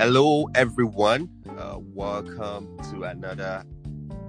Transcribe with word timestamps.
Hello, 0.00 0.48
everyone. 0.54 1.28
Uh, 1.58 1.76
welcome 1.78 2.74
to 2.90 3.02
another 3.02 3.62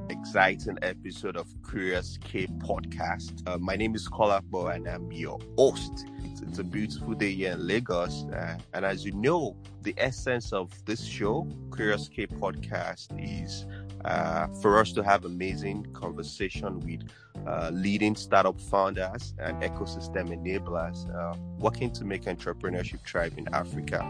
exciting 0.10 0.78
episode 0.82 1.38
of 1.38 1.48
Kurious 1.62 2.20
K 2.22 2.46
podcast. 2.58 3.42
Uh, 3.48 3.58
my 3.58 3.78
name 3.78 3.96
is 3.96 4.06
Kolapo 4.10 4.76
and 4.76 4.86
I'm 4.86 5.10
your 5.14 5.40
host. 5.58 6.08
It's, 6.48 6.60
a 6.60 6.64
beautiful 6.64 7.14
day 7.14 7.32
here 7.34 7.54
in 7.54 7.66
Lagos. 7.66 8.26
Uh, 8.26 8.58
and 8.74 8.86
as 8.86 9.06
you 9.06 9.12
know, 9.14 9.56
the 9.82 9.94
essence 9.98 10.54
of 10.54 10.70
this 10.86 11.04
show, 11.04 11.48
Kurious 11.70 12.10
K 12.10 12.28
podcast, 12.28 13.08
is 13.18 13.66
uh, 14.06 14.48
for 14.62 14.80
us 14.80 14.92
to 14.94 15.04
have 15.04 15.26
amazing 15.26 15.86
conversation 15.94 16.80
with 16.80 17.02
uh, 17.48 17.72
leading 17.74 18.16
startup 18.16 18.60
founders 18.60 19.34
and 19.40 19.62
ecosystem 19.62 20.30
enablers 20.30 21.10
uh, 21.16 21.36
working 21.60 21.92
to 21.92 22.06
make 22.06 22.26
entrepreneurship 22.26 23.00
thrive 23.08 23.34
in 23.38 23.48
Africa. 23.54 24.04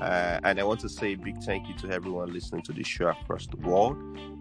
Uh, 0.00 0.40
and 0.44 0.58
I 0.58 0.64
want 0.64 0.80
to 0.80 0.88
say 0.88 1.12
a 1.12 1.16
big 1.16 1.42
thank 1.42 1.68
you 1.68 1.74
to 1.78 1.90
everyone 1.90 2.32
listening 2.32 2.62
to 2.62 2.72
the 2.72 2.82
show 2.82 3.08
across 3.08 3.46
the 3.46 3.56
world. 3.58 3.96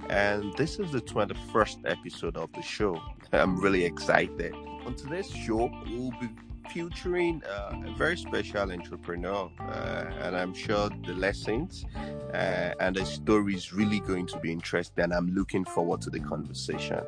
And 0.09 0.53
this 0.55 0.79
is 0.79 0.91
the 0.91 1.01
21st 1.01 1.79
episode 1.85 2.37
of 2.37 2.51
the 2.53 2.61
show. 2.61 3.01
I'm 3.33 3.59
really 3.59 3.85
excited. 3.85 4.53
On 4.85 4.95
today's 4.95 5.29
show, 5.29 5.69
we'll 5.85 6.11
be 6.19 6.29
featuring 6.69 7.41
a 7.45 7.91
very 7.97 8.17
special 8.17 8.71
entrepreneur, 8.71 9.51
uh, 9.59 10.05
and 10.21 10.35
I'm 10.35 10.53
sure 10.53 10.89
the 11.05 11.13
lessons 11.13 11.85
uh, 12.33 12.73
and 12.79 12.95
the 12.95 13.05
story 13.05 13.55
is 13.55 13.73
really 13.73 13.99
going 14.01 14.27
to 14.27 14.39
be 14.39 14.51
interesting. 14.51 15.03
And 15.03 15.13
I'm 15.13 15.33
looking 15.33 15.65
forward 15.65 16.01
to 16.01 16.09
the 16.09 16.19
conversation. 16.19 17.01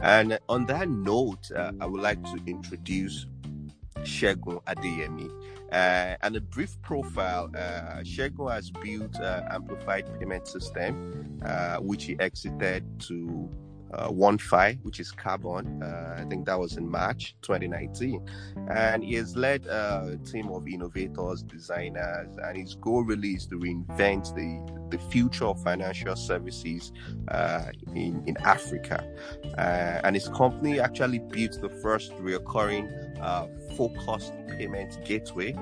And 0.00 0.38
on 0.48 0.66
that 0.66 0.88
note, 0.88 1.50
uh, 1.54 1.72
I 1.80 1.86
would 1.86 2.02
like 2.02 2.22
to 2.24 2.38
introduce 2.46 3.26
Segun 4.00 4.62
Adeyemi. 4.64 5.30
Uh, 5.72 6.16
and 6.22 6.36
a 6.36 6.40
brief 6.40 6.80
profile, 6.82 7.50
uh, 7.56 8.02
has 8.48 8.70
built 8.70 9.16
uh, 9.20 9.42
amplified 9.50 10.06
payment 10.18 10.46
system, 10.46 11.40
uh, 11.44 11.76
which 11.78 12.04
he 12.04 12.16
exited 12.20 12.84
to 13.00 13.50
uh, 13.92 14.08
OneFi, 14.08 14.78
which 14.82 15.00
is 15.00 15.10
Carbon. 15.12 15.82
Uh, 15.82 16.16
I 16.18 16.24
think 16.24 16.46
that 16.46 16.58
was 16.58 16.76
in 16.76 16.88
March 16.88 17.36
2019. 17.42 18.26
And 18.68 19.04
he 19.04 19.14
has 19.14 19.36
led 19.36 19.66
a 19.66 20.18
team 20.24 20.48
of 20.50 20.66
innovators, 20.66 21.42
designers, 21.42 22.36
and 22.42 22.56
his 22.56 22.74
goal 22.74 23.02
really 23.02 23.30
is 23.30 23.46
to 23.46 23.56
reinvent 23.56 24.34
the, 24.34 24.96
the 24.96 25.02
future 25.10 25.46
of 25.46 25.62
financial 25.62 26.16
services 26.16 26.92
uh, 27.28 27.66
in, 27.94 28.22
in 28.26 28.36
Africa. 28.38 29.04
Uh, 29.58 30.00
and 30.04 30.16
his 30.16 30.28
company 30.28 30.80
actually 30.80 31.18
built 31.18 31.60
the 31.60 31.70
first 31.82 32.12
recurring 32.18 32.88
uh, 33.20 33.46
focused 33.76 34.32
payment 34.58 34.98
gateway 35.04 35.54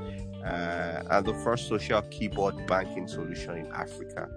uh, 0.45 1.03
and 1.11 1.27
the 1.27 1.35
first 1.43 1.69
social 1.69 2.03
keyboard 2.03 2.67
banking 2.67 3.09
solution 3.09 3.57
in 3.57 3.73
Africa 3.73 4.29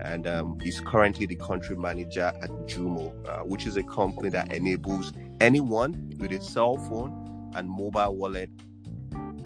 and 0.00 0.26
um, 0.26 0.58
he's 0.60 0.80
currently 0.80 1.26
the 1.26 1.36
country 1.36 1.76
manager 1.76 2.32
at 2.42 2.50
Jumo, 2.66 3.12
uh, 3.28 3.44
which 3.44 3.66
is 3.66 3.76
a 3.76 3.82
company 3.82 4.28
that 4.30 4.52
enables 4.52 5.12
anyone 5.40 6.12
with 6.18 6.32
a 6.32 6.40
cell 6.42 6.76
phone 6.76 7.52
and 7.54 7.68
mobile 7.68 8.16
wallet 8.16 8.50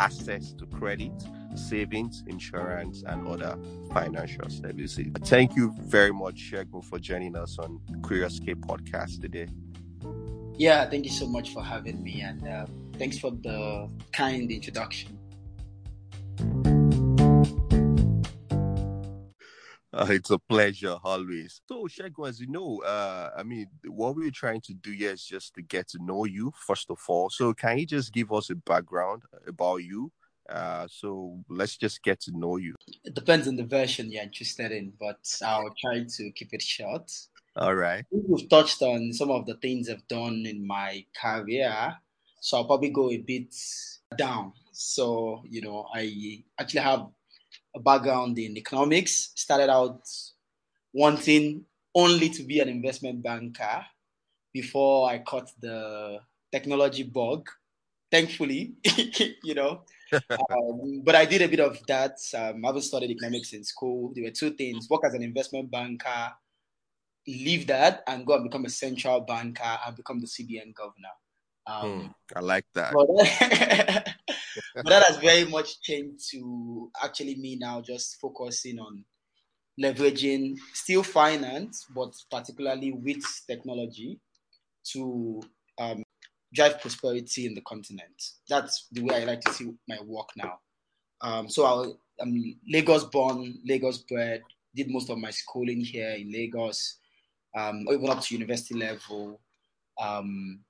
access 0.01 0.53
to 0.53 0.67
credit, 0.67 1.13
savings, 1.55 2.23
insurance, 2.27 3.03
and 3.07 3.27
other 3.27 3.59
financial 3.93 4.49
services. 4.49 5.09
Thank 5.25 5.57
you 5.57 5.75
very 5.81 6.13
much, 6.13 6.51
Segun, 6.51 6.85
for 6.85 6.99
joining 6.99 7.37
us 7.37 7.59
on 7.59 7.81
Kurious 8.01 8.45
K 8.45 8.55
podcast 8.55 9.21
today. 9.21 9.49
Yeah, 10.57 10.89
thank 10.89 11.05
you 11.05 11.11
so 11.11 11.27
much 11.27 11.53
for 11.53 11.63
having 11.63 12.03
me, 12.03 12.21
and 12.23 12.47
uh, 12.47 12.67
thanks 12.99 13.19
for 13.19 13.31
the 13.31 13.89
kind 14.13 14.51
introduction. 14.51 15.18
Uh, 19.99 20.07
it's 20.11 20.31
a 20.31 20.39
pleasure 20.39 20.97
always. 21.03 21.61
So, 21.69 21.87
Segun, 21.89 22.29
as 22.29 22.41
you 22.41 22.47
know, 22.47 22.81
uh, 22.83 23.31
I 23.37 23.43
mean, 23.43 23.67
what 23.87 24.15
we're 24.15 24.31
trying 24.31 24.61
to 24.63 24.75
do 24.75 24.93
here 24.93 25.13
is 25.13 25.25
just 25.25 25.55
to 25.55 25.63
get 25.63 25.89
to 25.89 25.99
know 26.01 26.25
you, 26.25 26.53
first 26.57 26.91
of 26.91 26.99
all. 27.09 27.31
So, 27.31 27.53
can 27.53 27.79
you 27.79 27.87
just 27.87 28.13
give 28.13 28.33
us 28.33 28.51
a 28.51 28.55
background 28.55 29.23
about 29.47 29.79
you? 29.79 30.13
Uh, 30.49 30.87
so, 30.89 31.41
let's 31.49 31.77
just 31.77 32.03
get 32.03 32.21
to 32.21 32.33
know 32.33 32.57
you. 32.57 32.75
It 33.05 33.15
depends 33.15 33.49
on 33.49 33.57
the 33.57 33.65
version 33.65 34.11
you're 34.11 34.23
interested 34.23 34.71
in, 34.71 34.93
but 34.99 35.19
I'll 35.45 35.75
try 35.81 36.05
to 36.05 36.31
keep 36.33 36.55
it 36.55 36.63
short. 36.63 37.11
All 37.57 37.75
right. 37.75 38.05
We've 38.13 38.49
touched 38.49 38.83
on 38.83 39.13
some 39.13 39.31
of 39.31 39.47
the 39.47 39.55
things 39.55 39.89
I've 39.89 40.07
done 40.07 40.45
in 40.47 40.65
my 40.67 41.05
career. 41.21 41.97
So, 42.41 42.59
I'll 42.59 42.67
probably 42.67 42.91
go 42.91 43.11
a 43.11 43.19
bit 43.19 43.53
down. 44.17 44.53
So, 44.73 45.43
you 45.45 45.61
know, 45.61 45.89
I 45.93 46.45
actually 46.61 46.83
have 46.83 47.09
a 47.75 47.81
background 47.81 48.39
in 48.39 48.57
economics, 48.57 49.33
started 49.35 49.71
out 49.71 50.01
wanting 50.93 51.65
only 51.95 52.29
to 52.31 52.43
be 52.43 52.61
an 52.61 52.69
investment 52.69 53.23
banker 53.23 53.85
before 54.53 55.11
I 55.11 55.19
caught 55.19 55.51
the 55.61 56.21
technology 56.51 57.03
bug. 57.03 57.49
Thankfully, 58.11 58.75
you 59.45 59.55
know, 59.55 59.83
um, 60.51 61.03
but 61.05 61.15
I 61.15 61.27
did 61.27 61.43
a 61.43 61.49
bit 61.49 61.61
of 61.61 61.79
that. 61.89 62.17
Um, 62.35 62.65
I 62.65 62.69
haven't 62.69 62.83
studied 62.83 63.11
economics 63.11 63.53
in 63.53 63.63
school. 63.65 64.13
There 64.15 64.25
were 64.25 64.31
two 64.31 64.53
things: 64.53 64.89
work 64.89 65.03
as 65.05 65.13
an 65.13 65.23
investment 65.23 65.71
banker, 65.71 66.33
leave 67.27 67.67
that, 67.67 68.03
and 68.07 68.25
go 68.25 68.35
and 68.35 68.45
become 68.45 68.65
a 68.65 68.71
central 68.71 69.21
banker 69.21 69.79
and 69.87 69.95
become 69.95 70.21
the 70.21 70.27
CBN 70.27 70.75
governor. 70.75 71.15
Um, 71.67 72.01
hmm, 72.01 72.07
I 72.35 72.41
like 72.41 72.65
that. 72.75 72.95
But, 72.95 74.15
but 74.75 74.87
that 74.87 75.05
has 75.05 75.17
very 75.19 75.45
much 75.45 75.81
changed 75.83 76.31
to 76.31 76.91
actually 77.03 77.37
me 77.37 77.57
now 77.57 77.81
just 77.81 78.21
focusing 78.21 78.79
on 78.79 79.05
leveraging 79.81 80.57
still 80.73 81.03
finance, 81.03 81.87
but 81.95 82.13
particularly 82.31 82.93
with 82.93 83.23
technology 83.47 84.19
to 84.93 85.41
um, 85.79 86.03
drive 86.53 86.81
prosperity 86.81 87.47
in 87.47 87.55
the 87.55 87.61
continent. 87.63 88.23
That's 88.49 88.89
the 88.93 89.03
way 89.03 89.23
I 89.23 89.25
like 89.25 89.41
to 89.43 89.53
see 89.53 89.71
my 89.89 89.99
work 90.05 90.29
now. 90.37 90.59
Um, 91.21 91.49
so 91.49 91.67
i 91.67 92.23
am 92.23 92.35
Lagos 92.69 93.05
born, 93.05 93.59
Lagos 93.65 93.99
bred, 93.99 94.43
did 94.75 94.91
most 94.91 95.11
of 95.11 95.19
my 95.19 95.31
schooling 95.31 95.81
here 95.81 96.11
in 96.11 96.33
Lagos, 96.33 96.99
um, 97.57 97.85
even 97.91 98.09
up 98.09 98.21
to 98.23 98.35
university 98.35 98.75
level. 98.75 99.41
Um, 100.01 100.61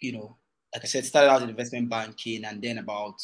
you 0.00 0.12
know, 0.12 0.36
like 0.72 0.84
I 0.84 0.86
said, 0.86 1.04
started 1.04 1.30
out 1.30 1.42
in 1.42 1.50
investment 1.50 1.88
banking, 1.88 2.44
and 2.44 2.62
then 2.62 2.78
about 2.78 3.20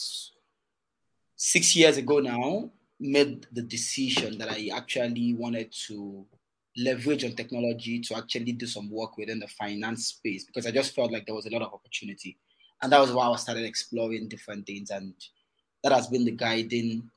six 1.37 1.77
years 1.77 1.97
ago 1.97 2.19
now, 2.19 2.71
made 2.99 3.47
the 3.53 3.63
decision 3.63 4.39
that 4.39 4.51
I 4.51 4.71
actually 4.75 5.35
wanted 5.35 5.73
to 5.87 6.27
leverage 6.79 7.25
on 7.25 7.33
technology 7.33 8.01
to 8.01 8.17
actually 8.17 8.53
do 8.53 8.67
some 8.67 8.91
work 8.91 9.17
within 9.17 9.39
the 9.39 9.49
finance 9.49 10.07
space 10.07 10.45
because 10.45 10.67
I 10.67 10.71
just 10.71 10.95
felt 10.95 11.13
like 11.13 11.27
there 11.27 11.35
was 11.35 11.47
a 11.47 11.51
lot 11.51 11.63
of 11.63 11.73
opportunity. 11.73 12.39
And 12.83 12.93
that 12.93 13.01
was 13.01 13.13
why 13.13 13.27
I 13.27 13.37
started 13.37 13.65
exploring 13.65 14.29
different 14.29 14.67
things. 14.67 14.91
And 14.91 15.15
that 15.83 15.93
has 15.93 16.07
been 16.09 16.25
the 16.25 16.33
guiding 16.33 17.11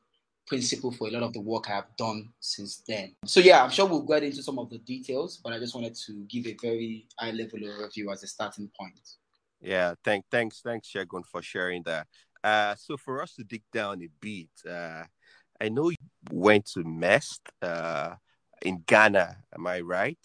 principle 0.48 0.92
for 0.92 1.08
a 1.08 1.12
lot 1.12 1.24
of 1.24 1.34
the 1.34 1.42
work 1.42 1.70
I 1.70 1.76
have 1.76 1.96
done 1.98 2.30
since 2.40 2.82
then. 2.88 3.16
So, 3.26 3.40
yeah, 3.40 3.64
I'm 3.64 3.70
sure 3.70 3.86
we'll 3.86 4.02
get 4.02 4.24
into 4.24 4.42
some 4.42 4.58
of 4.58 4.70
the 4.70 4.80
details, 4.80 5.40
but 5.44 5.54
I 5.54 5.60
just 5.60 5.76
wanted 5.76 5.96
to 6.08 6.26
give 6.30 6.48
a 6.48 6.58
very 6.62 7.08
high 7.18 7.32
level 7.32 7.60
overview 7.60 8.12
as 8.12 8.24
a 8.24 8.28
starting 8.28 8.70
point. 8.80 9.00
Yeah, 9.62 9.94
thank, 10.04 10.26
thanks, 10.32 10.62
thanks, 10.62 10.92
Segun, 10.92 11.26
for 11.26 11.42
sharing 11.42 11.84
that. 11.84 12.08
Uh, 12.44 12.76
so 12.76 12.98
for 12.98 13.22
us 13.22 13.36
to 13.36 13.44
dig 13.44 13.64
down 13.74 14.02
a 14.02 14.08
bit, 14.20 14.50
uh, 14.70 15.04
I 15.60 15.70
know 15.70 15.90
you 15.90 15.98
went 16.32 16.66
to 16.74 16.84
MEST 16.84 17.42
uh, 17.62 18.16
in 18.62 18.84
Ghana. 18.88 19.38
Am 19.54 19.68
I 19.68 19.82
right? 19.82 20.20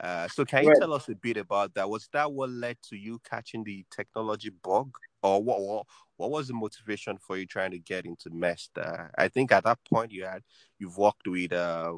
Uh, 0.00 0.28
so 0.28 0.44
can 0.44 0.62
you 0.62 0.70
right. 0.70 0.78
tell 0.78 0.94
us 0.94 1.08
a 1.08 1.14
bit 1.14 1.36
about 1.36 1.74
that? 1.74 1.90
Was 1.90 2.08
that 2.12 2.32
what 2.32 2.50
led 2.50 2.78
to 2.88 2.96
you 2.96 3.20
catching 3.28 3.64
the 3.64 3.84
technology 3.94 4.50
bug, 4.62 4.96
or 5.22 5.42
what? 5.42 5.60
What, 5.60 5.86
what 6.16 6.30
was 6.30 6.48
the 6.48 6.54
motivation 6.54 7.16
for 7.18 7.36
you 7.36 7.46
trying 7.46 7.72
to 7.72 7.78
get 7.78 8.06
into 8.06 8.30
MEST? 8.30 8.78
Uh, 8.78 9.08
I 9.16 9.28
think 9.28 9.52
at 9.52 9.64
that 9.64 9.78
point 9.90 10.12
you 10.12 10.24
had 10.24 10.42
you've 10.78 10.96
worked 10.96 11.26
with 11.26 11.52
uh, 11.52 11.94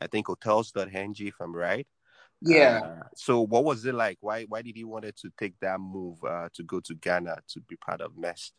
I 0.00 0.06
think 0.06 0.26
hotels.ng, 0.26 1.14
if 1.18 1.34
I'm 1.40 1.54
right. 1.54 1.86
Yeah. 2.44 2.80
Uh, 2.84 3.02
so 3.16 3.40
what 3.40 3.64
was 3.64 3.84
it 3.86 3.94
like? 3.94 4.18
Why 4.20 4.44
why 4.44 4.62
did 4.62 4.76
he 4.76 4.84
wanted 4.84 5.16
to 5.16 5.30
take 5.38 5.54
that 5.60 5.80
move 5.80 6.22
uh, 6.24 6.48
to 6.54 6.62
go 6.62 6.80
to 6.80 6.94
Ghana 6.94 7.38
to 7.48 7.60
be 7.60 7.76
part 7.76 8.00
of 8.00 8.16
MEST? 8.16 8.52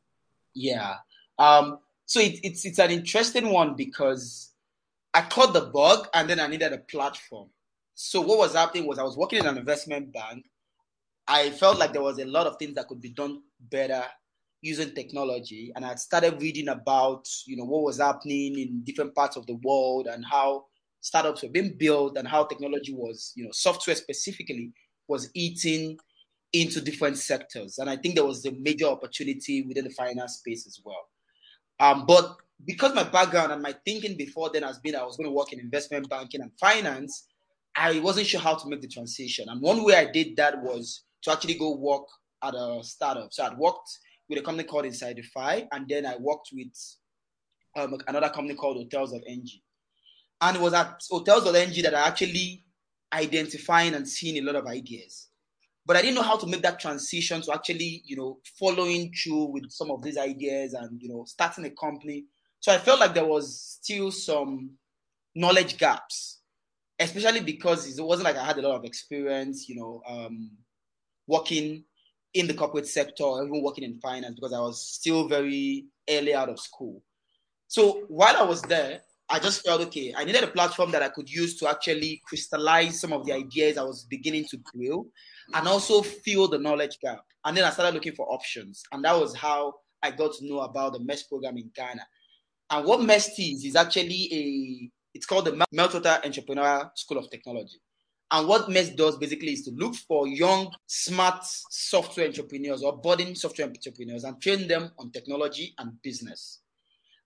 Yeah. 0.53 0.95
Um, 1.37 1.79
so 2.05 2.19
it, 2.19 2.39
it's 2.43 2.65
it's 2.65 2.79
an 2.79 2.91
interesting 2.91 3.49
one 3.49 3.75
because 3.75 4.53
I 5.13 5.21
caught 5.21 5.53
the 5.53 5.61
bug 5.61 6.07
and 6.13 6.29
then 6.29 6.39
I 6.39 6.47
needed 6.47 6.73
a 6.73 6.79
platform. 6.79 7.49
So 7.93 8.21
what 8.21 8.39
was 8.39 8.53
happening 8.53 8.87
was 8.87 8.99
I 8.99 9.03
was 9.03 9.17
working 9.17 9.39
in 9.39 9.45
an 9.45 9.57
investment 9.57 10.11
bank. 10.11 10.45
I 11.27 11.49
felt 11.51 11.79
like 11.79 11.93
there 11.93 12.01
was 12.01 12.19
a 12.19 12.25
lot 12.25 12.47
of 12.47 12.57
things 12.57 12.75
that 12.75 12.87
could 12.87 13.01
be 13.01 13.09
done 13.09 13.41
better 13.59 14.03
using 14.61 14.93
technology, 14.95 15.71
and 15.75 15.85
I 15.85 15.95
started 15.95 16.41
reading 16.41 16.69
about 16.69 17.27
you 17.45 17.55
know 17.55 17.65
what 17.65 17.83
was 17.83 17.99
happening 17.99 18.57
in 18.57 18.83
different 18.83 19.13
parts 19.13 19.37
of 19.37 19.45
the 19.45 19.55
world 19.63 20.07
and 20.07 20.25
how 20.25 20.65
startups 21.05 21.43
were 21.43 21.49
being 21.49 21.75
built 21.77 22.17
and 22.17 22.27
how 22.27 22.43
technology 22.43 22.91
was, 22.91 23.31
you 23.35 23.43
know, 23.43 23.51
software 23.53 23.95
specifically 23.95 24.73
was 25.07 25.29
eating 25.35 25.95
into 26.51 26.81
different 26.81 27.15
sectors. 27.15 27.77
And 27.77 27.87
I 27.87 27.95
think 27.95 28.15
there 28.15 28.25
was 28.25 28.43
a 28.45 28.51
major 28.53 28.87
opportunity 28.87 29.61
within 29.61 29.83
the 29.83 29.91
finance 29.91 30.37
space 30.37 30.65
as 30.65 30.79
well. 30.83 31.07
Um, 31.79 32.07
but 32.07 32.37
because 32.65 32.95
my 32.95 33.03
background 33.03 33.51
and 33.51 33.61
my 33.61 33.75
thinking 33.85 34.17
before 34.17 34.49
then 34.51 34.63
has 34.63 34.79
been 34.79 34.95
I 34.95 35.03
was 35.03 35.15
going 35.15 35.29
to 35.29 35.35
work 35.35 35.53
in 35.53 35.59
investment 35.59 36.09
banking 36.09 36.41
and 36.41 36.49
finance, 36.59 37.27
I 37.75 37.99
wasn't 37.99 38.25
sure 38.25 38.41
how 38.41 38.55
to 38.55 38.67
make 38.67 38.81
the 38.81 38.87
transition. 38.87 39.47
And 39.47 39.61
one 39.61 39.83
way 39.83 39.93
I 39.95 40.09
did 40.09 40.35
that 40.37 40.59
was 40.63 41.03
to 41.21 41.31
actually 41.31 41.59
go 41.59 41.75
work 41.75 42.07
at 42.43 42.55
a 42.55 42.79
startup. 42.81 43.31
So 43.31 43.45
I'd 43.45 43.59
worked 43.59 43.89
with 44.27 44.39
a 44.39 44.41
company 44.41 44.67
called 44.67 44.85
Insidify, 44.85 45.67
and 45.71 45.87
then 45.87 46.07
I 46.07 46.15
worked 46.17 46.49
with 46.51 46.73
um, 47.77 47.95
another 48.07 48.29
company 48.29 48.55
called 48.55 48.77
Hotels.ng. 48.77 49.49
And 50.41 50.57
it 50.57 50.61
was 50.61 50.73
at 50.73 51.01
Hotels.ng 51.09 51.81
that 51.83 51.95
I 51.95 52.07
actually 52.07 52.63
identifying 53.13 53.93
and 53.93 54.07
seeing 54.07 54.37
a 54.37 54.45
lot 54.45 54.55
of 54.55 54.67
ideas. 54.67 55.29
But 55.85 55.97
I 55.97 56.01
didn't 56.01 56.15
know 56.15 56.23
how 56.23 56.37
to 56.37 56.47
make 56.47 56.63
that 56.63 56.79
transition 56.79 57.41
to 57.41 57.53
actually, 57.53 58.01
you 58.05 58.15
know, 58.15 58.39
following 58.59 59.13
through 59.13 59.45
with 59.45 59.71
some 59.71 59.91
of 59.91 60.01
these 60.01 60.17
ideas 60.17 60.73
and, 60.73 60.99
you 61.01 61.09
know, 61.09 61.25
starting 61.25 61.65
a 61.65 61.69
company. 61.69 62.25
So 62.59 62.73
I 62.73 62.79
felt 62.79 62.99
like 62.99 63.13
there 63.13 63.25
was 63.25 63.79
still 63.81 64.11
some 64.11 64.71
knowledge 65.35 65.77
gaps, 65.77 66.39
especially 66.99 67.41
because 67.41 67.97
it 67.97 68.03
wasn't 68.03 68.25
like 68.25 68.37
I 68.37 68.45
had 68.45 68.57
a 68.57 68.67
lot 68.67 68.75
of 68.75 68.85
experience, 68.85 69.69
you 69.69 69.75
know, 69.75 70.01
um, 70.07 70.51
working 71.27 71.83
in 72.33 72.47
the 72.47 72.53
corporate 72.53 72.87
sector 72.87 73.23
or 73.23 73.45
even 73.45 73.61
working 73.61 73.83
in 73.83 73.99
finance 73.99 74.35
because 74.35 74.53
I 74.53 74.59
was 74.59 74.81
still 74.81 75.27
very 75.27 75.85
early 76.09 76.33
out 76.33 76.49
of 76.49 76.59
school. 76.59 77.01
So 77.67 78.05
while 78.07 78.35
I 78.35 78.43
was 78.43 78.61
there, 78.63 79.01
I 79.29 79.39
just 79.39 79.65
felt 79.65 79.81
okay. 79.81 80.13
I 80.15 80.23
needed 80.23 80.43
a 80.43 80.47
platform 80.47 80.91
that 80.91 81.01
I 81.01 81.09
could 81.09 81.29
use 81.29 81.57
to 81.57 81.67
actually 81.67 82.21
crystallize 82.27 82.99
some 82.99 83.11
of 83.11 83.25
the 83.25 83.33
ideas 83.33 83.77
I 83.77 83.83
was 83.83 84.05
beginning 84.07 84.45
to 84.51 84.57
grill 84.57 85.07
and 85.53 85.67
also 85.67 86.01
fill 86.01 86.47
the 86.47 86.59
knowledge 86.59 86.99
gap. 87.01 87.23
And 87.43 87.57
then 87.57 87.63
I 87.63 87.71
started 87.71 87.95
looking 87.95 88.13
for 88.13 88.31
options. 88.31 88.83
And 88.91 89.03
that 89.03 89.19
was 89.19 89.35
how 89.35 89.73
I 90.03 90.11
got 90.11 90.33
to 90.35 90.45
know 90.45 90.59
about 90.59 90.93
the 90.93 90.99
MEST 90.99 91.29
program 91.29 91.57
in 91.57 91.71
Ghana. 91.75 92.05
And 92.69 92.85
what 92.85 93.01
MEST 93.01 93.39
is, 93.39 93.65
is 93.65 93.75
actually 93.75 94.29
a, 94.31 94.91
it's 95.15 95.25
called 95.25 95.45
the 95.45 95.65
Meltwater 95.73 96.23
Entrepreneurial 96.23 96.89
School 96.95 97.17
of 97.17 97.29
Technology. 97.31 97.79
And 98.31 98.47
what 98.47 98.69
MEST 98.69 98.95
does 98.95 99.17
basically 99.17 99.53
is 99.53 99.63
to 99.63 99.71
look 99.71 99.95
for 99.95 100.27
young, 100.27 100.71
smart 100.87 101.43
software 101.43 102.27
entrepreneurs 102.27 102.83
or 102.83 102.97
budding 102.97 103.35
software 103.35 103.67
entrepreneurs 103.67 104.23
and 104.23 104.41
train 104.41 104.67
them 104.67 104.91
on 104.99 105.11
technology 105.11 105.73
and 105.77 105.99
business. 106.01 106.61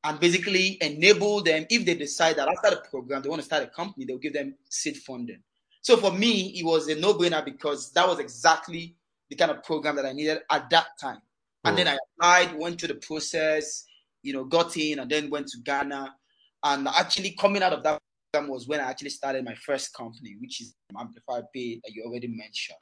And 0.03 0.19
basically 0.19 0.77
enable 0.81 1.43
them, 1.43 1.65
if 1.69 1.85
they 1.85 1.93
decide 1.93 2.37
that 2.37 2.47
after 2.47 2.69
the 2.69 2.81
program 2.89 3.21
they 3.21 3.29
want 3.29 3.41
to 3.41 3.45
start 3.45 3.63
a 3.63 3.67
company, 3.67 4.05
they'll 4.05 4.17
give 4.17 4.33
them 4.33 4.55
seed 4.69 4.97
funding. 4.97 5.41
So 5.81 5.97
for 5.97 6.11
me, 6.11 6.53
it 6.57 6.65
was 6.65 6.87
a 6.87 6.95
no 6.95 7.13
brainer 7.13 7.43
because 7.43 7.91
that 7.93 8.07
was 8.07 8.19
exactly 8.19 8.95
the 9.29 9.35
kind 9.35 9.51
of 9.51 9.63
program 9.63 9.95
that 9.97 10.05
I 10.05 10.13
needed 10.13 10.39
at 10.49 10.69
that 10.69 10.87
time. 10.99 11.19
And 11.65 11.77
then 11.77 11.87
mm. 11.87 11.91
I 11.93 11.97
applied, 12.15 12.57
went 12.57 12.79
through 12.79 12.89
the 12.89 13.01
process, 13.05 13.85
you 14.23 14.33
know, 14.33 14.45
got 14.45 14.77
in, 14.77 14.99
and 14.99 15.09
then 15.09 15.29
went 15.29 15.47
to 15.47 15.57
Ghana. 15.63 16.15
And 16.63 16.87
actually, 16.87 17.31
coming 17.31 17.61
out 17.61 17.73
of 17.73 17.83
that 17.83 17.99
program 18.31 18.51
was 18.51 18.67
when 18.67 18.79
I 18.79 18.89
actually 18.89 19.09
started 19.09 19.43
my 19.43 19.55
first 19.55 19.93
company, 19.93 20.37
which 20.39 20.61
is 20.61 20.75
Amplify 20.97 21.41
Pay 21.53 21.81
that 21.83 21.93
you 21.93 22.03
already 22.05 22.27
mentioned. 22.27 22.77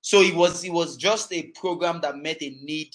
So 0.00 0.20
it 0.20 0.34
was 0.34 0.64
it 0.64 0.72
was 0.72 0.96
just 0.96 1.32
a 1.32 1.50
program 1.58 2.00
that 2.02 2.16
met 2.16 2.42
a 2.42 2.50
need 2.62 2.92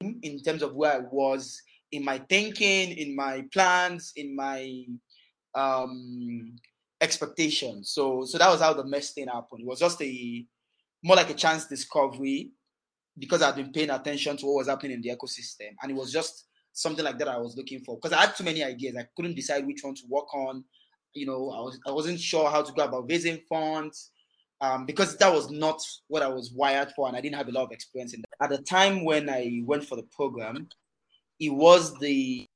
in 0.00 0.40
terms 0.42 0.62
of 0.62 0.74
where 0.74 0.92
I 0.92 1.00
was 1.10 1.60
in 1.92 2.04
my 2.04 2.18
thinking, 2.18 2.92
in 2.92 3.16
my 3.16 3.44
plans, 3.52 4.12
in 4.16 4.34
my 4.36 4.84
um 5.54 6.56
expectations. 7.00 7.90
So 7.90 8.24
so 8.24 8.38
that 8.38 8.50
was 8.50 8.60
how 8.60 8.72
the 8.72 8.84
MEST 8.84 9.14
thing 9.14 9.28
happened. 9.28 9.62
It 9.62 9.66
was 9.66 9.80
just 9.80 10.00
a 10.02 10.46
more 11.02 11.16
like 11.16 11.30
a 11.30 11.34
chance 11.34 11.66
discovery 11.66 12.50
because 13.18 13.42
I'd 13.42 13.56
been 13.56 13.72
paying 13.72 13.90
attention 13.90 14.36
to 14.38 14.46
what 14.46 14.56
was 14.56 14.68
happening 14.68 14.92
in 14.92 15.02
the 15.02 15.10
ecosystem. 15.10 15.74
And 15.82 15.90
it 15.90 15.94
was 15.94 16.12
just 16.12 16.46
something 16.72 17.04
like 17.04 17.18
that 17.18 17.28
I 17.28 17.38
was 17.38 17.56
looking 17.56 17.80
for. 17.80 17.96
Because 17.96 18.12
I 18.12 18.22
had 18.22 18.36
too 18.36 18.44
many 18.44 18.62
ideas. 18.62 18.96
I 18.96 19.06
couldn't 19.16 19.34
decide 19.34 19.66
which 19.66 19.82
one 19.82 19.94
to 19.94 20.02
work 20.08 20.32
on. 20.34 20.64
You 21.12 21.26
know, 21.26 21.50
I 21.50 21.60
was 21.60 21.78
I 21.86 21.90
wasn't 21.90 22.20
sure 22.20 22.50
how 22.50 22.62
to 22.62 22.72
go 22.72 22.84
about 22.84 23.10
raising 23.10 23.40
funds. 23.48 24.10
Um, 24.62 24.84
because 24.84 25.16
that 25.16 25.32
was 25.32 25.50
not 25.50 25.80
what 26.08 26.22
I 26.22 26.28
was 26.28 26.52
wired 26.52 26.92
for, 26.94 27.08
and 27.08 27.16
I 27.16 27.22
didn't 27.22 27.36
have 27.36 27.48
a 27.48 27.50
lot 27.50 27.64
of 27.64 27.72
experience 27.72 28.12
in 28.12 28.20
that. 28.20 28.44
At 28.44 28.50
the 28.50 28.62
time 28.62 29.06
when 29.06 29.30
I 29.30 29.62
went 29.64 29.86
for 29.86 29.96
the 29.96 30.02
program, 30.14 30.68
it 31.40 31.48
was 31.48 31.98
the 31.98 32.46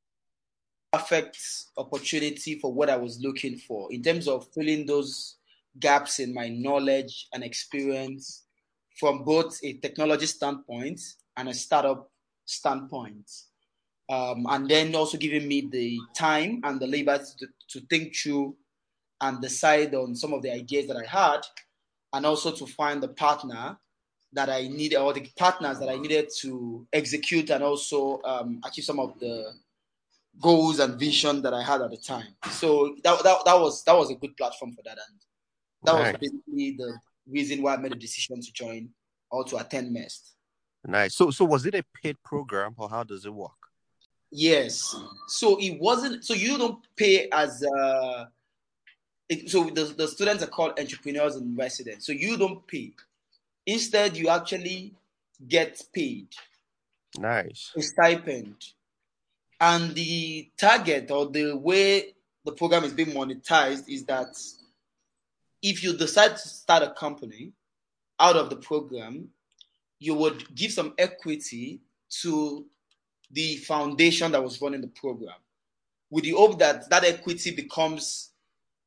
perfect 0.93 1.39
opportunity 1.77 2.59
for 2.61 2.73
what 2.73 2.91
I 2.91 2.97
was 2.97 3.19
looking 3.21 3.57
for 3.57 3.93
in 3.93 4.03
terms 4.03 4.29
of 4.29 4.47
filling 4.55 4.87
those 4.87 5.37
gaps 5.81 6.21
in 6.21 6.33
my 6.33 6.49
knowledge 6.49 7.27
and 7.33 7.43
experience 7.43 8.45
from 9.01 9.25
both 9.25 9.59
a 9.65 9.73
technology 9.79 10.27
standpoint 10.27 11.01
and 11.37 11.49
a 11.49 11.55
startup 11.55 12.11
standpoint. 12.45 13.29
Um, 14.09 14.47
and 14.51 14.69
then 14.69 14.95
also 14.95 15.17
giving 15.17 15.49
me 15.49 15.69
the 15.73 15.99
time 16.15 16.61
and 16.63 16.79
the 16.79 16.87
labor 16.87 17.19
to, 17.19 17.47
to 17.71 17.87
think 17.89 18.15
through 18.15 18.55
and 19.21 19.41
decide 19.41 19.95
on 19.95 20.15
some 20.15 20.35
of 20.35 20.43
the 20.43 20.53
ideas 20.53 20.87
that 20.89 20.97
I 20.97 21.07
had, 21.07 21.41
and 22.13 22.27
also 22.27 22.53
to 22.53 22.67
find 22.67 23.03
a 23.03 23.09
partner 23.09 23.79
that 24.35 24.51
I 24.51 24.69
needed 24.69 24.97
or 24.97 25.13
the 25.13 25.27
partners 25.37 25.79
that 25.79 25.89
I 25.89 25.97
needed 25.97 26.29
to 26.41 26.87
execute 26.93 27.51
and 27.51 27.63
also 27.63 28.21
um, 28.25 28.61
achieve 28.65 28.85
some 28.85 29.01
of 29.01 29.19
the 29.21 29.53
goals 30.41 30.81
and 30.81 30.99
vision 30.99 31.41
that 31.43 31.55
I 31.55 31.63
had 31.63 31.81
at 31.81 31.91
the 31.91 31.97
time. 31.97 32.27
So 32.51 32.97
that, 33.05 33.23
that, 33.23 33.45
that 33.45 33.61
was 33.61 33.85
that 33.85 33.97
was 33.97 34.11
a 34.11 34.15
good 34.15 34.37
platform 34.37 34.73
for 34.73 34.83
that, 34.85 34.99
and 34.99 35.21
that 35.85 35.93
nice. 35.93 36.13
was 36.13 36.31
basically 36.31 36.77
the 36.77 36.99
reason 37.31 37.63
why 37.63 37.75
I 37.75 37.77
made 37.77 37.93
a 37.93 37.97
decision 37.97 38.41
to 38.41 38.53
join 38.53 38.91
or 39.31 39.45
to 39.45 39.57
attend 39.57 39.93
MEST. 39.93 40.33
Nice. 40.87 41.15
So 41.15 41.31
so 41.31 41.45
was 41.45 41.65
it 41.67 41.75
a 41.75 41.85
paid 42.03 42.17
program 42.25 42.75
or 42.77 42.89
how 42.89 43.05
does 43.05 43.25
it 43.25 43.33
work? 43.33 43.53
Yes. 44.31 44.97
So 45.29 45.59
it 45.61 45.79
wasn't. 45.81 46.25
So 46.25 46.35
you 46.35 46.59
don't 46.59 46.85
pay 46.97 47.29
as 47.31 47.63
a. 47.63 48.29
It, 49.29 49.49
so 49.49 49.65
the, 49.71 49.85
the 49.85 50.09
students 50.09 50.43
are 50.43 50.49
called 50.49 50.79
entrepreneurs 50.79 51.37
in 51.37 51.57
residence. 51.57 52.05
So 52.05 52.13
you 52.13 52.37
don't 52.37 52.67
pay. 52.67 52.93
Instead, 53.67 54.17
you 54.17 54.29
actually 54.29 54.95
get 55.47 55.81
paid. 55.93 56.29
Nice. 57.19 57.73
A 57.77 57.83
stipend 57.83 58.57
and 59.61 59.95
the 59.95 60.51
target 60.59 61.11
or 61.11 61.31
the 61.31 61.57
way 61.57 62.15
the 62.45 62.53
program 62.53 62.85
is 62.85 62.93
being 62.93 63.13
monetized 63.13 63.89
is 63.89 64.05
that 64.05 64.37
if 65.63 65.83
you 65.83 65.97
decide 65.97 66.33
to 66.37 66.49
start 66.49 66.83
a 66.83 66.91
company 66.91 67.53
out 68.21 68.37
of 68.37 68.51
the 68.51 68.57
program, 68.57 69.29
you 69.99 70.15
would 70.15 70.55
give 70.55 70.73
some 70.73 70.93
equity 70.99 71.81
to 72.23 72.67
the 73.31 73.57
foundation 73.57 74.33
that 74.33 74.43
was 74.43 74.61
running 74.61 74.83
the 74.83 74.89
program 74.89 75.39
with 76.11 76.25
the 76.25 76.33
hope 76.33 76.59
that 76.59 76.89
that 76.91 77.05
equity 77.05 77.51
becomes, 77.51 78.31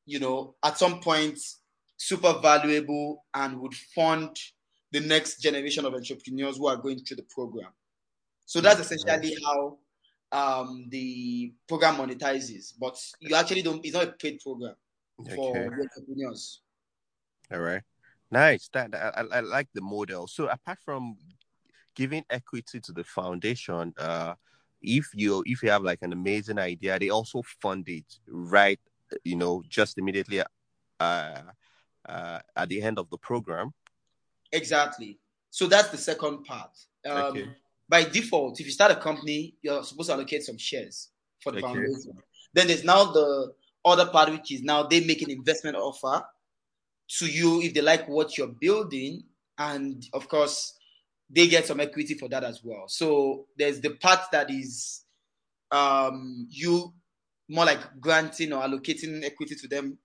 you 0.05 0.19
know, 0.19 0.53
at 0.63 0.77
some 0.77 0.99
point 0.99 1.39
super 1.97 2.33
valuable 2.41 3.25
and 3.33 3.59
would 3.59 3.73
fund 3.73 4.37
the 4.91 4.99
next 5.01 5.41
generation 5.41 5.85
of 5.85 5.93
entrepreneurs 5.93 6.57
who 6.57 6.67
are 6.67 6.77
going 6.77 6.99
through 6.99 7.17
the 7.17 7.25
program. 7.29 7.71
So 8.45 8.61
that's 8.61 8.79
essentially 8.79 9.35
how 9.45 9.77
um, 10.31 10.85
the 10.89 11.53
program 11.67 11.95
monetizes, 11.95 12.73
but 12.79 12.97
you 13.19 13.35
actually 13.35 13.61
don't. 13.61 13.83
It's 13.85 13.93
not 13.93 14.07
a 14.07 14.11
paid 14.11 14.39
program 14.41 14.75
for 15.35 15.57
okay. 15.57 15.65
entrepreneurs. 15.65 16.61
All 17.51 17.59
right, 17.59 17.81
nice. 18.31 18.69
That 18.73 18.95
I, 18.95 19.23
I, 19.37 19.39
like 19.41 19.67
the 19.73 19.81
model. 19.81 20.27
So 20.27 20.47
apart 20.47 20.79
from 20.83 21.17
giving 21.95 22.23
equity 22.29 22.79
to 22.81 22.91
the 22.91 23.03
foundation, 23.03 23.93
uh, 23.97 24.35
if 24.81 25.07
you 25.13 25.43
if 25.45 25.63
you 25.63 25.69
have 25.69 25.83
like 25.83 25.99
an 26.01 26.13
amazing 26.13 26.59
idea, 26.59 26.99
they 26.99 27.09
also 27.09 27.41
fund 27.61 27.87
it 27.87 28.05
right. 28.27 28.79
You 29.23 29.37
know, 29.37 29.63
just 29.67 29.97
immediately 29.97 30.41
uh, 30.99 31.41
uh, 32.07 32.39
at 32.55 32.69
the 32.69 32.81
end 32.81 32.99
of 32.99 33.09
the 33.09 33.17
program. 33.17 33.73
Exactly. 34.51 35.19
So 35.49 35.67
that's 35.67 35.89
the 35.89 35.97
second 35.97 36.43
part. 36.43 36.71
Um, 37.05 37.17
okay 37.17 37.49
by 37.89 38.03
default, 38.03 38.59
if 38.59 38.65
you 38.65 38.71
start 38.71 38.91
a 38.91 38.95
company, 38.95 39.55
you're 39.61 39.83
supposed 39.83 40.09
to 40.09 40.13
allocate 40.13 40.43
some 40.43 40.57
shares 40.57 41.09
for 41.41 41.51
the 41.51 41.59
okay. 41.59 41.67
foundation. 41.67 42.13
Then 42.53 42.67
there's 42.67 42.83
now 42.83 43.11
the 43.11 43.53
other 43.85 44.07
part, 44.07 44.31
which 44.31 44.51
is 44.51 44.61
now 44.61 44.83
they 44.83 44.99
make 45.01 45.21
an 45.21 45.31
investment 45.31 45.77
offer 45.77 46.25
to 47.19 47.25
you 47.25 47.61
if 47.61 47.73
they 47.73 47.81
like 47.81 48.07
what 48.07 48.37
you're 48.37 48.47
building, 48.47 49.23
and 49.57 50.05
of 50.13 50.27
course, 50.27 50.73
they 51.29 51.47
get 51.47 51.65
some 51.65 51.79
equity 51.79 52.13
for 52.13 52.27
that 52.29 52.43
as 52.43 52.61
well. 52.63 52.85
So 52.87 53.47
there's 53.57 53.79
the 53.79 53.91
part 53.91 54.19
that 54.31 54.51
is 54.51 55.03
um, 55.71 56.47
you 56.49 56.93
more 57.49 57.65
like 57.65 57.79
granting 58.01 58.51
or 58.51 58.61
allocating 58.61 59.23
equity 59.23 59.55
to 59.55 59.67
them 59.69 59.97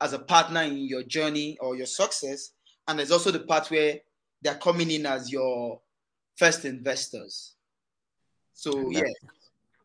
as 0.00 0.14
a 0.14 0.18
partner 0.18 0.62
in 0.62 0.86
your 0.86 1.02
journey 1.02 1.58
or 1.60 1.76
your 1.76 1.86
success, 1.86 2.52
and 2.88 2.98
there's 2.98 3.10
also 3.10 3.30
the 3.30 3.40
part 3.40 3.70
where 3.70 4.00
they're 4.42 4.54
coming 4.54 4.90
in 4.90 5.06
as 5.06 5.30
your 5.30 5.80
first 6.36 6.64
investors. 6.64 7.54
So 8.52 8.90
yeah, 8.90 9.02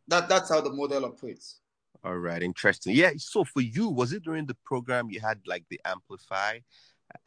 that 0.07 0.29
that's 0.29 0.49
how 0.49 0.61
the 0.61 0.71
model 0.71 1.05
operates. 1.05 1.59
All 2.03 2.17
right, 2.17 2.41
interesting. 2.41 2.95
Yeah. 2.95 3.11
So 3.17 3.43
for 3.43 3.61
you, 3.61 3.89
was 3.89 4.13
it 4.13 4.23
during 4.23 4.45
the 4.45 4.57
program 4.65 5.09
you 5.09 5.19
had 5.19 5.39
like 5.45 5.65
the 5.69 5.79
amplify 5.85 6.59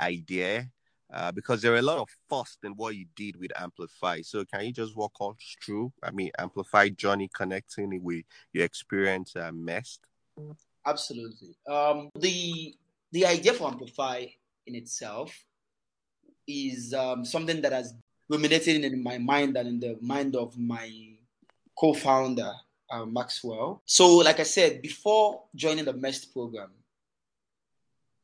idea? 0.01 0.69
uh, 1.15 1.31
because 1.31 1.63
there 1.63 1.73
are 1.73 1.79
a 1.79 1.83
lot 1.83 1.99
of 1.99 2.09
fuss 2.29 2.59
in 2.65 2.73
what 2.73 2.97
you 2.97 3.07
did 3.15 3.37
with 3.37 3.53
Amplify. 3.57 4.21
So 4.23 4.45
can 4.45 4.65
you 4.65 4.73
just 4.73 4.97
walk 4.97 5.13
us 5.21 5.57
through? 5.65 5.93
I 6.03 6.11
mean, 6.11 6.31
Amplify 6.39 6.89
journey 6.91 7.31
connecting 7.33 8.03
with 8.03 8.25
your 8.53 8.65
experience 8.65 9.37
uh, 9.37 9.53
MEST. 9.53 10.01
Absolutely. 10.85 11.57
Um, 11.69 12.11
the 12.19 12.75
the 13.13 13.27
idea 13.27 13.53
for 13.53 13.69
Amplify 13.69 14.27
in 14.67 14.75
itself 14.75 15.33
is 16.47 16.95
um, 16.95 17.25
something 17.25 17.61
that 17.63 17.73
has 17.73 17.95
ruminated 18.29 18.85
in 18.85 19.03
my 19.03 19.19
mind 19.19 19.57
and 19.57 19.69
in 19.69 19.81
the 19.81 19.99
mind 20.01 20.37
of 20.37 20.59
my 20.59 20.91
co-founder 21.79 22.53
uh, 22.91 23.05
Maxwell. 23.05 23.83
So, 23.87 24.17
like 24.19 24.41
I 24.41 24.45
said, 24.45 24.83
before 24.83 25.43
joining 25.55 25.85
the 25.85 25.93
MEST 25.93 26.33
program, 26.33 26.71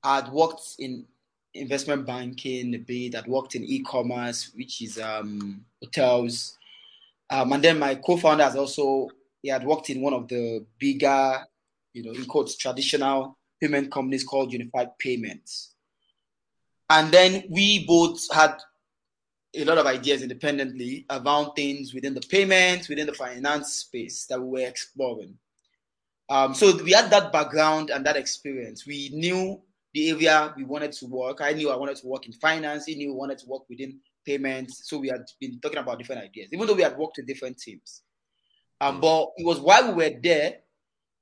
I'd 0.03 0.29
worked 0.29 0.63
in 0.79 1.07
investment 1.55 2.07
banking 2.07 2.75
a 2.75 2.79
bit. 2.79 3.15
I'd 3.15 3.27
worked 3.27 3.55
in 3.55 3.65
e-commerce, 3.65 4.53
which 4.55 4.83
is 4.83 4.99
um, 4.99 5.65
hotels, 5.83 6.57
um, 7.31 7.53
and 7.53 7.63
then 7.63 7.79
my 7.79 7.95
co-founder 7.97 8.45
has 8.45 8.57
also 8.57 9.09
he 9.43 9.49
had 9.49 9.65
worked 9.65 9.91
in 9.91 10.01
one 10.01 10.13
of 10.13 10.29
the 10.29 10.65
bigger, 10.79 11.39
you 11.93 12.03
know, 12.03 12.13
in 12.13 12.25
quotes, 12.27 12.57
traditional 12.57 13.39
payment 13.61 13.91
companies 13.91 14.25
called 14.25 14.53
Unified 14.53 14.99
Payments. 14.99 15.75
And 16.91 17.13
then 17.13 17.45
we 17.49 17.87
both 17.87 18.21
had 18.33 18.61
a 19.55 19.65
lot 19.65 19.79
of 19.79 19.87
ideas 19.87 20.23
independently 20.23 21.07
around 21.09 21.55
things 21.55 21.95
within 21.95 22.15
the 22.15 22.21
payments, 22.21 22.89
within 22.89 23.07
the 23.07 23.15
finance 23.15 23.75
space 23.75 24.27
that 24.27 24.41
we 24.41 24.49
were 24.49 24.69
exploring. 24.69 25.39
Um, 26.29 26.55
so 26.55 26.83
we 26.83 26.93
had 26.93 27.11
that 27.11 27.33
background 27.33 27.91
and 27.91 28.05
that 28.07 28.17
experience. 28.17 28.87
We 28.87 29.11
knew 29.13 29.61
the 29.95 30.11
area 30.11 30.55
we 30.57 30.65
wanted 30.65 30.93
to 30.93 31.07
work. 31.07 31.41
I 31.41 31.53
knew 31.53 31.71
I 31.71 31.77
wanted 31.77 31.97
to 31.97 32.07
work 32.07 32.27
in 32.27 32.33
finance. 32.35 32.87
He 32.87 32.95
knew 32.95 33.13
we 33.13 33.19
wanted 33.19 33.39
to 33.39 33.47
work 33.49 33.63
within 33.69 33.99
payments. 34.25 34.89
So 34.89 34.99
we 34.99 35.09
had 35.09 35.25
been 35.41 35.61
talking 35.61 35.79
about 35.79 35.99
different 35.99 36.23
ideas, 36.23 36.49
even 36.53 36.67
though 36.67 36.75
we 36.75 36.83
had 36.83 36.97
worked 36.97 37.17
with 37.17 37.27
different 37.27 37.59
teams. 37.59 38.03
Um, 38.81 38.99
mm. 38.99 39.01
But 39.01 39.29
it 39.37 39.47
was 39.47 39.61
while 39.61 39.89
we 39.89 40.05
were 40.05 40.21
there 40.21 40.57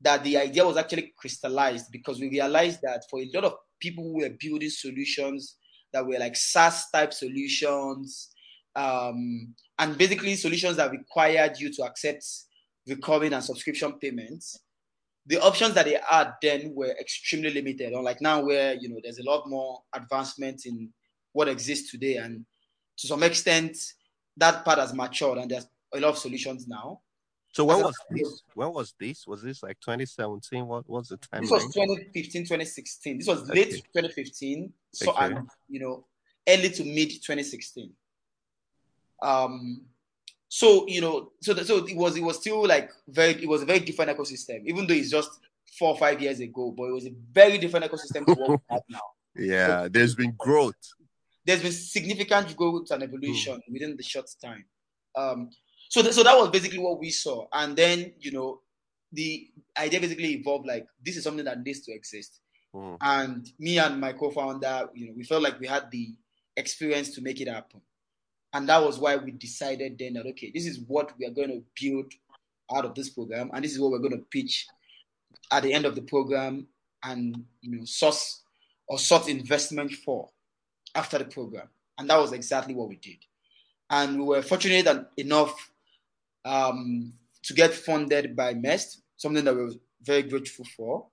that 0.01 0.25
the 0.25 0.37
idea 0.37 0.67
was 0.67 0.77
actually 0.77 1.13
crystallized 1.17 1.91
because 1.91 2.21
we 2.21 2.29
realized 2.29 2.81
that 2.83 3.05
for 3.11 3.21
a 3.21 3.31
lot 3.35 3.45
of 3.45 3.55
people 3.81 4.05
who 4.05 4.19
were 4.21 4.31
building 4.39 4.71
solutions 4.71 5.57
that 5.93 6.07
were 6.07 6.19
like 6.19 6.37
SaaS 6.37 6.91
type 6.91 7.13
solutions, 7.13 8.31
um, 8.77 9.55
and 9.79 9.99
basically 9.99 10.35
solutions 10.37 10.77
that 10.77 10.91
required 10.91 11.59
you 11.59 11.73
to 11.73 11.83
accept 11.85 12.25
recurring 12.87 13.33
and 13.33 13.45
subscription 13.45 13.93
payments. 13.99 14.59
The 15.27 15.41
options 15.43 15.75
that 15.75 15.85
they 15.85 15.99
had 16.09 16.33
then 16.41 16.73
were 16.75 16.95
extremely 16.99 17.51
limited. 17.51 17.93
Unlike 17.93 18.21
now, 18.23 18.45
where 18.45 18.75
you 18.75 18.89
know 18.89 19.01
there's 19.03 19.19
a 19.19 19.25
lot 19.25 19.49
more 19.49 19.83
advancement 19.95 20.65
in 20.65 20.91
what 21.33 21.49
exists 21.49 21.91
today, 21.91 22.17
and 22.17 22.45
to 22.99 23.07
some 23.07 23.23
extent, 23.23 23.77
that 24.37 24.65
part 24.65 24.79
has 24.79 24.95
matured, 24.95 25.39
and 25.39 25.51
there's 25.51 25.67
a 25.95 26.01
lot 26.01 26.11
of 26.11 26.19
solutions 26.19 26.67
now. 26.67 27.01
So 27.59 27.65
when 27.65 27.83
was 27.83 27.97
this? 28.09 28.43
When 28.55 28.73
was 28.73 28.95
this? 29.01 29.27
Was 29.27 29.43
this 29.43 29.65
like 29.65 29.81
2017? 29.81 30.65
What 30.65 30.89
was 30.89 31.09
the 31.09 31.17
time? 31.17 31.41
This 31.41 31.51
was 31.51 31.65
2015, 31.75 32.43
2016. 32.43 33.19
This 33.19 33.27
was 33.27 33.49
late 33.49 33.73
2015. 33.73 34.73
So 34.93 35.11
okay. 35.11 35.25
and 35.25 35.49
you 35.69 35.81
know, 35.81 36.05
early 36.49 36.71
to 36.71 36.85
mid 36.85 37.11
2016. 37.11 37.91
Um 39.21 39.87
so 40.47 40.87
you 40.87 41.01
know, 41.01 41.33
so 41.43 41.53
the, 41.53 41.65
so 41.65 41.85
it 41.85 41.97
was 41.97 42.17
it 42.17 42.23
was 42.23 42.37
still 42.37 42.65
like 42.65 42.93
very 43.09 43.33
it 43.43 43.49
was 43.49 43.63
a 43.63 43.67
very 43.67 43.81
different 43.81 44.17
ecosystem, 44.17 44.65
even 44.65 44.87
though 44.87 44.95
it's 44.95 45.11
just 45.11 45.41
four 45.77 45.89
or 45.89 45.99
five 45.99 46.23
years 46.23 46.39
ago, 46.39 46.73
but 46.77 46.85
it 46.85 46.93
was 46.93 47.07
a 47.07 47.15
very 47.33 47.59
different 47.59 47.91
ecosystem 47.91 48.25
to 48.25 48.35
what 48.35 48.51
we 48.51 48.57
have 48.71 48.83
now. 48.89 49.01
Yeah, 49.35 49.83
so, 49.83 49.89
there's 49.89 50.15
been 50.15 50.35
growth. 50.39 50.77
There's 51.45 51.63
been 51.63 51.73
significant 51.73 52.57
growth 52.57 52.93
and 52.93 53.03
evolution 53.03 53.57
mm. 53.57 53.73
within 53.73 53.97
the 53.97 54.05
short 54.05 54.31
time. 54.41 54.65
Um, 55.17 55.51
so, 55.89 56.03
th- 56.03 56.15
so 56.15 56.23
that 56.23 56.37
was 56.37 56.51
basically 56.51 56.79
what 56.79 56.99
we 56.99 57.11
saw. 57.11 57.47
And 57.53 57.77
then, 57.77 58.13
you 58.19 58.33
know, 58.33 58.61
the 59.13 59.49
idea 59.77 60.01
basically 60.01 60.35
evolved 60.35 60.67
like 60.67 60.87
this 61.05 61.17
is 61.17 61.25
something 61.25 61.45
that 61.45 61.63
needs 61.63 61.81
to 61.81 61.93
exist. 61.93 62.41
Mm. 62.75 62.99
And 63.01 63.53
me 63.59 63.79
and 63.79 64.01
my 64.01 64.13
co-founder, 64.13 64.91
you 64.95 65.07
know, 65.07 65.13
we 65.17 65.25
felt 65.25 65.43
like 65.43 65.59
we 65.59 65.67
had 65.67 65.91
the 65.91 66.15
experience 66.57 67.11
to 67.15 67.23
make 67.23 67.41
it 67.41 67.49
happen. 67.49 67.81
And 68.53 68.69
that 68.69 68.83
was 68.83 68.99
why 68.99 69.17
we 69.17 69.31
decided 69.31 69.99
then 69.99 70.15
that 70.15 70.27
okay, 70.27 70.51
this 70.55 70.67
is 70.67 70.81
what 70.81 71.13
we 71.19 71.27
are 71.27 71.31
going 71.31 71.51
to 71.51 71.63
build 71.81 72.13
out 72.75 72.85
of 72.85 72.95
this 72.95 73.11
program, 73.11 73.51
and 73.53 73.65
this 73.65 73.73
is 73.73 73.81
what 73.81 73.91
we're 73.91 73.99
going 73.99 74.13
to 74.13 74.25
pitch 74.31 74.67
at 75.53 75.63
the 75.63 75.73
end 75.73 75.85
of 75.85 75.95
the 75.95 76.03
program, 76.03 76.67
and 77.03 77.45
you 77.61 77.77
know, 77.77 77.85
source 77.85 78.43
or 78.89 78.99
sort 78.99 79.29
investment 79.29 79.93
for 79.93 80.31
after 80.95 81.19
the 81.19 81.25
program. 81.25 81.69
And 81.99 82.09
that 82.09 82.19
was 82.19 82.33
exactly 82.33 82.75
what 82.75 82.89
we 82.89 82.97
did. 82.97 83.19
And 83.91 84.19
we 84.19 84.25
were 84.25 84.43
fortunate 84.43 85.09
enough 85.17 85.71
um, 86.45 87.13
to 87.43 87.55
get 87.55 87.75
funded 87.75 88.37
by 88.37 88.55
MEST, 88.55 89.03
something 89.17 89.45
that 89.45 89.55
we're 89.55 89.73
very 90.03 90.23
grateful 90.23 90.65
for. 90.77 91.07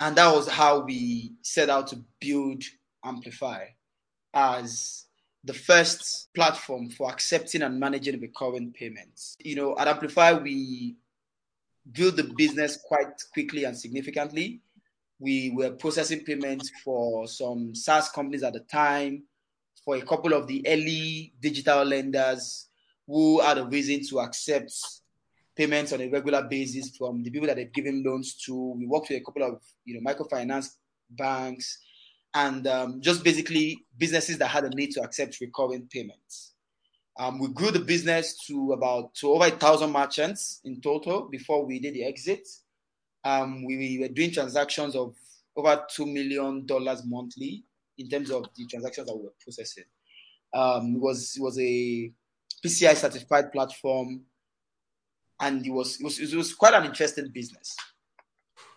And 0.00 0.16
that 0.16 0.34
was 0.34 0.48
how 0.48 0.80
we 0.80 1.32
set 1.42 1.70
out 1.70 1.88
to 1.88 2.04
build 2.20 2.62
Amplify 3.04 3.66
as 4.34 5.06
the 5.44 5.54
first 5.54 6.28
platform 6.34 6.90
for 6.90 7.10
accepting 7.10 7.62
and 7.62 7.80
managing 7.80 8.20
recurring 8.20 8.72
payments. 8.72 9.36
You 9.40 9.56
know, 9.56 9.78
at 9.78 9.88
Amplify, 9.88 10.32
we 10.34 10.96
built 11.92 12.16
the 12.16 12.24
business 12.36 12.78
quite 12.84 13.22
quickly 13.32 13.64
and 13.64 13.76
significantly. 13.76 14.60
We 15.18 15.50
were 15.50 15.70
processing 15.70 16.20
payments 16.20 16.70
for 16.84 17.26
some 17.26 17.74
SaaS 17.74 18.10
companies 18.10 18.42
at 18.42 18.52
the 18.52 18.60
time, 18.60 19.22
for 19.84 19.96
a 19.96 20.02
couple 20.02 20.34
of 20.34 20.46
the 20.46 20.66
early 20.66 21.32
digital 21.40 21.84
lenders 21.84 22.66
who 23.06 23.40
had 23.40 23.58
a 23.58 23.64
reason 23.64 24.00
to 24.08 24.20
accept 24.20 24.72
payments 25.56 25.92
on 25.92 26.00
a 26.00 26.08
regular 26.08 26.42
basis 26.42 26.96
from 26.96 27.22
the 27.22 27.30
people 27.30 27.46
that 27.46 27.56
they've 27.56 27.72
given 27.72 28.04
loans 28.04 28.34
to. 28.44 28.74
We 28.78 28.86
worked 28.86 29.08
with 29.08 29.20
a 29.20 29.24
couple 29.24 29.42
of 29.42 29.62
you 29.84 29.94
know 29.94 30.10
microfinance 30.10 30.74
banks 31.10 31.78
and 32.34 32.66
um, 32.66 33.00
just 33.00 33.24
basically 33.24 33.84
businesses 33.96 34.38
that 34.38 34.48
had 34.48 34.64
a 34.64 34.70
need 34.70 34.90
to 34.92 35.02
accept 35.02 35.40
recurring 35.40 35.88
payments. 35.90 36.52
Um, 37.18 37.38
we 37.38 37.48
grew 37.48 37.70
the 37.70 37.78
business 37.78 38.36
to 38.46 38.72
about 38.72 39.14
to 39.16 39.30
over 39.30 39.46
a 39.46 39.50
thousand 39.50 39.90
merchants 39.90 40.60
in 40.64 40.80
total 40.82 41.28
before 41.30 41.64
we 41.64 41.78
did 41.78 41.94
the 41.94 42.04
exit. 42.04 42.46
Um, 43.24 43.64
we, 43.64 43.78
we 43.78 43.98
were 43.98 44.08
doing 44.08 44.30
transactions 44.30 44.94
of 44.94 45.14
over 45.56 45.82
two 45.90 46.04
million 46.04 46.66
dollars 46.66 47.02
monthly 47.06 47.64
in 47.96 48.10
terms 48.10 48.30
of 48.30 48.46
the 48.54 48.66
transactions 48.66 49.06
that 49.06 49.16
we 49.16 49.24
were 49.24 49.34
processing. 49.42 49.84
Um, 50.52 50.96
it 50.96 51.00
was 51.00 51.34
it 51.36 51.42
was 51.42 51.58
a 51.58 52.12
PCI 52.64 52.94
certified 52.96 53.52
platform, 53.52 54.22
and 55.40 55.64
it 55.66 55.70
was 55.70 56.00
it 56.00 56.04
was 56.04 56.18
it 56.18 56.34
was 56.34 56.54
quite 56.54 56.74
an 56.74 56.84
interesting 56.84 57.30
business. 57.32 57.76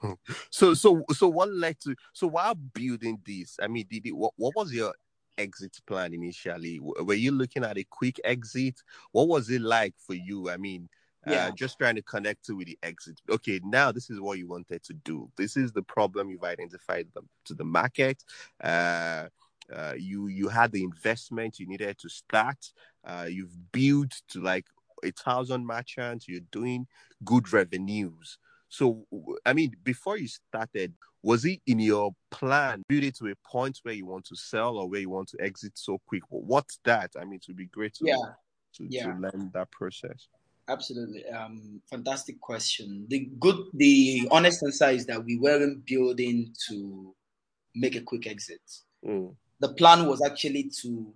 So 0.49 0.73
so 0.73 1.03
so 1.11 1.27
what 1.27 1.51
led 1.51 1.77
to 1.81 1.93
so 2.13 2.27
while 2.27 2.55
building 2.55 3.19
this? 3.25 3.57
I 3.61 3.67
mean, 3.67 3.85
did 3.89 4.05
it, 4.05 4.15
what 4.15 4.33
what 4.37 4.55
was 4.55 4.73
your 4.73 4.93
exit 5.37 5.77
plan 5.85 6.13
initially? 6.13 6.79
Were 6.79 7.13
you 7.13 7.31
looking 7.31 7.63
at 7.63 7.77
a 7.77 7.83
quick 7.83 8.19
exit? 8.23 8.81
What 9.11 9.27
was 9.27 9.49
it 9.49 9.61
like 9.61 9.95
for 10.05 10.13
you? 10.13 10.49
I 10.49 10.57
mean, 10.57 10.89
uh, 11.27 11.31
yeah. 11.31 11.47
Uh, 11.47 11.51
just 11.51 11.77
trying 11.77 11.95
to 11.95 12.01
connect 12.01 12.45
to 12.45 12.55
with 12.55 12.67
the 12.67 12.77
exit. 12.81 13.19
Okay, 13.29 13.59
now 13.63 13.91
this 13.91 14.09
is 14.09 14.21
what 14.21 14.37
you 14.37 14.47
wanted 14.47 14.83
to 14.83 14.93
do. 14.93 15.29
This 15.37 15.57
is 15.57 15.71
the 15.73 15.81
problem 15.81 16.29
you've 16.29 16.43
identified 16.43 17.07
them 17.13 17.27
to 17.45 17.53
the 17.53 17.65
market. 17.65 18.23
Uh, 18.63 19.27
uh, 19.73 19.93
you 19.97 20.27
you 20.27 20.47
had 20.47 20.71
the 20.71 20.83
investment 20.83 21.59
you 21.59 21.67
needed 21.67 21.97
to 21.99 22.09
start. 22.09 22.57
Uh, 23.05 23.25
you've 23.29 23.71
built 23.71 24.21
to 24.29 24.41
like 24.41 24.65
a 25.03 25.11
thousand 25.11 25.65
merchants. 25.65 26.27
You're 26.27 26.41
doing 26.51 26.87
good 27.23 27.51
revenues. 27.53 28.37
So, 28.69 29.05
I 29.45 29.53
mean, 29.53 29.75
before 29.83 30.17
you 30.17 30.27
started, 30.27 30.93
was 31.23 31.43
it 31.43 31.59
in 31.65 31.79
your 31.79 32.11
plan, 32.29 32.83
build 32.87 33.03
it 33.03 33.15
to 33.17 33.27
a 33.27 33.33
point 33.49 33.79
where 33.81 33.95
you 33.95 34.05
want 34.05 34.25
to 34.25 34.35
sell 34.35 34.77
or 34.77 34.87
where 34.87 34.99
you 34.99 35.09
want 35.09 35.29
to 35.29 35.41
exit 35.41 35.73
so 35.75 35.99
quick? 36.05 36.21
What's 36.29 36.79
that? 36.85 37.11
I 37.19 37.25
mean, 37.25 37.35
it 37.35 37.45
would 37.47 37.57
be 37.57 37.65
great 37.65 37.95
to, 37.95 38.05
yeah. 38.05 38.15
to, 38.75 38.87
yeah. 38.87 39.05
to 39.07 39.19
learn 39.19 39.49
that 39.53 39.71
process. 39.71 40.27
Absolutely. 40.67 41.25
Um, 41.25 41.81
fantastic 41.89 42.39
question. 42.39 43.07
The 43.09 43.27
good, 43.39 43.57
the 43.73 44.27
honest 44.29 44.61
answer 44.63 44.89
is 44.89 45.07
that 45.07 45.25
we 45.25 45.39
weren't 45.39 45.83
building 45.87 46.53
to 46.69 47.15
make 47.73 47.95
a 47.95 48.01
quick 48.01 48.27
exit. 48.27 48.61
Mm 49.03 49.35
the 49.59 49.73
plan 49.73 50.07
was 50.07 50.21
actually 50.21 50.71
to 50.81 51.13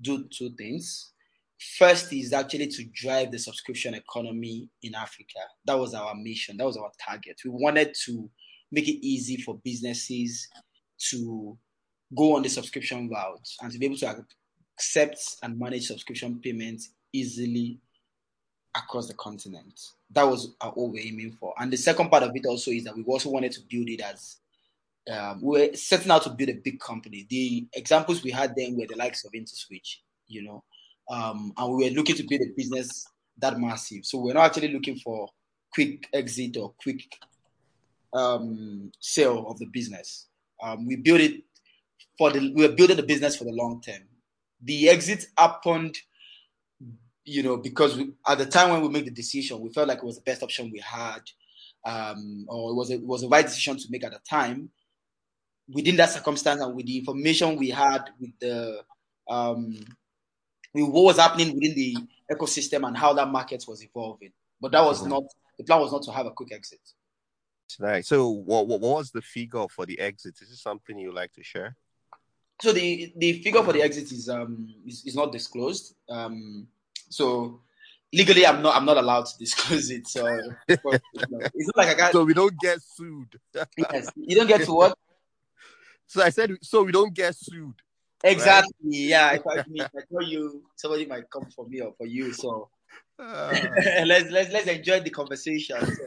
do 0.00 0.24
two 0.30 0.50
things. 0.50 1.12
First 1.78 2.12
is 2.12 2.32
actually 2.32 2.66
to 2.66 2.84
drive 2.92 3.30
the 3.30 3.38
subscription 3.38 3.94
economy 3.94 4.68
in 4.82 4.94
Africa. 4.94 5.40
That 5.64 5.78
was 5.78 5.94
our 5.94 6.14
mission. 6.14 6.56
That 6.56 6.66
was 6.66 6.76
our 6.76 6.90
target. 7.04 7.40
We 7.44 7.50
wanted 7.50 7.94
to 8.04 8.28
make 8.72 8.88
it 8.88 9.06
easy 9.06 9.36
for 9.36 9.58
businesses 9.64 10.48
to 11.10 11.56
go 12.16 12.36
on 12.36 12.42
the 12.42 12.48
subscription 12.48 13.08
route 13.08 13.48
and 13.62 13.72
to 13.72 13.78
be 13.78 13.86
able 13.86 13.96
to 13.98 14.24
accept 14.76 15.36
and 15.42 15.58
manage 15.58 15.86
subscription 15.86 16.40
payments 16.42 16.90
easily 17.12 17.78
across 18.76 19.06
the 19.06 19.14
continent. 19.14 19.80
That 20.10 20.24
was 20.24 20.54
what 20.60 20.76
we 20.76 20.88
were 20.88 21.06
aiming 21.06 21.36
for. 21.38 21.54
And 21.58 21.72
the 21.72 21.76
second 21.76 22.10
part 22.10 22.24
of 22.24 22.32
it 22.34 22.46
also 22.46 22.72
is 22.72 22.84
that 22.84 22.96
we 22.96 23.04
also 23.04 23.30
wanted 23.30 23.52
to 23.52 23.60
build 23.70 23.88
it 23.88 24.00
as 24.00 24.38
um, 25.10 25.40
we 25.42 25.60
were 25.60 25.76
setting 25.76 26.10
out 26.10 26.22
to 26.22 26.30
build 26.30 26.50
a 26.50 26.54
big 26.54 26.80
company. 26.80 27.26
The 27.28 27.66
examples 27.74 28.22
we 28.22 28.30
had 28.30 28.54
then 28.56 28.76
were 28.76 28.86
the 28.86 28.96
likes 28.96 29.24
of 29.24 29.32
InterSwitch, 29.32 29.96
you 30.28 30.42
know, 30.42 30.64
um, 31.10 31.52
and 31.56 31.74
we 31.74 31.84
were 31.84 31.94
looking 31.94 32.16
to 32.16 32.26
build 32.28 32.42
a 32.42 32.52
business 32.56 33.06
that 33.38 33.58
massive. 33.58 34.04
So 34.04 34.18
we're 34.18 34.34
not 34.34 34.46
actually 34.46 34.72
looking 34.72 34.96
for 34.96 35.28
quick 35.72 36.08
exit 36.12 36.56
or 36.56 36.74
quick 36.80 37.02
um, 38.12 38.92
sale 39.00 39.46
of 39.48 39.58
the 39.58 39.66
business. 39.66 40.28
Um, 40.62 40.86
we 40.86 40.96
built 40.96 41.20
it 41.20 41.42
for 42.16 42.30
the 42.30 42.52
we 42.54 42.66
were 42.66 42.74
building 42.74 42.96
the 42.96 43.02
business 43.02 43.36
for 43.36 43.44
the 43.44 43.52
long 43.52 43.80
term. 43.80 44.02
The 44.62 44.88
exit 44.88 45.26
happened, 45.36 45.96
you 47.24 47.42
know, 47.42 47.56
because 47.56 47.96
we, 47.96 48.12
at 48.26 48.38
the 48.38 48.46
time 48.46 48.70
when 48.70 48.82
we 48.82 48.88
made 48.88 49.06
the 49.06 49.10
decision, 49.10 49.60
we 49.60 49.72
felt 49.72 49.88
like 49.88 49.98
it 49.98 50.04
was 50.04 50.16
the 50.16 50.22
best 50.22 50.42
option 50.42 50.70
we 50.72 50.80
had, 50.80 51.20
um, 51.84 52.46
or 52.48 52.70
it 52.70 52.74
was 52.74 52.90
a, 52.90 52.94
it 52.94 53.04
was 53.04 53.22
the 53.22 53.28
right 53.28 53.44
decision 53.44 53.76
to 53.76 53.86
make 53.90 54.04
at 54.04 54.12
the 54.12 54.20
time. 54.28 54.70
Within 55.68 55.96
that 55.96 56.10
circumstance 56.10 56.60
and 56.60 56.74
with 56.74 56.86
the 56.86 56.98
information 56.98 57.56
we 57.56 57.70
had, 57.70 58.10
with 58.20 58.38
the 58.40 58.82
um, 59.28 59.78
with 60.74 60.84
what 60.84 61.04
was 61.04 61.18
happening 61.18 61.54
within 61.54 61.74
the 61.74 61.96
ecosystem 62.30 62.86
and 62.86 62.96
how 62.96 63.12
that 63.14 63.28
market 63.28 63.64
was 63.66 63.82
evolving, 63.82 64.32
but 64.60 64.72
that 64.72 64.84
was 64.84 65.00
mm-hmm. 65.00 65.10
not 65.10 65.24
the 65.56 65.64
plan. 65.64 65.80
Was 65.80 65.92
not 65.92 66.02
to 66.02 66.12
have 66.12 66.26
a 66.26 66.30
quick 66.30 66.52
exit. 66.52 66.80
Right. 67.78 68.04
So, 68.04 68.28
what, 68.28 68.66
what 68.66 68.80
was 68.80 69.10
the 69.10 69.22
figure 69.22 69.66
for 69.68 69.86
the 69.86 69.98
exit? 69.98 70.34
Is 70.42 70.50
this 70.50 70.62
something 70.62 70.98
you 70.98 71.12
like 71.12 71.32
to 71.32 71.42
share? 71.42 71.76
So 72.60 72.72
the 72.72 73.12
the 73.16 73.42
figure 73.42 73.62
for 73.62 73.72
the 73.72 73.82
exit 73.82 74.12
is 74.12 74.28
um 74.28 74.72
is, 74.86 75.04
is 75.04 75.16
not 75.16 75.32
disclosed. 75.32 75.94
Um, 76.08 76.68
so 77.08 77.60
legally, 78.12 78.46
I'm 78.46 78.62
not 78.62 78.76
I'm 78.76 78.84
not 78.84 78.96
allowed 78.96 79.26
to 79.26 79.38
disclose 79.38 79.90
it. 79.90 80.06
So 80.06 80.26
it's 80.68 80.84
not 80.84 81.76
like 81.76 81.88
I 81.88 81.94
got. 81.94 82.12
So 82.12 82.24
we 82.24 82.34
don't 82.34 82.58
get 82.60 82.80
sued. 82.80 83.38
yes, 83.76 84.10
you 84.16 84.36
don't 84.36 84.46
get 84.46 84.64
to 84.64 84.72
what. 84.72 84.98
So 86.06 86.22
I 86.22 86.30
said, 86.30 86.52
so 86.62 86.82
we 86.82 86.92
don't 86.92 87.14
get 87.14 87.34
sued. 87.34 87.74
Exactly. 88.22 88.72
Right? 88.82 88.92
Yeah. 88.92 89.32
If 89.34 89.46
I, 89.46 89.64
if 89.66 89.90
I 89.96 90.00
tell 90.10 90.22
you, 90.22 90.62
somebody 90.76 91.06
might 91.06 91.30
come 91.30 91.46
for 91.54 91.66
me 91.66 91.80
or 91.80 91.92
for 91.96 92.06
you. 92.06 92.32
So 92.32 92.70
uh, 93.18 93.54
let's 94.06 94.30
let's 94.30 94.52
let's 94.52 94.66
enjoy 94.66 95.00
the 95.00 95.10
conversation. 95.10 95.78
So, 95.80 96.02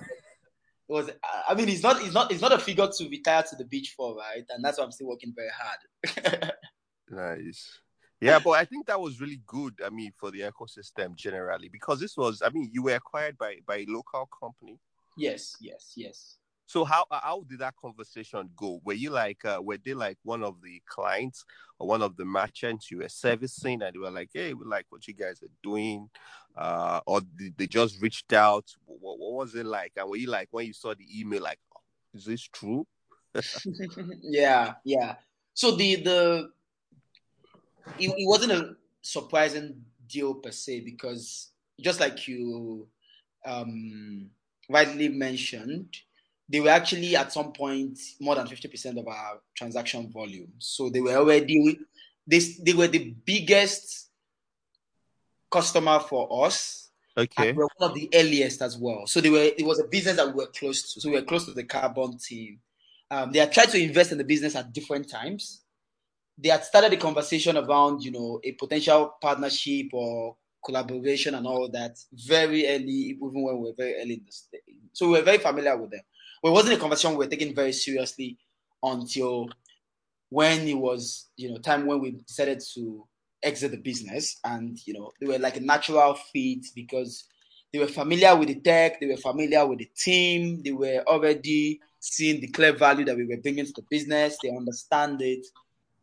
it 0.89 0.93
was 0.93 1.09
I 1.47 1.53
mean 1.53 1.69
it's 1.69 1.83
not 1.83 2.01
it's 2.01 2.13
not 2.13 2.31
it's 2.31 2.41
not 2.41 2.53
a 2.53 2.59
figure 2.59 2.87
to 2.87 3.09
retire 3.09 3.43
to 3.43 3.55
the 3.55 3.65
beach 3.65 3.93
for, 3.95 4.15
right? 4.15 4.45
And 4.49 4.63
that's 4.63 4.77
why 4.77 4.85
I'm 4.85 4.91
still 4.91 5.07
working 5.07 5.33
very 5.35 5.51
hard. 5.55 6.51
nice. 7.09 7.79
Yeah, 8.19 8.39
but 8.39 8.51
I 8.51 8.65
think 8.65 8.87
that 8.87 8.99
was 8.99 9.21
really 9.21 9.41
good. 9.45 9.79
I 9.85 9.89
mean, 9.89 10.11
for 10.17 10.31
the 10.31 10.39
ecosystem 10.39 11.15
generally, 11.15 11.69
because 11.69 11.99
this 11.99 12.17
was, 12.17 12.41
I 12.43 12.49
mean, 12.49 12.67
you 12.73 12.81
were 12.81 12.95
acquired 12.95 13.37
by 13.37 13.57
by 13.65 13.77
a 13.77 13.85
local 13.87 14.27
company. 14.39 14.79
Yes, 15.15 15.55
yes, 15.61 15.93
yes. 15.95 16.37
So 16.67 16.83
how 16.83 17.05
how 17.09 17.45
did 17.49 17.59
that 17.59 17.75
conversation 17.81 18.49
go? 18.55 18.81
Were 18.83 18.93
you 18.93 19.09
like 19.09 19.43
uh, 19.45 19.61
were 19.63 19.77
they 19.77 19.93
like 19.93 20.17
one 20.23 20.43
of 20.43 20.61
the 20.61 20.81
clients 20.85 21.45
or 21.79 21.87
one 21.87 22.01
of 22.01 22.17
the 22.17 22.25
merchants 22.25 22.91
you 22.91 22.97
were 22.97 23.07
servicing, 23.07 23.81
and 23.81 23.95
they 23.95 23.99
were 23.99 24.11
like, 24.11 24.31
"Hey, 24.33 24.53
we 24.53 24.65
like 24.65 24.85
what 24.89 25.07
you 25.07 25.13
guys 25.13 25.41
are 25.41 25.55
doing," 25.63 26.09
uh, 26.57 26.99
or 27.07 27.21
did 27.21 27.57
they 27.57 27.67
just 27.67 28.01
reached 28.01 28.33
out? 28.33 28.65
What, 28.85 29.17
what 29.17 29.33
was 29.33 29.55
it 29.55 29.65
like? 29.65 29.93
And 29.95 30.09
were 30.09 30.17
you 30.17 30.29
like 30.29 30.49
when 30.51 30.65
you 30.65 30.73
saw 30.73 30.93
the 30.93 31.07
email, 31.17 31.41
like, 31.41 31.59
oh, 31.73 31.79
"Is 32.13 32.25
this 32.25 32.41
true?" 32.41 32.85
yeah, 34.21 34.73
yeah. 34.83 35.15
So 35.53 35.71
the 35.71 35.95
the 36.03 36.49
it, 37.97 38.09
it 38.09 38.27
wasn't 38.27 38.51
a 38.51 38.75
surprising 39.01 39.85
deal 40.05 40.33
per 40.35 40.51
se 40.51 40.81
because 40.81 41.51
just 41.79 42.01
like 42.01 42.27
you 42.27 42.85
um 43.45 44.29
rightly 44.69 45.07
mentioned 45.07 45.95
they 46.49 46.59
were 46.59 46.69
actually 46.69 47.15
at 47.15 47.31
some 47.31 47.51
point 47.51 47.99
more 48.19 48.35
than 48.35 48.47
50% 48.47 48.99
of 48.99 49.07
our 49.07 49.41
transaction 49.55 50.09
volume. 50.11 50.51
So 50.59 50.89
they 50.89 51.01
were 51.01 51.15
already 51.15 51.79
they, 52.25 52.39
they 52.61 52.73
were 52.73 52.87
the 52.87 53.15
biggest 53.25 54.09
customer 55.49 55.99
for 55.99 56.45
us. 56.45 56.89
Okay. 57.17 57.49
And 57.49 57.57
we 57.57 57.63
were 57.63 57.69
one 57.77 57.89
of 57.91 57.95
the 57.95 58.09
earliest 58.13 58.61
as 58.61 58.77
well. 58.77 59.07
So 59.07 59.21
they 59.21 59.29
were 59.29 59.49
it 59.57 59.65
was 59.65 59.79
a 59.79 59.85
business 59.85 60.17
that 60.17 60.27
we 60.27 60.33
were 60.33 60.47
close 60.47 60.93
to. 60.93 61.01
So 61.01 61.09
we 61.09 61.15
were 61.15 61.23
close 61.23 61.45
to 61.45 61.53
the 61.53 61.63
carbon 61.63 62.17
team. 62.17 62.59
Um, 63.09 63.31
they 63.31 63.39
had 63.39 63.51
tried 63.51 63.69
to 63.69 63.81
invest 63.81 64.11
in 64.11 64.17
the 64.17 64.23
business 64.23 64.55
at 64.55 64.73
different 64.73 65.09
times. 65.09 65.63
They 66.37 66.49
had 66.49 66.63
started 66.63 66.91
the 66.91 66.97
conversation 66.97 67.57
around, 67.57 68.03
you 68.03 68.11
know, 68.11 68.39
a 68.43 68.51
potential 68.51 69.15
partnership 69.19 69.87
or 69.93 70.35
collaboration 70.63 71.33
and 71.33 71.47
all 71.47 71.69
that 71.71 71.97
very 72.11 72.67
early, 72.67 72.91
even 72.91 73.31
when 73.33 73.57
we 73.57 73.69
were 73.69 73.75
very 73.75 73.95
early 73.95 74.13
in 74.15 74.25
the 74.25 74.31
stage. 74.31 74.61
So 74.93 75.07
we 75.07 75.13
were 75.13 75.23
very 75.23 75.37
familiar 75.39 75.75
with 75.77 75.91
them. 75.91 76.01
Well, 76.41 76.53
it 76.53 76.55
wasn't 76.55 76.77
a 76.77 76.79
conversation 76.79 77.11
we 77.11 77.25
were 77.25 77.31
taking 77.31 77.55
very 77.55 77.73
seriously 77.73 78.37
until 78.83 79.49
when 80.29 80.67
it 80.67 80.77
was, 80.77 81.29
you 81.37 81.49
know, 81.51 81.57
time 81.57 81.85
when 81.85 82.01
we 82.01 82.11
decided 82.11 82.61
to 82.73 83.05
exit 83.43 83.71
the 83.71 83.77
business. 83.77 84.37
And, 84.43 84.77
you 84.85 84.93
know, 84.93 85.11
they 85.19 85.27
were 85.27 85.39
like 85.39 85.57
a 85.57 85.61
natural 85.61 86.15
fit 86.15 86.65
because 86.75 87.25
they 87.71 87.79
were 87.79 87.87
familiar 87.87 88.35
with 88.35 88.49
the 88.49 88.59
tech, 88.59 88.99
they 88.99 89.07
were 89.07 89.17
familiar 89.17 89.65
with 89.65 89.79
the 89.79 89.89
team, 89.97 90.61
they 90.63 90.71
were 90.71 91.03
already 91.07 91.79
seeing 91.99 92.39
the 92.41 92.47
clear 92.47 92.73
value 92.73 93.05
that 93.05 93.17
we 93.17 93.25
were 93.25 93.37
bringing 93.41 93.65
to 93.65 93.73
the 93.75 93.85
business, 93.89 94.37
they 94.41 94.49
understand 94.49 95.21
it. 95.21 95.45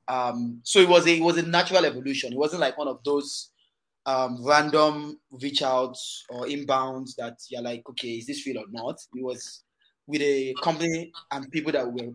Um, 0.07 0.61
so 0.65 0.81
it 0.81 0.89
was 0.89 1.07
a 1.07 1.17
it 1.17 1.23
was 1.23 1.39
a 1.39 1.43
natural 1.43 1.85
evolution. 1.87 2.33
It 2.33 2.39
wasn't 2.39 2.61
like 2.61 2.77
one 2.77 2.89
of 2.89 3.03
those 3.05 3.51
um, 4.07 4.45
random 4.45 5.19
reach 5.31 5.63
outs 5.63 6.25
or 6.29 6.45
inbounds 6.45 7.15
that 7.17 7.39
you're 7.49 7.63
like, 7.63 7.83
okay, 7.89 8.11
is 8.11 8.27
this 8.27 8.47
real 8.47 8.59
or 8.59 8.67
not? 8.71 8.97
It 9.15 9.25
was 9.25 9.65
with 10.07 10.21
a 10.23 10.55
company 10.63 11.13
and 11.31 11.51
people 11.51 11.73
that 11.73 11.91
we're 11.91 12.13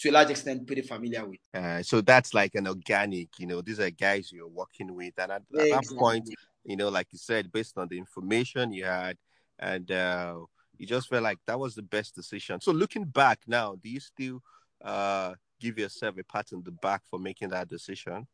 to 0.00 0.08
a 0.08 0.12
large 0.12 0.30
extent 0.30 0.66
pretty 0.66 0.82
familiar 0.82 1.26
with. 1.26 1.38
Uh, 1.52 1.82
so 1.82 2.00
that's 2.00 2.32
like 2.32 2.54
an 2.54 2.66
organic, 2.66 3.28
you 3.38 3.46
know, 3.46 3.60
these 3.60 3.78
are 3.80 3.90
guys 3.90 4.32
you're 4.32 4.48
working 4.48 4.94
with, 4.94 5.12
and 5.18 5.32
at, 5.32 5.42
exactly. 5.50 5.72
at 5.72 5.82
that 5.82 5.96
point, 5.98 6.30
you 6.64 6.76
know, 6.76 6.88
like 6.88 7.06
you 7.12 7.18
said, 7.18 7.52
based 7.52 7.76
on 7.76 7.86
the 7.88 7.98
information 7.98 8.72
you 8.72 8.84
had, 8.84 9.18
and 9.58 9.90
uh, 9.90 10.36
you 10.78 10.86
just 10.86 11.08
felt 11.08 11.22
like 11.22 11.38
that 11.46 11.58
was 11.58 11.74
the 11.74 11.82
best 11.82 12.14
decision. 12.14 12.60
So 12.60 12.72
looking 12.72 13.04
back 13.04 13.40
now, 13.46 13.76
do 13.82 13.90
you 13.90 14.00
still 14.00 14.42
uh, 14.82 15.34
give 15.60 15.78
yourself 15.78 16.16
a 16.18 16.24
pat 16.24 16.46
on 16.54 16.62
the 16.62 16.72
back 16.72 17.02
for 17.10 17.18
making 17.18 17.50
that 17.50 17.68
decision? 17.68 18.26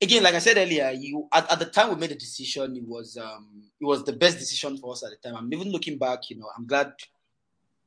Again, 0.00 0.22
like 0.22 0.34
I 0.34 0.38
said 0.38 0.56
earlier, 0.56 0.90
you 0.90 1.28
at, 1.32 1.50
at 1.50 1.58
the 1.58 1.66
time 1.66 1.90
we 1.90 1.96
made 1.96 2.10
the 2.10 2.14
decision, 2.16 2.76
it 2.76 2.86
was 2.86 3.16
um 3.16 3.62
it 3.80 3.84
was 3.84 4.04
the 4.04 4.12
best 4.12 4.38
decision 4.38 4.76
for 4.78 4.92
us 4.92 5.04
at 5.04 5.10
the 5.10 5.28
time. 5.28 5.36
I'm 5.36 5.52
even 5.52 5.70
looking 5.70 5.98
back, 5.98 6.30
you 6.30 6.38
know, 6.38 6.48
I'm 6.56 6.66
glad 6.66 6.92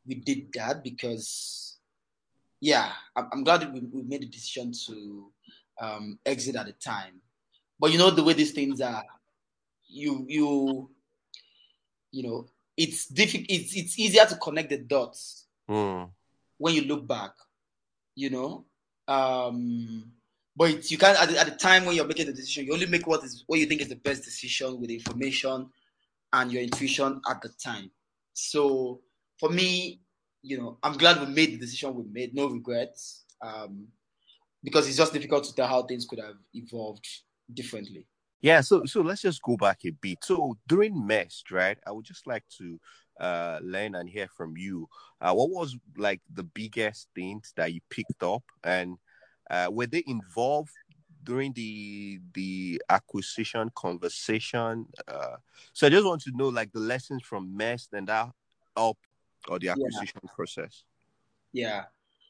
we 0.05 0.15
did 0.15 0.51
that 0.53 0.83
because 0.83 1.77
yeah, 2.59 2.91
I'm, 3.15 3.29
I'm 3.33 3.43
glad 3.43 3.73
we, 3.73 3.81
we 3.81 4.03
made 4.03 4.21
the 4.21 4.27
decision 4.27 4.71
to 4.87 5.31
um 5.81 6.19
exit 6.25 6.55
at 6.55 6.65
the 6.65 6.73
time. 6.73 7.21
But 7.79 7.91
you 7.91 7.97
know 7.97 8.11
the 8.11 8.23
way 8.23 8.33
these 8.33 8.51
things 8.51 8.81
are, 8.81 9.03
you 9.87 10.25
you 10.27 10.89
you 12.11 12.23
know, 12.23 12.45
it's 12.77 13.07
difficult 13.07 13.47
it's 13.49 13.75
it's 13.75 13.99
easier 13.99 14.25
to 14.25 14.35
connect 14.35 14.69
the 14.69 14.77
dots 14.77 15.47
mm. 15.69 16.09
when 16.57 16.73
you 16.75 16.81
look 16.83 17.07
back, 17.07 17.31
you 18.15 18.29
know. 18.29 18.65
Um 19.05 20.13
but 20.55 20.89
you 20.91 20.97
can't 20.97 21.19
at 21.19 21.29
the, 21.29 21.39
at 21.39 21.47
the 21.47 21.55
time 21.55 21.85
when 21.85 21.95
you're 21.95 22.07
making 22.07 22.27
the 22.27 22.33
decision, 22.33 22.65
you 22.65 22.73
only 22.73 22.85
make 22.85 23.07
what 23.07 23.23
is 23.23 23.43
what 23.47 23.59
you 23.59 23.65
think 23.65 23.81
is 23.81 23.89
the 23.89 23.95
best 23.95 24.23
decision 24.23 24.79
with 24.79 24.89
information 24.89 25.69
and 26.31 26.51
your 26.51 26.63
intuition 26.63 27.21
at 27.29 27.41
the 27.41 27.49
time. 27.63 27.89
So 28.33 29.01
for 29.39 29.49
me, 29.49 30.01
you 30.41 30.57
know, 30.57 30.77
I'm 30.83 30.97
glad 30.97 31.19
we 31.19 31.33
made 31.33 31.53
the 31.53 31.57
decision 31.57 31.95
we 31.95 32.03
made, 32.11 32.35
no 32.35 32.47
regrets. 32.47 33.23
Um, 33.41 33.87
because 34.63 34.87
it's 34.87 34.97
just 34.97 35.13
difficult 35.13 35.43
to 35.43 35.53
tell 35.53 35.67
how 35.67 35.83
things 35.83 36.05
could 36.05 36.19
have 36.19 36.35
evolved 36.53 37.05
differently. 37.53 38.07
Yeah, 38.41 38.61
so 38.61 38.85
so 38.85 39.01
let's 39.01 39.21
just 39.21 39.41
go 39.41 39.55
back 39.55 39.79
a 39.85 39.91
bit. 39.91 40.19
So 40.23 40.57
during 40.67 41.05
MEST, 41.05 41.51
right? 41.51 41.77
I 41.87 41.91
would 41.91 42.05
just 42.05 42.27
like 42.27 42.43
to 42.57 42.79
uh 43.19 43.59
learn 43.61 43.95
and 43.95 44.09
hear 44.09 44.27
from 44.27 44.57
you. 44.57 44.87
Uh, 45.21 45.33
what 45.33 45.49
was 45.49 45.77
like 45.97 46.21
the 46.33 46.43
biggest 46.43 47.07
things 47.15 47.53
that 47.55 47.73
you 47.73 47.79
picked 47.89 48.23
up 48.23 48.43
and 48.63 48.97
uh, 49.49 49.67
were 49.71 49.87
they 49.87 50.03
involved 50.07 50.71
during 51.23 51.53
the 51.53 52.19
the 52.33 52.81
acquisition 52.89 53.71
conversation? 53.75 54.85
Uh, 55.07 55.37
so 55.73 55.87
I 55.87 55.89
just 55.89 56.05
want 56.05 56.21
to 56.23 56.31
know 56.35 56.49
like 56.49 56.71
the 56.71 56.79
lessons 56.79 57.23
from 57.23 57.55
MEST 57.55 57.93
and 57.93 58.07
that 58.07 58.29
up 58.75 58.97
or 59.47 59.59
the 59.59 59.69
acquisition 59.69 60.21
yeah. 60.23 60.29
process. 60.35 60.83
Yeah. 61.51 61.83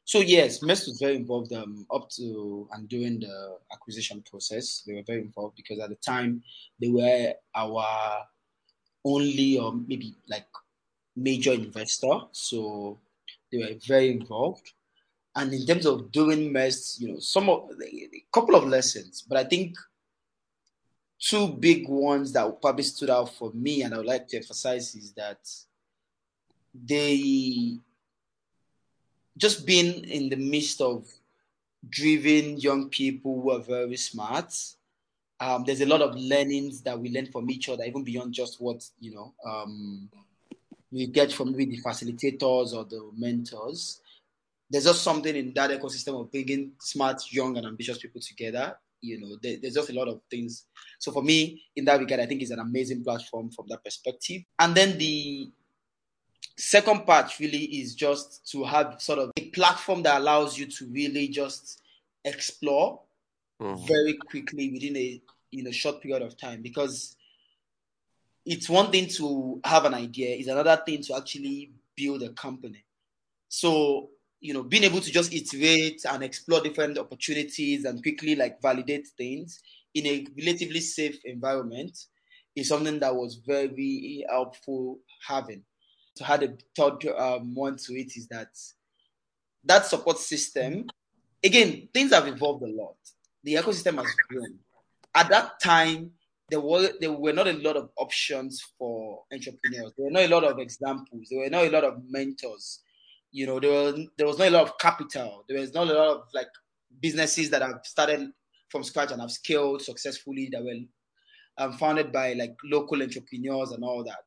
So 0.05 0.19
yes, 0.19 0.61
MEST 0.61 0.87
was 0.87 0.99
very 0.99 1.15
involved 1.15 1.53
um, 1.53 1.85
up 1.93 2.09
to 2.17 2.67
and 2.73 2.89
during 2.89 3.19
the 3.21 3.57
acquisition 3.71 4.21
process. 4.29 4.83
They 4.85 4.93
were 4.93 5.03
very 5.07 5.21
involved 5.21 5.55
because 5.55 5.79
at 5.79 5.89
the 5.89 5.95
time 5.95 6.43
they 6.79 6.89
were 6.89 7.33
our 7.55 7.85
only 9.05 9.57
or 9.57 9.73
maybe 9.73 10.15
like 10.27 10.45
major 11.15 11.53
investor. 11.53 12.19
So 12.31 12.99
they 13.51 13.59
were 13.59 13.79
very 13.87 14.11
involved. 14.11 14.71
And 15.35 15.53
in 15.53 15.65
terms 15.65 15.85
of 15.85 16.11
doing 16.11 16.51
MEST, 16.51 17.01
you 17.01 17.13
know, 17.13 17.19
some 17.19 17.49
of 17.49 17.69
a 17.81 18.23
couple 18.31 18.55
of 18.55 18.67
lessons, 18.67 19.23
but 19.27 19.37
I 19.37 19.43
think 19.43 19.75
two 21.19 21.47
big 21.47 21.87
ones 21.87 22.33
that 22.33 22.61
probably 22.61 22.83
stood 22.83 23.09
out 23.09 23.33
for 23.33 23.51
me 23.53 23.81
and 23.81 23.93
I 23.93 23.97
would 23.97 24.05
like 24.05 24.27
to 24.27 24.37
emphasize 24.37 24.93
is 24.93 25.13
that 25.13 25.39
they 26.73 27.77
just 29.37 29.65
being 29.65 30.03
in 30.05 30.29
the 30.29 30.35
midst 30.35 30.81
of 30.81 31.07
driven 31.89 32.57
young 32.57 32.89
people 32.89 33.41
who 33.41 33.51
are 33.51 33.59
very 33.59 33.97
smart. 33.97 34.53
Um, 35.39 35.63
there's 35.65 35.81
a 35.81 35.85
lot 35.85 36.01
of 36.01 36.15
learnings 36.15 36.81
that 36.81 36.99
we 36.99 37.09
learn 37.09 37.25
from 37.27 37.49
each 37.49 37.69
other, 37.69 37.83
even 37.83 38.03
beyond 38.03 38.33
just 38.33 38.61
what 38.61 38.85
you 38.99 39.13
know 39.13 39.33
um, 39.45 40.09
we 40.91 41.07
get 41.07 41.31
from 41.31 41.51
maybe 41.51 41.75
the 41.75 41.81
facilitators 41.81 42.73
or 42.73 42.85
the 42.85 43.09
mentors. 43.17 43.99
There's 44.73 44.85
just 44.85 45.03
something 45.03 45.35
in 45.35 45.53
that 45.53 45.69
ecosystem 45.69 46.19
of 46.19 46.31
bringing 46.31 46.71
smart, 46.79 47.21
young, 47.31 47.57
and 47.57 47.67
ambitious 47.67 47.99
people 47.99 48.19
together. 48.19 48.75
You 49.01 49.21
know, 49.21 49.37
there, 49.43 49.57
there's 49.61 49.75
just 49.75 49.91
a 49.91 49.93
lot 49.93 50.07
of 50.07 50.19
things. 50.31 50.65
So 50.97 51.11
for 51.11 51.21
me, 51.21 51.61
in 51.75 51.85
that 51.85 51.99
regard, 51.99 52.21
I 52.21 52.25
think 52.25 52.41
it's 52.41 52.49
an 52.49 52.57
amazing 52.57 53.03
platform 53.03 53.51
from 53.51 53.67
that 53.69 53.83
perspective. 53.83 54.41
And 54.57 54.73
then 54.73 54.97
the 54.97 55.51
second 56.57 57.05
part 57.05 57.39
really 57.39 57.65
is 57.65 57.93
just 57.93 58.49
to 58.51 58.63
have 58.63 58.99
sort 58.99 59.19
of 59.19 59.31
a 59.37 59.49
platform 59.51 60.01
that 60.03 60.19
allows 60.19 60.57
you 60.57 60.65
to 60.65 60.87
really 60.87 61.27
just 61.27 61.83
explore 62.25 62.99
mm-hmm. 63.61 63.85
very 63.85 64.17
quickly 64.27 64.71
within 64.71 64.97
a 64.97 65.21
in 65.51 65.67
a 65.67 65.71
short 65.71 66.01
period 66.01 66.23
of 66.23 66.35
time 66.35 66.63
because 66.63 67.15
it's 68.43 68.67
one 68.67 68.91
thing 68.91 69.07
to 69.07 69.61
have 69.63 69.85
an 69.85 69.93
idea 69.93 70.35
it's 70.35 70.47
another 70.47 70.81
thing 70.83 71.01
to 71.01 71.15
actually 71.15 71.71
build 71.95 72.23
a 72.23 72.29
company 72.29 72.83
so 73.49 74.09
you 74.43 74.53
know 74.53 74.63
being 74.63 74.83
able 74.83 74.99
to 74.99 75.11
just 75.11 75.33
iterate 75.33 76.01
and 76.09 76.23
explore 76.23 76.61
different 76.61 76.97
opportunities 76.97 77.85
and 77.85 78.03
quickly 78.03 78.35
like 78.35 78.61
validate 78.61 79.07
things 79.17 79.61
in 79.93 80.05
a 80.05 80.25
relatively 80.37 80.79
safe 80.79 81.17
environment 81.25 81.97
is 82.55 82.67
something 82.67 82.99
that 82.99 83.15
was 83.15 83.41
very 83.47 84.25
helpful 84.29 84.99
having 85.25 85.63
to 86.15 86.31
add 86.31 86.43
a 86.43 86.53
third 86.75 87.05
um, 87.17 87.55
one 87.55 87.77
to 87.77 87.93
it 87.93 88.15
is 88.15 88.27
that 88.27 88.49
that 89.65 89.85
support 89.85 90.17
system, 90.17 90.85
again, 91.43 91.87
things 91.93 92.13
have 92.13 92.27
evolved 92.27 92.63
a 92.63 92.67
lot. 92.67 92.95
The 93.43 93.55
ecosystem 93.55 93.95
has 93.97 94.13
grown. 94.29 94.59
At 95.15 95.29
that 95.29 95.59
time, 95.61 96.11
there 96.49 96.59
were 96.59 96.89
there 96.99 97.11
were 97.11 97.33
not 97.33 97.47
a 97.47 97.53
lot 97.53 97.77
of 97.77 97.89
options 97.97 98.61
for 98.77 99.23
entrepreneurs. 99.31 99.93
There 99.97 100.05
were 100.05 100.11
not 100.11 100.23
a 100.23 100.27
lot 100.27 100.43
of 100.43 100.59
examples. 100.59 101.27
There 101.29 101.39
were 101.39 101.49
not 101.49 101.65
a 101.65 101.69
lot 101.69 101.83
of 101.83 102.01
mentors. 102.09 102.79
You 103.33 103.47
know, 103.47 103.59
there 103.59 103.71
was 103.71 103.99
there 104.15 104.27
was 104.27 104.37
not 104.37 104.47
a 104.47 104.51
lot 104.51 104.67
of 104.67 104.77
capital. 104.77 105.43
There 105.49 105.59
was 105.59 105.73
not 105.73 105.87
a 105.87 105.93
lot 105.93 106.17
of 106.17 106.21
like 106.35 106.47
businesses 107.01 107.49
that 107.49 107.63
have 107.63 107.79
started 107.83 108.29
from 108.69 108.83
scratch 108.83 109.11
and 109.11 109.21
have 109.21 109.31
scaled 109.31 109.81
successfully 109.81 110.49
that 110.51 110.63
were 110.63 110.75
um, 111.57 111.73
founded 111.73 112.11
by 112.11 112.33
like 112.33 112.55
local 112.63 113.01
entrepreneurs 113.01 113.71
and 113.71 113.83
all 113.83 114.03
that. 114.03 114.23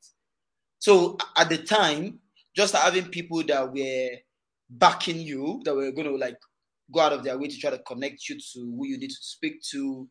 So 0.81 1.17
at 1.37 1.49
the 1.49 1.59
time, 1.59 2.19
just 2.55 2.75
having 2.75 3.07
people 3.07 3.45
that 3.45 3.73
were 3.73 4.09
backing 4.69 5.21
you, 5.21 5.61
that 5.65 5.75
were 5.75 5.93
going 5.93 6.09
to 6.09 6.17
like 6.17 6.39
go 6.93 7.01
out 7.01 7.13
of 7.13 7.23
their 7.23 7.39
way 7.39 7.47
to 7.47 7.59
try 7.59 7.71
to 7.71 7.79
connect 7.79 8.29
you 8.29 8.37
to 8.39 8.61
who 8.61 8.87
you 8.87 8.99
need 8.99 9.11
to 9.11 9.17
speak 9.21 9.63
to, 9.71 10.09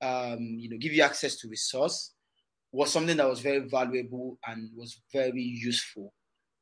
um, 0.00 0.38
you 0.40 0.70
know, 0.70 0.78
give 0.78 0.92
you 0.94 1.02
access 1.02 1.36
to 1.36 1.48
resource, 1.48 2.14
was 2.72 2.90
something 2.90 3.16
that 3.18 3.28
was 3.28 3.40
very 3.40 3.60
valuable 3.68 4.38
and 4.46 4.70
was 4.74 5.02
very 5.12 5.42
useful 5.42 6.14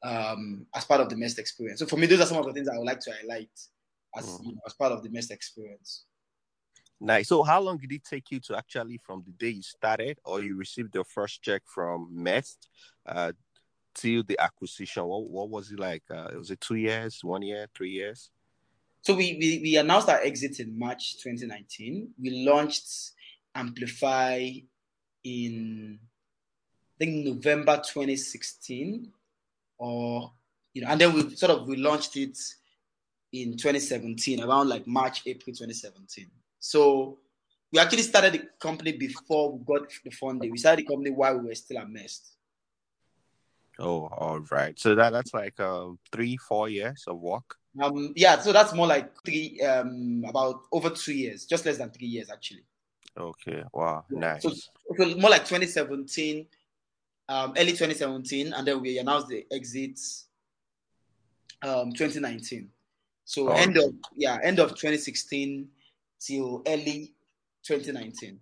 um, 0.07 0.67
as 0.75 0.85
part 0.85 1.01
of 1.01 1.09
the 1.09 1.17
MEST 1.17 1.39
experience. 1.39 1.81
So 1.81 1.87
for 1.87 1.97
me, 1.97 2.07
those 2.07 2.21
are 2.21 2.27
some 2.27 2.39
of 2.39 2.47
the 2.47 2.53
things 2.53 2.69
I 2.69 2.79
would 2.79 2.87
like 2.87 3.01
to 3.01 3.13
highlight 3.13 3.51
as 4.17 4.25
mm-hmm. 4.25 4.49
you 4.49 4.55
know, 4.55 4.61
as 4.67 4.75
part 4.75 4.93
of 4.93 5.03
the 5.03 5.11
MEST 5.11 5.33
experience. 5.33 6.05
Nice. 7.01 7.29
So, 7.29 7.43
how 7.43 7.61
long 7.61 7.77
did 7.77 7.93
it 7.93 8.05
take 8.05 8.31
you 8.31 8.41
to 8.41 8.57
actually, 8.57 8.99
from 8.99 9.23
the 9.27 9.33
day 9.33 9.51
you 9.51 9.63
started 9.63 10.19
or 10.25 10.43
you 10.43 10.57
received 10.57 10.95
your 10.95 11.05
first 11.05 11.43
check 11.43 11.63
from 11.67 12.09
MEST, 12.11 12.69
uh, 13.05 13.33
till 13.95 14.23
the 14.23 14.39
acquisition? 14.39 15.05
What 15.05 15.29
what 15.29 15.51
was 15.51 15.73
it 15.73 15.79
like? 15.79 16.05
Uh, 16.11 16.29
was 16.35 16.51
it 16.51 16.61
two 16.61 16.77
years, 16.77 17.23
one 17.23 17.43
year, 17.43 17.67
three 17.77 17.91
years? 17.91 18.31
So 19.03 19.15
we, 19.15 19.37
we 19.39 19.61
we 19.63 19.77
announced 19.77 20.09
our 20.09 20.21
exit 20.21 20.59
in 20.61 20.79
March 20.79 21.19
2019. 21.23 22.15
We 22.19 22.47
launched 22.47 23.11
Amplify 23.55 24.53
in 25.23 25.99
I 26.99 27.05
think 27.05 27.27
November 27.27 27.77
2016, 27.77 29.13
or 29.79 30.33
you 30.75 30.83
know, 30.83 30.89
and 30.89 31.01
then 31.01 31.13
we 31.15 31.35
sort 31.37 31.53
of 31.53 31.67
we 31.67 31.77
launched 31.77 32.17
it 32.17 32.39
in 33.33 33.57
2017, 33.57 34.43
around 34.43 34.69
like 34.69 34.87
March, 34.87 35.23
April 35.27 35.55
2017. 35.55 36.27
So 36.59 37.19
we 37.73 37.79
actually 37.79 38.03
started 38.03 38.33
the 38.35 38.49
company 38.61 38.93
before 38.93 39.53
we 39.53 39.65
got 39.65 39.89
the 40.05 40.11
funding. 40.11 40.51
We 40.51 40.59
started 40.59 40.85
the 40.85 40.89
company 40.89 41.11
while 41.11 41.39
we 41.39 41.49
were 41.49 41.55
still 41.55 41.79
at 41.79 41.91
MEST. 41.91 42.37
Oh, 43.79 44.07
all 44.07 44.41
right. 44.51 44.79
So 44.79 44.95
that 44.95 45.11
that's 45.11 45.35
like 45.35 45.59
um 45.61 45.99
three, 46.11 46.37
four 46.37 46.69
years 46.69 47.05
of 47.07 47.19
work. 47.21 47.57
Um, 47.83 48.13
yeah. 48.17 48.39
So 48.41 48.53
that's 48.53 48.73
more 48.73 48.87
like 48.87 49.13
three, 49.25 49.61
um, 49.61 50.25
about 50.27 50.63
over 50.73 50.91
two 50.91 51.13
years, 51.13 51.45
just 51.45 51.67
less 51.67 51.77
than 51.77 51.91
three 51.91 52.07
years 52.07 52.31
actually. 52.31 52.65
Okay. 53.19 53.63
Wow. 53.73 54.05
Nice. 54.11 54.43
So, 54.43 54.51
so, 54.51 55.17
more 55.17 55.31
like 55.31 55.45
2017, 55.45 56.47
um, 57.29 57.55
early 57.57 57.73
2017, 57.73 58.53
and 58.53 58.67
then 58.67 58.81
we 58.81 58.99
announced 58.99 59.29
the 59.29 59.47
exit, 59.51 59.99
um, 61.63 61.93
2019. 61.93 62.71
So 63.25 63.49
oh. 63.49 63.53
end 63.53 63.77
of 63.77 63.93
yeah, 64.15 64.39
end 64.43 64.61
of 64.61 64.71
2016 64.71 65.69
till 66.21 66.63
early 66.67 67.15
2019. 67.65 68.41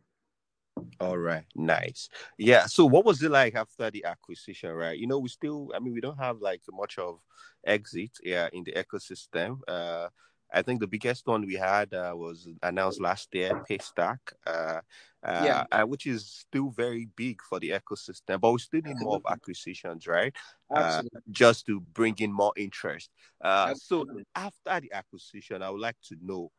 All 1.00 1.18
right, 1.18 1.44
nice. 1.54 2.08
Yeah. 2.38 2.66
So, 2.66 2.84
what 2.84 3.04
was 3.04 3.22
it 3.22 3.30
like 3.30 3.54
after 3.54 3.90
the 3.90 4.04
acquisition? 4.04 4.72
Right. 4.72 4.98
You 4.98 5.06
know, 5.06 5.18
we 5.18 5.28
still. 5.28 5.70
I 5.74 5.78
mean, 5.78 5.94
we 5.94 6.00
don't 6.00 6.18
have 6.18 6.40
like 6.40 6.62
much 6.72 6.98
of 6.98 7.20
exit. 7.66 8.10
Yeah, 8.22 8.48
in 8.52 8.64
the 8.64 8.72
ecosystem. 8.72 9.60
Uh, 9.66 10.08
I 10.54 10.62
think 10.62 10.80
the 10.80 10.86
biggest 10.86 11.26
one 11.26 11.44
we 11.46 11.54
had 11.54 11.92
uh, 11.92 12.12
was 12.14 12.48
announced 12.62 13.00
last 13.00 13.28
year, 13.34 13.60
Paystack, 13.68 14.18
uh, 14.46 14.80
uh, 15.22 15.42
yeah. 15.42 15.64
Uh, 15.72 15.84
which 15.84 16.06
is 16.06 16.26
still 16.26 16.70
very 16.70 17.08
big 17.16 17.42
for 17.42 17.58
the 17.58 17.70
ecosystem, 17.70 18.40
but 18.40 18.52
we 18.52 18.58
still 18.58 18.82
need 18.82 18.96
more 19.00 19.16
of 19.16 19.22
acquisitions, 19.28 20.06
right? 20.06 20.34
Uh, 20.74 21.02
just 21.30 21.66
to 21.66 21.80
bring 21.80 22.14
in 22.18 22.32
more 22.32 22.52
interest. 22.56 23.10
Uh, 23.42 23.74
so 23.74 24.06
after 24.34 24.80
the 24.80 24.92
acquisition, 24.92 25.62
I 25.62 25.70
would 25.70 25.80
like 25.80 25.96
to 26.08 26.16
know 26.22 26.50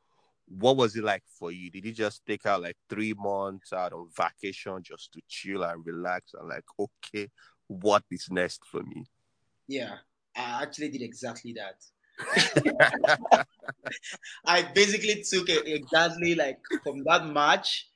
what 0.47 0.77
was 0.77 0.95
it 0.95 1.03
like 1.03 1.23
for 1.39 1.51
you? 1.51 1.71
Did 1.71 1.85
you 1.85 1.91
just 1.91 2.25
take 2.25 2.45
out 2.45 2.61
like 2.61 2.77
three 2.89 3.13
months 3.13 3.73
out 3.73 3.93
on 3.93 4.09
vacation 4.15 4.83
just 4.83 5.11
to 5.13 5.21
chill 5.27 5.63
and 5.63 5.85
relax 5.85 6.33
and 6.33 6.49
like, 6.49 6.65
okay, 6.79 7.29
what 7.67 8.03
is 8.11 8.27
next 8.29 8.61
for 8.65 8.83
me? 8.83 9.05
Yeah, 9.67 9.95
I 10.35 10.63
actually 10.63 10.89
did 10.89 11.01
exactly 11.01 11.53
that. 11.53 11.83
I 14.45 14.63
basically 14.73 15.23
took 15.23 15.49
it 15.49 15.67
exactly 15.67 16.35
like 16.35 16.59
from 16.83 17.03
that 17.05 17.25
March. 17.25 17.87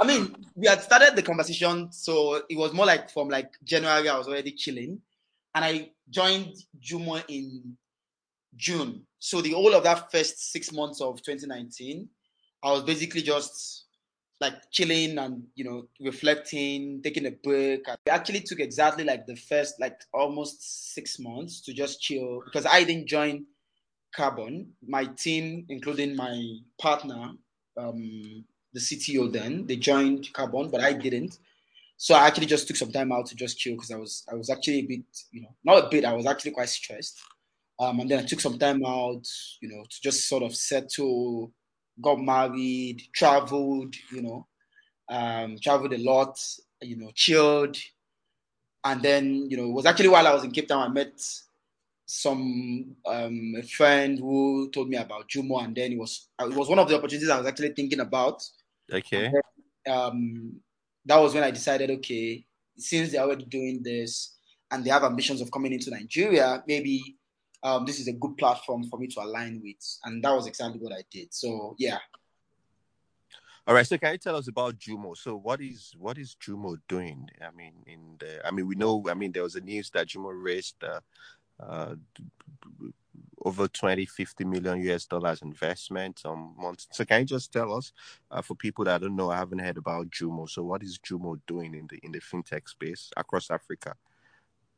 I 0.00 0.04
mean, 0.04 0.34
we 0.54 0.66
had 0.66 0.82
started 0.82 1.16
the 1.16 1.22
conversation, 1.22 1.90
so 1.92 2.42
it 2.48 2.56
was 2.56 2.72
more 2.72 2.86
like 2.86 3.10
from 3.10 3.28
like 3.28 3.52
January, 3.64 4.08
I 4.08 4.18
was 4.18 4.28
already 4.28 4.52
chilling. 4.52 5.00
And 5.54 5.64
I 5.64 5.90
joined 6.08 6.54
Jumo 6.80 7.22
in 7.28 7.76
June. 8.56 9.06
So 9.18 9.40
the 9.40 9.50
whole 9.50 9.74
of 9.74 9.84
that 9.84 10.10
first 10.10 10.52
six 10.52 10.72
months 10.72 11.00
of 11.00 11.22
2019, 11.22 12.08
I 12.62 12.72
was 12.72 12.82
basically 12.82 13.22
just 13.22 13.86
like 14.40 14.54
chilling 14.72 15.18
and 15.18 15.44
you 15.54 15.64
know 15.64 15.86
reflecting, 16.00 17.00
taking 17.02 17.26
a 17.26 17.30
break. 17.30 17.88
I 17.88 17.96
actually 18.10 18.40
took 18.40 18.60
exactly 18.60 19.04
like 19.04 19.26
the 19.26 19.36
first 19.36 19.80
like 19.80 20.00
almost 20.12 20.94
six 20.94 21.18
months 21.18 21.60
to 21.62 21.72
just 21.72 22.00
chill 22.00 22.42
because 22.44 22.66
I 22.66 22.84
didn't 22.84 23.06
join 23.06 23.46
Carbon. 24.14 24.72
My 24.86 25.04
team, 25.04 25.66
including 25.68 26.16
my 26.16 26.58
partner, 26.80 27.32
um, 27.76 28.44
the 28.72 28.80
CTO, 28.80 29.32
then 29.32 29.66
they 29.66 29.76
joined 29.76 30.32
Carbon, 30.32 30.70
but 30.70 30.80
I 30.80 30.92
didn't. 30.92 31.38
So 31.96 32.14
I 32.14 32.26
actually 32.26 32.46
just 32.46 32.66
took 32.66 32.76
some 32.76 32.90
time 32.90 33.12
out 33.12 33.26
to 33.26 33.36
just 33.36 33.58
chill 33.58 33.74
because 33.74 33.90
I 33.90 33.96
was 33.96 34.24
I 34.30 34.34
was 34.34 34.50
actually 34.50 34.78
a 34.78 34.86
bit 34.86 35.04
you 35.30 35.42
know 35.42 35.54
not 35.64 35.84
a 35.84 35.88
bit 35.88 36.04
I 36.04 36.12
was 36.12 36.26
actually 36.26 36.50
quite 36.50 36.68
stressed. 36.68 37.20
Um, 37.78 38.00
and 38.00 38.10
then 38.10 38.20
I 38.20 38.22
took 38.22 38.40
some 38.40 38.58
time 38.58 38.84
out, 38.84 39.26
you 39.60 39.68
know, 39.68 39.82
to 39.82 40.00
just 40.02 40.28
sort 40.28 40.42
of 40.42 40.54
settle, 40.54 41.52
got 42.00 42.20
married, 42.20 43.02
traveled, 43.14 43.94
you 44.12 44.22
know, 44.22 44.46
um, 45.08 45.58
traveled 45.60 45.92
a 45.92 45.98
lot, 45.98 46.38
you 46.80 46.96
know, 46.96 47.10
chilled. 47.14 47.76
And 48.84 49.02
then, 49.02 49.46
you 49.50 49.56
know, 49.56 49.64
it 49.64 49.72
was 49.72 49.86
actually 49.86 50.10
while 50.10 50.26
I 50.26 50.34
was 50.34 50.44
in 50.44 50.52
Cape 50.52 50.68
Town, 50.68 50.90
I 50.90 50.92
met 50.92 51.12
some 52.14 52.94
um, 53.06 53.54
a 53.56 53.62
friend 53.62 54.18
who 54.18 54.68
told 54.70 54.90
me 54.90 54.98
about 54.98 55.30
Jumo, 55.30 55.64
and 55.64 55.74
then 55.74 55.92
it 55.92 55.98
was 55.98 56.28
it 56.38 56.54
was 56.54 56.68
one 56.68 56.78
of 56.78 56.86
the 56.86 56.94
opportunities 56.94 57.30
I 57.30 57.38
was 57.38 57.46
actually 57.46 57.72
thinking 57.72 58.00
about. 58.00 58.42
Okay. 58.92 59.32
Then, 59.32 59.94
um, 59.94 60.60
that 61.06 61.16
was 61.16 61.32
when 61.32 61.42
I 61.42 61.50
decided, 61.50 61.90
okay, 61.90 62.44
since 62.76 63.12
they're 63.12 63.22
already 63.22 63.46
doing 63.46 63.82
this 63.82 64.36
and 64.70 64.84
they 64.84 64.90
have 64.90 65.04
ambitions 65.04 65.40
of 65.40 65.50
coming 65.50 65.72
into 65.72 65.90
Nigeria, 65.90 66.62
maybe 66.68 67.16
um, 67.62 67.86
this 67.86 67.98
is 67.98 68.08
a 68.08 68.12
good 68.12 68.36
platform 68.36 68.84
for 68.90 68.98
me 68.98 69.06
to 69.06 69.20
align 69.20 69.62
with. 69.64 69.98
And 70.04 70.22
that 70.22 70.34
was 70.34 70.46
exactly 70.46 70.80
what 70.80 70.92
I 70.92 71.04
did. 71.10 71.32
So 71.32 71.76
yeah. 71.78 71.98
All 73.66 73.74
right. 73.74 73.86
So 73.86 73.96
can 73.96 74.12
you 74.12 74.18
tell 74.18 74.36
us 74.36 74.48
about 74.48 74.78
Jumo? 74.78 75.16
So 75.16 75.34
what 75.36 75.62
is 75.62 75.94
what 75.98 76.18
is 76.18 76.36
Jumo 76.38 76.76
doing? 76.88 77.26
I 77.40 77.56
mean, 77.56 77.72
in 77.86 78.16
the 78.18 78.46
I 78.46 78.50
mean 78.50 78.66
we 78.66 78.74
know 78.74 79.02
I 79.08 79.14
mean 79.14 79.32
there 79.32 79.44
was 79.44 79.56
a 79.56 79.62
news 79.62 79.88
that 79.94 80.08
Jumo 80.08 80.30
raised 80.30 80.76
uh, 80.84 81.00
uh, 81.68 81.94
over 83.44 83.68
20, 83.68 84.06
50 84.06 84.44
million 84.44 84.80
US 84.90 85.06
dollars 85.06 85.42
investment 85.42 86.22
on 86.24 86.54
month. 86.58 86.86
So 86.92 87.04
can 87.04 87.20
you 87.20 87.26
just 87.26 87.52
tell 87.52 87.74
us, 87.74 87.92
uh, 88.30 88.42
for 88.42 88.54
people 88.54 88.84
that 88.84 89.00
don't 89.00 89.16
know, 89.16 89.30
I 89.30 89.38
haven't 89.38 89.58
heard 89.58 89.76
about 89.76 90.10
Jumo. 90.10 90.48
So 90.48 90.62
what 90.62 90.82
is 90.82 90.98
Jumo 90.98 91.40
doing 91.46 91.74
in 91.74 91.86
the 91.88 91.98
in 92.02 92.12
the 92.12 92.20
fintech 92.20 92.68
space 92.68 93.10
across 93.16 93.50
Africa? 93.50 93.94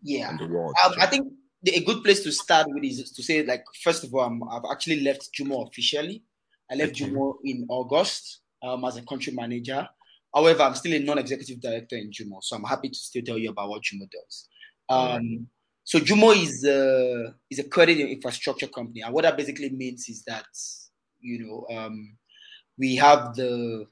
Yeah, 0.03 0.31
and 0.31 0.38
the 0.38 0.47
world? 0.47 0.75
Um, 0.85 0.94
I 0.99 1.07
think 1.07 1.33
a 1.66 1.81
good 1.85 2.03
place 2.03 2.23
to 2.25 2.33
start 2.33 2.66
with 2.68 2.85
is 2.85 3.11
to 3.12 3.23
say, 3.23 3.44
like, 3.44 3.64
first 3.83 4.05
of 4.05 4.14
all, 4.14 4.20
i 4.51 4.55
have 4.55 4.64
actually 4.70 5.01
left 5.01 5.31
Jumo 5.33 5.66
officially. 5.68 6.23
I 6.70 6.75
left 6.75 7.01
okay. 7.01 7.11
Jumo 7.11 7.35
in 7.44 7.66
August 7.68 8.40
um, 8.62 8.85
as 8.85 8.97
a 8.97 9.03
country 9.03 9.33
manager. 9.33 9.87
However, 10.35 10.62
I'm 10.62 10.75
still 10.75 10.94
a 10.94 10.99
non-executive 10.99 11.61
director 11.61 11.97
in 11.97 12.11
Jumo, 12.11 12.42
so 12.42 12.57
I'm 12.57 12.64
happy 12.64 12.88
to 12.88 12.94
still 12.94 13.23
tell 13.23 13.38
you 13.38 13.51
about 13.51 13.68
what 13.68 13.83
Jumo 13.83 14.09
does. 14.11 14.49
Um, 14.88 15.47
so 15.85 15.99
Jumo 15.99 16.35
is 16.35 16.64
a, 16.64 17.35
is 17.51 17.59
a 17.59 17.68
credit 17.68 17.99
infrastructure 17.99 18.66
company, 18.66 19.03
and 19.03 19.12
what 19.12 19.23
that 19.23 19.37
basically 19.37 19.70
means 19.70 20.09
is 20.09 20.25
that 20.25 20.47
you 21.20 21.44
know 21.44 21.77
um, 21.77 22.16
we 22.79 22.97
have 22.97 23.35
the 23.35 23.87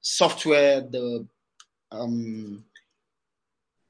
software, 0.00 0.82
the 0.82 1.26
um, 1.90 2.64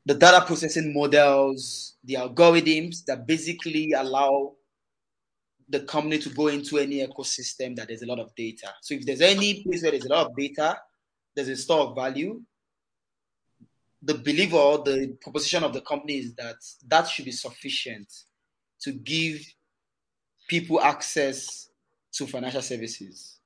the 0.04 0.14
data 0.14 0.44
processing 0.46 0.94
models, 0.94 1.96
the 2.04 2.14
algorithms 2.14 3.04
that 3.06 3.26
basically 3.26 3.92
allow 3.92 4.52
the 5.68 5.80
company 5.80 6.18
to 6.18 6.28
go 6.28 6.46
into 6.46 6.78
any 6.78 7.04
ecosystem 7.04 7.74
that 7.74 7.88
there's 7.88 8.02
a 8.02 8.06
lot 8.06 8.20
of 8.20 8.32
data. 8.36 8.72
So 8.82 8.94
if 8.94 9.04
there's 9.04 9.20
any 9.20 9.64
place 9.64 9.82
where 9.82 9.90
there's 9.90 10.04
a 10.04 10.08
lot 10.08 10.26
of 10.26 10.36
data, 10.36 10.78
there's 11.34 11.48
a 11.48 11.56
store 11.56 11.88
of 11.88 11.96
value, 11.96 12.40
the 14.06 14.14
belief 14.14 14.54
or 14.54 14.78
the 14.84 15.16
proposition 15.20 15.64
of 15.64 15.72
the 15.72 15.80
company 15.80 16.18
is 16.18 16.34
that 16.34 16.56
that 16.86 17.08
should 17.08 17.24
be 17.24 17.32
sufficient 17.32 18.06
to 18.80 18.92
give 18.92 19.40
people 20.48 20.80
access 20.80 21.70
to 22.12 22.26
financial 22.26 22.62
services. 22.62 23.40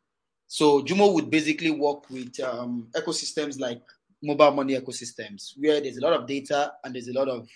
So 0.47 0.83
Jumo 0.83 1.15
would 1.15 1.31
basically 1.31 1.71
work 1.71 2.11
with 2.11 2.39
um, 2.41 2.89
ecosystems 2.95 3.59
like 3.59 3.81
mobile 4.23 4.51
money 4.51 4.79
ecosystems, 4.79 5.55
where 5.57 5.81
there's 5.81 5.97
a 5.97 6.03
lot 6.03 6.13
of 6.13 6.27
data 6.27 6.73
and 6.85 6.95
there's 6.95 7.09
a 7.09 7.13
lot 7.13 7.29
of 7.29 7.49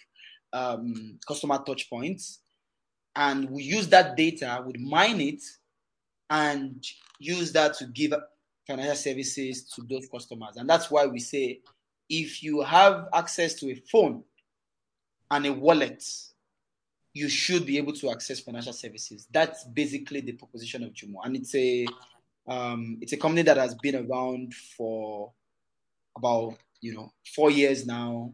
um, 0.55 1.19
customer 1.29 1.59
touch 1.67 1.91
points. 1.91 2.41
And 3.17 3.51
we 3.51 3.65
use 3.65 3.89
that 3.89 4.17
data, 4.17 4.63
would 4.65 4.81
mine 4.81 5.21
it, 5.21 5.43
and 6.31 6.83
use 7.19 7.53
that 7.53 7.75
to 7.75 7.87
give 7.89 8.15
financial 8.67 8.97
services 8.97 9.65
to 9.75 9.83
those 9.83 10.09
customers. 10.11 10.57
And 10.57 10.69
that's 10.69 10.91
why 10.91 11.07
we 11.07 11.21
say 11.21 11.61
if 12.09 12.43
you 12.43 12.63
have 12.63 13.09
access 13.13 13.55
to 13.55 13.71
a 13.71 13.75
phone 13.75 14.23
and 15.31 15.47
a 15.47 15.53
wallet, 15.53 16.05
you 17.13 17.29
should 17.29 17.65
be 17.65 17.79
able 17.79 17.93
to 17.93 18.11
access 18.11 18.41
financial 18.41 18.73
services. 18.73 19.27
That's 19.31 19.65
basically 19.65 20.21
the 20.21 20.33
proposition 20.33 20.83
of 20.83 20.93
Jumo, 20.93 21.19
and 21.25 21.37
it's 21.37 21.55
a 21.55 21.87
um, 22.47 22.99
it's 23.01 23.13
a 23.13 23.17
company 23.17 23.43
that 23.43 23.57
has 23.57 23.75
been 23.77 24.07
around 24.07 24.53
for 24.55 25.33
about 26.17 26.57
you 26.81 26.95
know 26.95 27.13
four 27.35 27.51
years 27.51 27.87
now. 27.87 28.33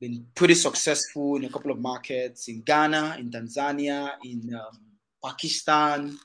Been 0.00 0.26
pretty 0.34 0.54
successful 0.54 1.36
in 1.36 1.44
a 1.44 1.48
couple 1.48 1.70
of 1.70 1.78
markets 1.78 2.48
in 2.48 2.62
Ghana, 2.62 3.16
in 3.20 3.30
Tanzania, 3.30 4.12
in 4.24 4.52
um, 4.54 4.80
Pakistan, 5.24 6.18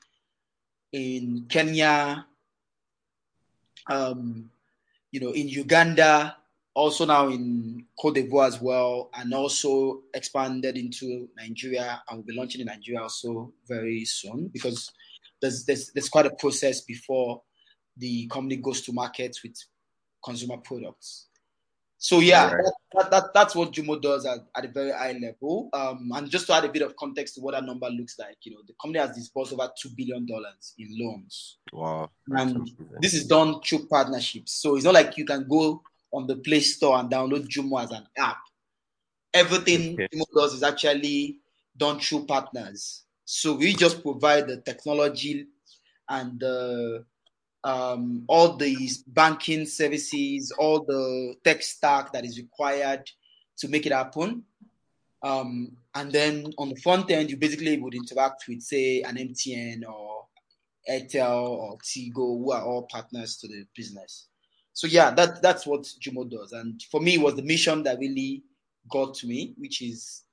in 0.92 1.46
Kenya, 1.48 2.26
um, 3.90 4.50
you 5.12 5.20
know, 5.20 5.32
in 5.32 5.48
Uganda, 5.48 6.38
also 6.74 7.06
now 7.06 7.28
in 7.28 7.86
Cote 8.00 8.16
d'Ivoire 8.16 8.48
as 8.48 8.62
well, 8.62 9.10
and 9.16 9.34
also 9.34 10.02
expanded 10.14 10.78
into 10.78 11.28
Nigeria, 11.38 12.02
and 12.10 12.18
we'll 12.18 12.26
be 12.26 12.36
launching 12.36 12.62
in 12.62 12.68
Nigeria 12.68 13.02
also 13.02 13.54
very 13.68 14.06
soon 14.06 14.48
because 14.48 14.92
there's 15.42 15.66
there's, 15.66 15.92
there's 15.92 16.10
quite 16.10 16.26
a 16.26 16.36
process 16.36 16.82
before 16.82 17.42
the 17.98 18.28
company 18.28 18.58
goes 18.58 18.82
to 18.82 18.94
market 18.94 19.38
with 19.44 19.56
consumer 20.24 20.58
products. 20.58 21.28
So 22.02 22.20
yeah, 22.20 22.54
right. 22.54 22.66
that, 22.94 23.12
that, 23.12 23.24
that's 23.34 23.56
what 23.56 23.74
Jumo 23.74 24.02
does 24.02 24.26
at, 24.26 24.40
at 24.56 24.64
a 24.64 24.70
very 24.70 24.92
high 24.92 25.20
level. 25.22 25.70
Um, 25.74 26.10
and 26.16 26.30
just 26.30 26.48
to 26.48 26.54
add 26.54 26.64
a 26.64 26.72
bit 26.72 26.82
of 26.82 26.96
context 26.96 27.36
to 27.36 27.42
what 27.42 27.56
that 27.56 27.66
number 27.66 27.90
looks 27.90 28.18
like, 28.18 28.38
you 28.44 28.54
know, 28.54 28.62
the 28.66 28.74
company 28.82 29.06
has 29.06 29.18
disbursed 29.18 29.52
over 29.52 29.70
two 29.78 29.90
billion 29.98 30.26
dollars 30.26 30.76
in 30.78 30.88
loans. 30.92 31.58
Wow! 31.74 32.10
And 32.30 32.72
this 33.02 33.14
is 33.14 33.28
done 33.28 33.60
through 33.62 33.88
partnerships. 33.88 34.54
So 34.54 34.78
it's 34.78 34.86
not 34.86 34.94
like 34.94 35.18
you 35.18 35.26
can 35.26 35.46
go 35.46 35.84
on 36.12 36.28
the 36.28 36.38
Play 36.38 36.60
Store 36.60 37.00
and 37.00 37.10
download 37.10 37.48
Jumo 37.48 37.84
as 37.84 37.92
an 37.92 38.06
app. 38.18 38.40
Everything 39.34 39.94
okay. 39.94 40.08
Jumo 40.14 40.26
does 40.36 40.54
is 40.54 40.64
actually 40.64 41.40
done 41.78 42.00
through 42.00 42.26
partners. 42.26 43.04
So 43.26 43.56
we 43.56 43.74
just 43.74 44.02
provide 44.02 44.48
the 44.48 44.58
technology 44.62 45.48
and 46.10 46.40
the 46.40 47.06
um, 47.64 48.24
all 48.28 48.56
these 48.56 49.04
banking 49.04 49.66
services, 49.66 50.52
all 50.58 50.84
the 50.86 51.36
tech 51.44 51.62
stack 51.62 52.14
that 52.14 52.26
is 52.26 52.38
required 52.38 53.10
to 53.58 53.68
make 53.68 53.86
it 53.86 53.92
happen. 53.92 54.44
Um, 55.22 55.76
and 55.94 56.12
then 56.12 56.54
on 56.58 56.70
the 56.70 56.78
front 56.78 57.12
end, 57.12 57.30
you 57.30 57.36
basically 57.36 57.78
would 57.78 57.94
interact 57.94 58.46
with, 58.48 58.62
say, 58.62 59.02
an 59.02 59.18
MTN 59.18 59.82
or 59.88 60.26
Airtel 60.90 61.50
or 61.50 61.78
Tigo, 61.80 62.16
who 62.16 62.52
are 62.54 62.64
all 62.64 62.84
partners 62.84 63.36
to 63.38 63.48
the 63.50 63.66
business 63.76 64.29
so 64.80 64.88
yeah, 64.88 65.12
that 65.12 65.42
that's 65.42 65.68
what 65.68 65.82
Jumo 66.00 66.24
does. 66.30 66.54
And 66.54 66.82
for 66.90 67.02
me, 67.02 67.16
it 67.16 67.22
was 67.22 67.36
the 67.36 67.42
mission 67.42 67.84
that 67.84 68.00
really 68.00 68.44
got 68.90 69.14
to 69.16 69.28
me, 69.28 69.54
which 69.58 69.82
is, 69.82 70.24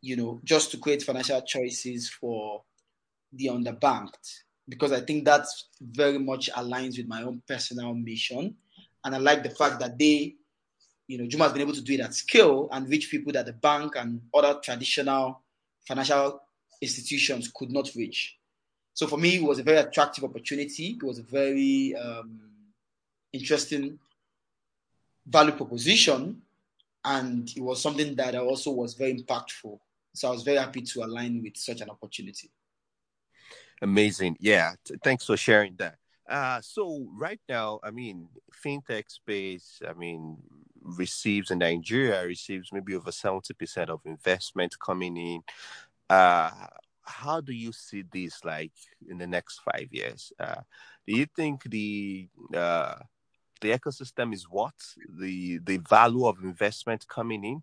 you 0.00 0.14
know, 0.14 0.40
just 0.44 0.70
to 0.70 0.76
create 0.78 1.02
financial 1.02 1.42
choices 1.42 2.08
for 2.08 2.62
the 3.32 3.46
underbanked, 3.46 4.42
because 4.68 4.92
I 4.92 5.00
think 5.00 5.24
that 5.24 5.46
very 5.80 6.20
much 6.20 6.52
aligns 6.52 6.98
with 6.98 7.08
my 7.08 7.24
own 7.24 7.42
personal 7.48 7.92
mission. 7.94 8.54
And 9.04 9.12
I 9.12 9.18
like 9.18 9.42
the 9.42 9.50
fact 9.50 9.80
that 9.80 9.98
they, 9.98 10.36
you 11.08 11.18
know, 11.18 11.24
Jumo 11.24 11.42
has 11.42 11.52
been 11.52 11.62
able 11.62 11.74
to 11.74 11.82
do 11.82 11.94
it 11.94 12.00
at 12.00 12.14
scale 12.14 12.68
and 12.70 12.88
reach 12.88 13.10
people 13.10 13.32
that 13.32 13.46
the 13.46 13.54
bank 13.54 13.96
and 13.96 14.20
other 14.32 14.60
traditional 14.62 15.42
financial 15.84 16.40
institutions 16.80 17.50
could 17.52 17.72
not 17.72 17.90
reach. 17.96 18.36
So 18.92 19.08
for 19.08 19.18
me, 19.18 19.38
it 19.38 19.42
was 19.42 19.58
a 19.58 19.64
very 19.64 19.78
attractive 19.78 20.22
opportunity. 20.22 20.96
It 20.96 21.02
was 21.02 21.18
a 21.18 21.24
very 21.24 21.96
um, 21.96 22.38
interesting 23.34 23.98
value 25.26 25.52
proposition 25.52 26.40
and 27.04 27.50
it 27.56 27.60
was 27.60 27.82
something 27.82 28.14
that 28.14 28.34
also 28.34 28.70
was 28.70 28.94
very 28.94 29.14
impactful. 29.14 29.78
So 30.14 30.28
i 30.28 30.30
was 30.30 30.42
very 30.42 30.58
happy 30.58 30.82
to 30.82 31.02
align 31.02 31.42
with 31.42 31.56
such 31.56 31.80
an 31.80 31.90
opportunity. 31.90 32.50
Amazing. 33.82 34.36
Yeah 34.40 34.72
thanks 35.02 35.26
for 35.26 35.36
sharing 35.36 35.74
that. 35.76 35.96
Uh, 36.28 36.60
so 36.62 37.06
right 37.16 37.40
now 37.48 37.80
i 37.82 37.90
mean 37.90 38.28
fintech 38.64 39.10
space 39.10 39.82
i 39.86 39.92
mean 39.92 40.38
receives 40.80 41.50
in 41.50 41.58
nigeria 41.58 42.24
receives 42.24 42.72
maybe 42.72 42.94
over 42.94 43.10
70% 43.10 43.88
of 43.88 44.00
investment 44.04 44.78
coming 44.78 45.16
in. 45.16 45.42
Uh, 46.08 46.50
how 47.04 47.40
do 47.40 47.52
you 47.52 47.72
see 47.72 48.04
this 48.12 48.44
like 48.44 48.72
in 49.08 49.18
the 49.18 49.26
next 49.26 49.60
five 49.60 49.88
years? 49.90 50.32
Uh, 50.38 50.62
do 51.06 51.16
you 51.16 51.26
think 51.36 51.62
the 51.64 52.28
uh, 52.54 52.96
the 53.64 53.70
ecosystem 53.70 54.34
is 54.34 54.44
what? 54.44 54.74
The 55.18 55.58
the 55.64 55.78
value 55.78 56.26
of 56.26 56.36
investment 56.42 57.08
coming 57.08 57.44
in 57.44 57.62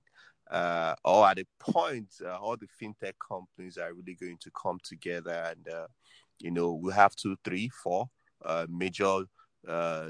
uh, 0.50 0.96
or 1.06 1.28
at 1.30 1.38
a 1.38 1.46
point 1.60 2.10
uh, 2.26 2.38
all 2.38 2.58
the 2.58 2.68
fintech 2.82 3.14
companies 3.26 3.78
are 3.78 3.94
really 3.94 4.16
going 4.16 4.38
to 4.42 4.50
come 4.60 4.80
together 4.84 5.52
and 5.52 5.70
uh, 5.70 5.88
you 6.40 6.50
know 6.50 6.74
we 6.74 6.92
have 6.92 7.16
two 7.16 7.38
three 7.46 7.70
four 7.84 8.10
uh, 8.44 8.66
major 8.68 9.26
uh, 9.68 10.10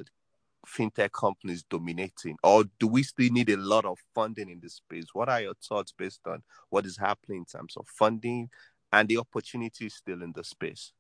fintech 0.66 1.12
companies 1.12 1.66
dominating. 1.70 2.38
Or 2.42 2.64
do 2.80 2.88
we 2.88 3.04
still 3.04 3.30
need 3.30 3.50
a 3.50 3.58
lot 3.58 3.84
of 3.84 3.98
funding 4.16 4.50
in 4.50 4.62
this 4.62 4.76
space? 4.76 5.08
What 5.12 5.28
are 5.28 5.42
your 5.42 5.56
thoughts 5.56 5.92
based 5.92 6.22
on 6.26 6.42
what 6.70 6.86
is 6.86 6.98
happening 6.98 7.40
in 7.40 7.46
terms 7.46 7.76
of 7.76 7.86
funding 7.88 8.50
and 8.94 9.10
the 9.10 9.18
opportunities 9.18 9.96
still 9.96 10.22
in 10.24 10.32
the 10.34 10.46
space? 10.46 10.94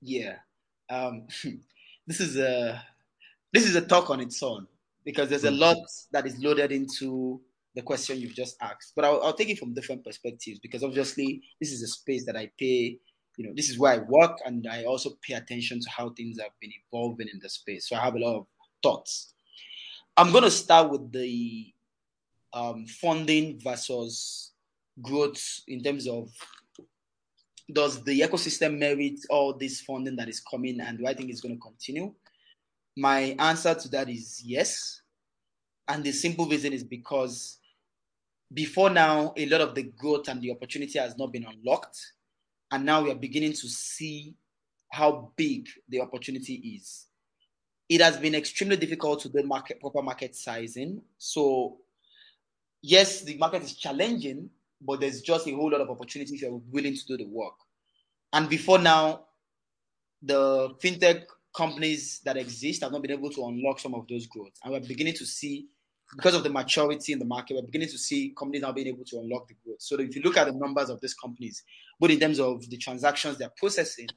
Yeah. 0.00 0.36
Um, 0.88 1.26
this 2.06 2.20
is 2.20 2.36
a 2.36 2.84
this 3.52 3.66
is 3.66 3.76
a 3.76 3.80
talk 3.80 4.10
on 4.10 4.20
its 4.20 4.42
own 4.42 4.66
because 5.04 5.28
there's 5.28 5.44
a 5.44 5.50
hmm. 5.50 5.58
lot 5.58 5.78
that 6.12 6.26
is 6.26 6.38
loaded 6.38 6.72
into 6.72 7.40
the 7.74 7.82
question 7.82 8.18
you've 8.18 8.34
just 8.34 8.56
asked. 8.60 8.92
But 8.96 9.04
I'll, 9.04 9.22
I'll, 9.22 9.32
take 9.32 9.48
it 9.48 9.58
from 9.58 9.74
different 9.74 10.04
perspectives 10.04 10.58
because 10.58 10.82
obviously 10.82 11.42
this 11.60 11.72
is 11.72 11.82
a 11.82 11.86
space 11.86 12.24
that 12.26 12.36
I 12.36 12.50
pay, 12.58 12.98
you 13.36 13.46
know, 13.46 13.52
this 13.54 13.70
is 13.70 13.78
where 13.78 13.92
I 13.92 13.98
work 13.98 14.38
and 14.44 14.66
I 14.68 14.84
also 14.84 15.10
pay 15.22 15.34
attention 15.34 15.80
to 15.80 15.90
how 15.90 16.10
things 16.10 16.40
have 16.40 16.50
been 16.60 16.72
evolving 16.86 17.28
in 17.32 17.38
the 17.40 17.48
space. 17.48 17.88
So 17.88 17.96
I 17.96 18.00
have 18.00 18.16
a 18.16 18.18
lot 18.18 18.36
of 18.36 18.46
thoughts. 18.82 19.34
I'm 20.16 20.32
going 20.32 20.44
to 20.44 20.50
start 20.50 20.90
with 20.90 21.12
the 21.12 21.72
um, 22.52 22.86
funding 22.86 23.60
versus 23.60 24.50
growth 25.00 25.60
in 25.68 25.82
terms 25.82 26.08
of 26.08 26.28
does 27.72 28.02
the 28.02 28.20
ecosystem 28.20 28.78
merit 28.78 29.20
all 29.30 29.56
this 29.56 29.80
funding 29.80 30.16
that 30.16 30.28
is 30.28 30.40
coming 30.40 30.80
and 30.80 30.98
do 30.98 31.06
I 31.06 31.14
think 31.14 31.30
it's 31.30 31.40
going 31.40 31.54
to 31.54 31.60
continue? 31.60 32.12
My 32.96 33.34
answer 33.38 33.74
to 33.74 33.88
that 33.90 34.08
is 34.08 34.42
yes. 34.44 35.00
And 35.88 36.04
the 36.04 36.12
simple 36.12 36.46
reason 36.46 36.72
is 36.72 36.84
because 36.84 37.58
before 38.52 38.90
now, 38.90 39.32
a 39.36 39.46
lot 39.46 39.60
of 39.60 39.74
the 39.74 39.84
growth 39.84 40.28
and 40.28 40.40
the 40.42 40.50
opportunity 40.50 40.98
has 40.98 41.16
not 41.16 41.32
been 41.32 41.44
unlocked. 41.46 41.98
and 42.70 42.84
now 42.84 43.02
we 43.02 43.10
are 43.10 43.16
beginning 43.16 43.52
to 43.52 43.68
see 43.68 44.34
how 44.90 45.32
big 45.36 45.68
the 45.88 46.00
opportunity 46.00 46.54
is. 46.76 47.06
It 47.88 48.00
has 48.00 48.16
been 48.16 48.34
extremely 48.34 48.76
difficult 48.76 49.20
to 49.20 49.28
do 49.28 49.42
market 49.42 49.80
proper 49.80 50.02
market 50.02 50.36
sizing. 50.36 51.02
So, 51.18 51.78
yes, 52.82 53.22
the 53.22 53.36
market 53.36 53.62
is 53.62 53.74
challenging, 53.74 54.50
but 54.80 55.00
there's 55.00 55.22
just 55.22 55.48
a 55.48 55.54
whole 55.54 55.70
lot 55.70 55.80
of 55.80 55.90
opportunities 55.90 56.34
if 56.34 56.42
you're 56.42 56.62
willing 56.70 56.94
to 56.94 57.06
do 57.06 57.16
the 57.16 57.26
work. 57.26 57.54
And 58.32 58.48
before 58.48 58.78
now, 58.78 59.26
the 60.22 60.74
fintech 60.82 61.24
companies 61.54 62.20
that 62.24 62.36
exist 62.36 62.82
have 62.82 62.92
not 62.92 63.02
been 63.02 63.10
able 63.10 63.30
to 63.30 63.44
unlock 63.46 63.80
some 63.80 63.94
of 63.94 64.06
those 64.08 64.26
growth. 64.26 64.52
And 64.62 64.72
we're 64.72 64.80
beginning 64.80 65.14
to 65.14 65.26
see, 65.26 65.66
because 66.14 66.34
of 66.34 66.42
the 66.42 66.50
maturity 66.50 67.12
in 67.12 67.18
the 67.18 67.24
market, 67.24 67.54
we're 67.54 67.62
beginning 67.62 67.88
to 67.88 67.98
see 67.98 68.34
companies 68.36 68.62
now 68.62 68.72
being 68.72 68.88
able 68.88 69.04
to 69.04 69.18
unlock 69.18 69.48
the 69.48 69.54
growth. 69.64 69.80
So 69.80 69.98
if 69.98 70.14
you 70.14 70.22
look 70.22 70.36
at 70.36 70.46
the 70.46 70.52
numbers 70.52 70.90
of 70.90 71.00
these 71.00 71.14
companies, 71.14 71.62
both 71.98 72.10
in 72.10 72.20
terms 72.20 72.40
of 72.40 72.68
the 72.70 72.76
transactions 72.76 73.38
they're 73.38 73.52
processing 73.56 74.08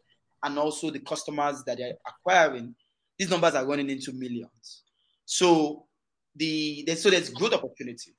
and 0.43 0.57
also 0.57 0.89
the 0.89 0.99
customers 0.99 1.63
that 1.65 1.77
they're 1.77 1.95
acquiring, 2.07 2.75
these 3.17 3.29
numbers 3.29 3.55
are 3.55 3.65
running 3.65 3.89
into 3.89 4.11
millions. 4.11 4.83
So 5.25 5.85
the 6.35 6.85
so 6.95 7.09
there's 7.09 7.29
growth 7.29 7.53
opportunity, 7.53 8.15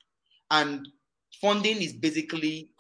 and 0.51 0.89
funding 1.41 1.83
is 1.83 1.93
basically 1.93 2.71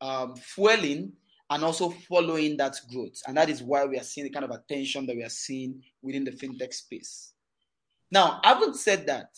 um, 0.00 0.36
fueling 0.36 1.12
and 1.50 1.64
also 1.64 1.90
following 1.90 2.56
that 2.58 2.76
growth. 2.90 3.22
And 3.26 3.36
that 3.36 3.48
is 3.48 3.62
why 3.62 3.84
we 3.84 3.98
are 3.98 4.02
seeing 4.02 4.26
the 4.26 4.32
kind 4.32 4.44
of 4.44 4.50
attention 4.50 5.06
that 5.06 5.16
we 5.16 5.24
are 5.24 5.30
seeing 5.30 5.82
within 6.02 6.24
the 6.24 6.30
fintech 6.30 6.74
space. 6.74 7.32
Now, 8.10 8.40
having 8.44 8.74
said 8.74 9.06
that, 9.06 9.30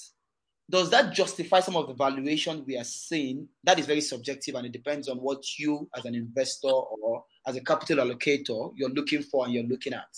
does 0.69 0.91
that 0.91 1.13
justify 1.13 1.61
some 1.61 1.77
of 1.77 1.89
the 1.89 1.95
valuation 1.95 2.65
we 2.67 2.79
are 2.79 2.85
seeing? 2.85 3.49
That 3.65 3.79
is 3.79 3.87
very 3.87 4.01
subjective 4.01 4.55
and 4.55 4.67
it 4.67 4.73
depends 4.73 5.09
on 5.09 5.19
what 5.19 5.43
you, 5.59 5.89
as 5.97 6.05
an 6.05 6.15
investor 6.15 6.69
or 6.69 7.25
as 7.47 7.57
a 7.57 7.61
capital 7.61 8.05
allocator, 8.05 8.73
you're 8.77 8.91
looking 8.91 9.23
for 9.23 9.45
and 9.45 9.55
you're 9.55 9.65
looking 9.65 9.93
at. 9.93 10.17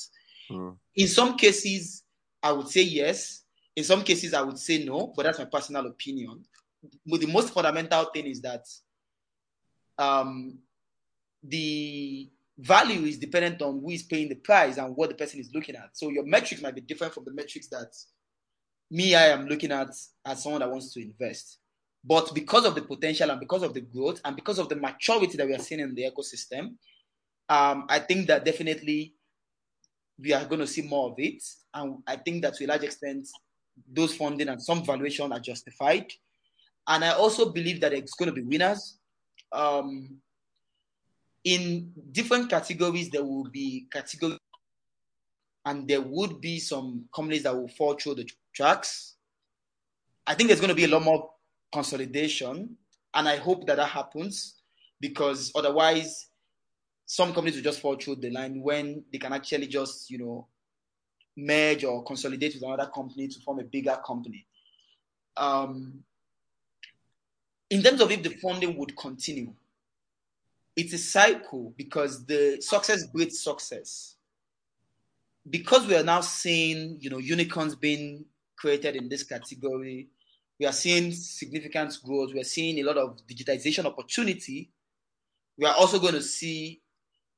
Mm. 0.50 0.76
In 0.96 1.09
some 1.09 1.37
cases, 1.37 2.05
I 2.42 2.52
would 2.52 2.68
say 2.68 2.83
yes. 2.83 3.44
In 3.76 3.85
some 3.85 4.02
cases, 4.02 4.35
I 4.35 4.42
would 4.42 4.59
say 4.59 4.85
no, 4.85 5.12
but 5.16 5.22
that's 5.22 5.38
my 5.38 5.46
personal 5.46 5.87
opinion. 5.87 6.44
But 7.07 7.20
the 7.20 7.26
most 7.26 7.55
fundamental 7.55 8.05
thing 8.07 8.26
is 8.26 8.42
that 8.42 8.66
um, 9.98 10.59
the 11.42 12.31
value 12.59 13.05
is 13.07 13.18
dependent 13.18 13.62
on 13.62 13.81
who 13.81 13.90
is 13.90 14.02
paying 14.02 14.28
the 14.28 14.37
price 14.37 14.76
and 14.76 14.94
what 14.96 15.09
the 15.09 15.14
person 15.14 15.40
is 15.40 15.50
looking 15.55 15.74
at. 15.74 15.90
So 15.94 16.11
your 16.11 16.24
metrics 16.24 16.62
might 16.62 16.74
be 16.74 16.81
different 16.81 17.14
from 17.14 17.24
the 17.24 17.33
metrics 17.33 17.68
that 17.68 17.92
me 18.90 19.14
I 19.14 19.28
am 19.28 19.46
looking 19.46 19.72
at 19.72 19.88
as 20.24 20.42
someone 20.42 20.61
that 20.61 20.70
wants 20.70 20.92
to 20.92 21.02
invest. 21.02 21.59
But 22.05 22.35
because 22.35 22.64
of 22.64 22.74
the 22.74 22.83
potential 22.83 23.31
and 23.31 23.40
because 23.40 23.62
of 23.62 23.74
the 23.74 23.81
growth 23.81 24.20
and 24.24 24.37
because 24.37 24.59
of 24.59 24.68
the 24.68 24.76
maturity 24.76 25.37
that 25.37 25.46
we 25.46 25.55
are 25.55 25.59
seeing 25.59 25.81
in 25.81 25.94
the 25.94 26.11
ecosystem, 26.11 26.74
um, 27.48 27.87
I 27.88 28.00
think 28.00 28.26
that 28.26 28.44
definitely 28.44 29.14
we 30.18 30.33
are 30.33 30.44
going 30.44 30.61
to 30.61 30.66
see 30.66 30.83
more 30.83 31.11
of 31.11 31.14
it. 31.18 31.42
And 31.74 31.98
I 32.07 32.16
think 32.16 32.42
that 32.42 32.55
to 32.55 32.64
a 32.64 32.68
large 32.68 32.83
extent, 32.83 33.28
those 33.90 34.14
funding 34.14 34.48
and 34.48 34.62
some 34.62 34.85
valuation 34.85 35.33
are 35.33 35.40
justified. 35.40 36.12
And 36.87 37.05
I 37.05 37.12
also 37.12 37.50
believe 37.50 37.81
that 37.81 37.92
it's 37.92 38.14
going 38.14 38.28
to 38.28 38.35
be 38.35 38.42
winners. 38.42 38.98
Um, 39.52 40.18
in 41.44 41.92
different 42.12 42.48
categories, 42.48 43.11
there 43.11 43.24
will 43.24 43.48
be 43.50 43.87
categories, 43.92 44.38
and 45.64 45.88
there 45.88 46.00
would 46.00 46.40
be 46.40 46.59
some 46.59 47.05
companies 47.14 47.42
that 47.44 47.55
will 47.55 47.68
fall 47.68 47.94
through 47.94 48.16
the 48.16 48.28
tracks. 48.55 49.16
I 50.26 50.35
think 50.35 50.48
there's 50.48 50.61
going 50.61 50.70
to 50.70 50.74
be 50.74 50.85
a 50.85 50.88
lot 50.88 51.02
more 51.02 51.31
consolidation, 51.72 52.76
and 53.14 53.28
I 53.28 53.37
hope 53.37 53.66
that 53.66 53.76
that 53.76 53.88
happens 53.88 54.62
because 55.00 55.50
otherwise, 55.55 56.28
some 57.07 57.35
companies 57.35 57.57
will 57.57 57.64
just 57.64 57.81
fall 57.81 57.96
through 57.96 58.16
the 58.16 58.31
line 58.31 58.62
when 58.62 59.05
they 59.12 59.18
can 59.18 59.33
actually 59.33 59.66
just, 59.66 60.11
you 60.11 60.18
know, 60.18 60.46
merge 61.37 61.85
or 61.85 62.05
consolidate 62.05 62.55
with 62.55 62.62
another 62.62 62.90
company 62.94 63.26
to 63.28 63.40
form 63.40 63.59
a 63.59 63.64
bigger 63.64 63.98
company. 64.07 64.46
Um, 65.37 66.05
in 67.70 67.83
terms 67.83 68.00
of 68.00 68.11
if 68.11 68.22
the 68.22 68.31
funding 68.31 68.76
would 68.76 68.96
continue, 68.96 69.52
it's 70.76 70.92
a 70.92 70.98
cycle 70.98 71.74
because 71.76 72.24
the 72.26 72.61
success 72.61 73.06
breeds 73.06 73.42
success. 73.42 74.16
Because 75.48 75.87
we 75.87 75.96
are 75.96 76.04
now 76.04 76.20
seeing, 76.20 76.98
you 77.00 77.11
know, 77.11 77.18
unicorns 77.18 77.74
being 77.74 78.24
created 78.56 78.96
in 78.96 79.08
this 79.08 79.24
category, 79.24 80.08
we 80.58 80.66
are 80.66 80.72
seeing 80.72 81.11
significant 81.12 81.98
growth. 82.04 82.32
We 82.32 82.40
are 82.40 82.44
seeing 82.44 82.78
a 82.78 82.85
lot 82.85 82.96
of 82.96 83.18
digitization 83.26 83.85
opportunity. 83.85 84.70
We 85.58 85.66
are 85.66 85.74
also 85.74 85.98
going 85.98 86.14
to 86.14 86.22
see 86.22 86.80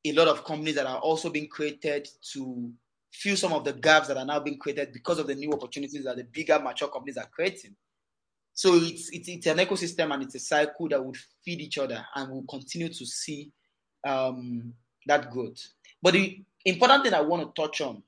a 0.04 0.12
lot 0.12 0.28
of 0.28 0.44
companies 0.44 0.74
that 0.74 0.86
are 0.86 0.98
also 0.98 1.30
being 1.30 1.48
created 1.48 2.06
to 2.32 2.70
fill 3.10 3.36
some 3.36 3.52
of 3.52 3.64
the 3.64 3.72
gaps 3.72 4.08
that 4.08 4.18
are 4.18 4.26
now 4.26 4.40
being 4.40 4.58
created 4.58 4.92
because 4.92 5.18
of 5.18 5.26
the 5.26 5.34
new 5.34 5.52
opportunities 5.52 6.04
that 6.04 6.16
the 6.16 6.24
bigger 6.24 6.58
mature 6.58 6.88
companies 6.88 7.16
are 7.16 7.28
creating. 7.32 7.74
So 8.54 8.76
it's, 8.76 9.10
it's, 9.10 9.28
it's 9.28 9.46
an 9.46 9.58
ecosystem 9.58 10.14
and 10.14 10.22
it's 10.22 10.36
a 10.36 10.38
cycle 10.38 10.88
that 10.88 11.04
would 11.04 11.16
feed 11.44 11.60
each 11.60 11.76
other 11.76 12.06
and 12.14 12.30
we'll 12.30 12.44
continue 12.48 12.88
to 12.88 13.04
see 13.04 13.50
um, 14.06 14.72
that 15.06 15.30
growth. 15.30 15.60
But 16.00 16.14
the 16.14 16.40
important 16.64 17.02
thing 17.02 17.14
I 17.14 17.20
want 17.20 17.54
to 17.54 17.62
touch 17.62 17.80
on 17.80 18.02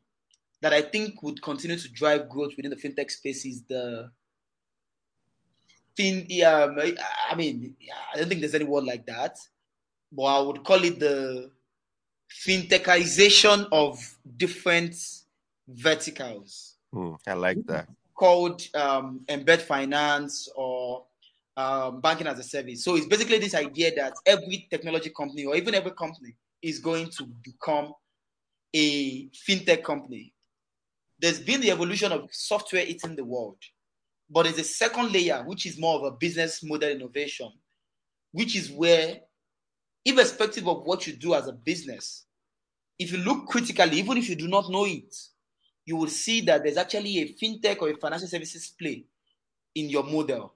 that 0.63 0.73
I 0.73 0.83
think 0.83 1.21
would 1.23 1.43
continue 1.43 1.77
to 1.77 1.89
drive 1.89 2.29
growth 2.29 2.53
within 2.57 2.71
the 2.71 2.77
fintech 2.77 3.11
space 3.11 3.45
is 3.45 3.65
the 3.65 4.11
fin. 5.97 6.29
Um, 6.47 6.79
I 7.29 7.35
mean, 7.35 7.75
I 8.15 8.19
don't 8.19 8.29
think 8.29 8.41
there's 8.41 8.55
any 8.55 8.65
word 8.65 8.85
like 8.85 9.05
that, 9.07 9.39
but 10.13 10.23
I 10.23 10.41
would 10.41 10.63
call 10.63 10.83
it 10.85 11.01
the 11.01 11.51
fintechization 12.47 13.67
of 13.73 13.99
different 14.37 14.95
verticals. 15.67 16.75
Mm, 16.95 17.19
I 17.27 17.33
like 17.33 17.67
that 17.67 17.89
called 18.17 18.63
um, 18.75 19.21
embed 19.29 19.61
finance 19.61 20.49
or 20.57 21.05
um, 21.57 22.01
banking 22.01 22.27
as 22.27 22.39
a 22.39 22.43
service. 22.43 22.83
So 22.85 22.97
it's 22.97 23.07
basically 23.07 23.39
this 23.39 23.55
idea 23.55 23.95
that 23.97 24.15
every 24.25 24.67
technology 24.71 25.11
company 25.11 25.45
or 25.45 25.55
even 25.57 25.75
every 25.75 25.93
company 25.93 26.35
is 26.63 26.79
going 26.79 27.11
to 27.11 27.27
become 27.45 27.93
a 28.75 29.29
fintech 29.29 29.83
company. 29.85 30.33
There's 31.19 31.41
been 31.41 31.61
the 31.61 31.71
evolution 31.71 32.13
of 32.13 32.29
software 32.31 32.85
eating 32.85 33.17
the 33.17 33.25
world, 33.25 33.59
but 34.29 34.43
there's 34.45 34.59
a 34.59 34.65
second 34.65 35.13
layer, 35.13 35.43
which 35.47 35.65
is 35.65 35.79
more 35.79 35.99
of 35.99 36.05
a 36.05 36.17
business 36.17 36.63
model 36.63 36.91
innovation, 36.91 37.51
which 38.33 38.55
is 38.55 38.71
where, 38.71 39.21
irrespective 40.05 40.69
of 40.69 40.83
what 40.85 41.07
you 41.07 41.15
do 41.15 41.35
as 41.35 41.49
a 41.49 41.53
business, 41.53 42.27
if 42.99 43.13
you 43.13 43.19
look 43.19 43.47
critically, 43.47 43.99
even 43.99 44.19
if 44.19 44.29
you 44.29 44.37
do 44.37 44.49
not 44.49 44.71
know 44.71 44.85
it, 44.85 45.15
you 45.87 45.97
will 45.97 46.09
see 46.09 46.43
that 46.43 46.63
there's 46.63 46.77
actually 46.77 47.19
a 47.19 47.33
fintech 47.33 47.81
or 47.81 47.89
a 47.89 47.97
financial 47.97 48.29
services 48.29 48.75
play 48.79 49.05
in 49.77 49.89
your 49.89 50.03
model. 50.03 50.53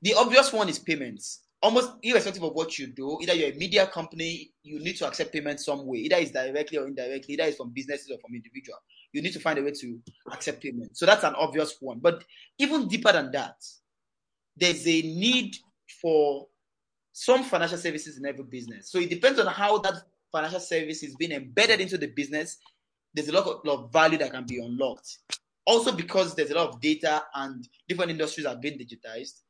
The 0.00 0.14
obvious 0.14 0.52
one 0.52 0.68
is 0.68 0.78
payments. 0.78 1.40
Almost 1.62 1.92
irrespective 2.02 2.42
of 2.42 2.54
what 2.54 2.76
you 2.76 2.88
do, 2.88 3.18
either 3.22 3.34
you're 3.34 3.50
a 3.50 3.56
media 3.56 3.86
company, 3.86 4.50
you 4.64 4.80
need 4.80 4.96
to 4.96 5.06
accept 5.06 5.32
payments 5.32 5.66
some 5.66 5.86
way. 5.86 5.98
Either 5.98 6.16
it's 6.16 6.32
directly 6.32 6.78
or 6.78 6.88
indirectly, 6.88 7.34
either 7.34 7.44
it's 7.44 7.56
from 7.56 7.70
businesses 7.70 8.10
or 8.10 8.18
from 8.18 8.34
individual. 8.34 8.78
You 9.12 9.22
need 9.22 9.32
to 9.34 9.40
find 9.40 9.58
a 9.58 9.62
way 9.62 9.70
to 9.70 10.00
accept 10.32 10.62
payment. 10.62 10.96
So 10.96 11.06
that's 11.06 11.22
an 11.22 11.34
obvious 11.34 11.76
one. 11.78 12.00
But 12.00 12.24
even 12.58 12.88
deeper 12.88 13.12
than 13.12 13.30
that, 13.32 13.62
there's 14.56 14.86
a 14.88 15.02
need 15.02 15.56
for 16.00 16.48
some 17.12 17.44
financial 17.44 17.78
services 17.78 18.16
in 18.16 18.26
every 18.26 18.44
business. 18.44 18.90
So 18.90 18.98
it 18.98 19.10
depends 19.10 19.38
on 19.38 19.46
how 19.46 19.78
that 19.78 19.94
financial 20.32 20.60
service 20.60 21.02
is 21.02 21.14
being 21.14 21.32
embedded 21.32 21.80
into 21.80 21.98
the 21.98 22.06
business 22.06 22.56
there's 23.14 23.28
a 23.28 23.32
lot 23.32 23.46
of, 23.46 23.64
lot 23.64 23.84
of 23.84 23.92
value 23.92 24.18
that 24.18 24.32
can 24.32 24.44
be 24.44 24.58
unlocked. 24.58 25.18
Also, 25.64 25.92
because 25.92 26.34
there's 26.34 26.50
a 26.50 26.54
lot 26.54 26.68
of 26.68 26.80
data 26.80 27.22
and 27.34 27.68
different 27.88 28.10
industries 28.10 28.46
are 28.46 28.56
being 28.56 28.78
digitized, 28.78 29.40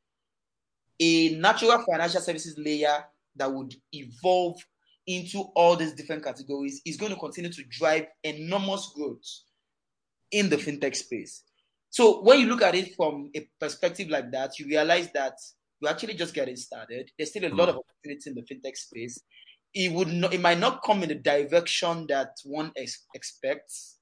a 0.99 1.35
natural 1.35 1.83
financial 1.89 2.21
services 2.21 2.57
layer 2.57 3.03
that 3.35 3.51
would 3.51 3.75
evolve 3.91 4.57
into 5.07 5.39
all 5.55 5.75
these 5.75 5.93
different 5.93 6.23
categories 6.23 6.81
is 6.85 6.97
going 6.97 7.11
to 7.11 7.19
continue 7.19 7.51
to 7.51 7.63
drive 7.69 8.05
enormous 8.23 8.91
growth 8.95 9.25
in 10.31 10.49
the 10.49 10.55
fintech 10.55 10.95
space. 10.95 11.43
So 11.89 12.21
when 12.21 12.39
you 12.39 12.47
look 12.47 12.61
at 12.61 12.75
it 12.75 12.95
from 12.95 13.29
a 13.35 13.47
perspective 13.59 14.09
like 14.09 14.31
that, 14.31 14.57
you 14.59 14.67
realize 14.67 15.11
that 15.13 15.33
you're 15.79 15.91
actually 15.91 16.13
just 16.13 16.33
getting 16.33 16.55
started. 16.55 17.11
There's 17.17 17.29
still 17.29 17.45
a 17.45 17.53
lot 17.53 17.67
mm. 17.67 17.73
of 17.73 17.79
opportunity 17.79 18.29
in 18.29 18.35
the 18.35 18.41
fintech 18.41 18.77
space 18.77 19.19
it 19.73 19.91
would 19.91 20.09
not, 20.09 20.33
it 20.33 20.41
might 20.41 20.59
not 20.59 20.83
come 20.83 21.03
in 21.03 21.09
the 21.09 21.15
direction 21.15 22.05
that 22.07 22.35
one 22.45 22.71
ex- 22.75 23.05
expects. 23.13 23.97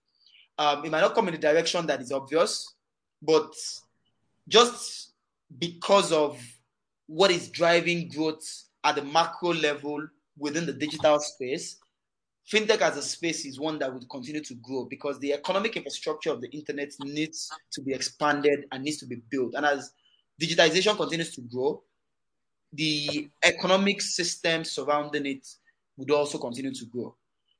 Um, 0.57 0.85
it 0.85 0.91
might 0.91 1.01
not 1.01 1.15
come 1.15 1.27
in 1.27 1.33
the 1.33 1.39
direction 1.39 1.85
that 1.87 2.01
is 2.01 2.11
obvious, 2.11 2.75
but 3.21 3.53
just 4.47 5.13
because 5.59 6.11
of 6.11 6.41
what 7.07 7.31
is 7.31 7.49
driving 7.49 8.09
growth 8.09 8.63
at 8.83 8.95
the 8.95 9.03
macro 9.03 9.53
level 9.53 10.05
within 10.37 10.65
the 10.65 10.73
digital 10.73 11.19
space, 11.19 11.77
fintech 12.51 12.81
as 12.81 12.97
a 12.97 13.01
space 13.01 13.45
is 13.45 13.59
one 13.59 13.79
that 13.79 13.93
would 13.93 14.09
continue 14.09 14.41
to 14.41 14.55
grow 14.55 14.85
because 14.85 15.19
the 15.19 15.33
economic 15.33 15.77
infrastructure 15.77 16.31
of 16.31 16.41
the 16.41 16.49
internet 16.49 16.91
needs 17.01 17.49
to 17.71 17.81
be 17.81 17.93
expanded 17.93 18.65
and 18.71 18.83
needs 18.83 18.97
to 18.97 19.05
be 19.05 19.21
built. 19.29 19.53
And 19.55 19.65
as 19.65 19.93
digitization 20.41 20.97
continues 20.97 21.33
to 21.35 21.41
grow, 21.41 21.83
the 22.73 23.29
economic 23.43 24.01
system 24.01 24.63
surrounding 24.63 25.25
it 25.25 25.47
would 26.01 26.11
also 26.11 26.37
continue 26.37 26.73
to 26.73 26.85
grow. 26.85 27.15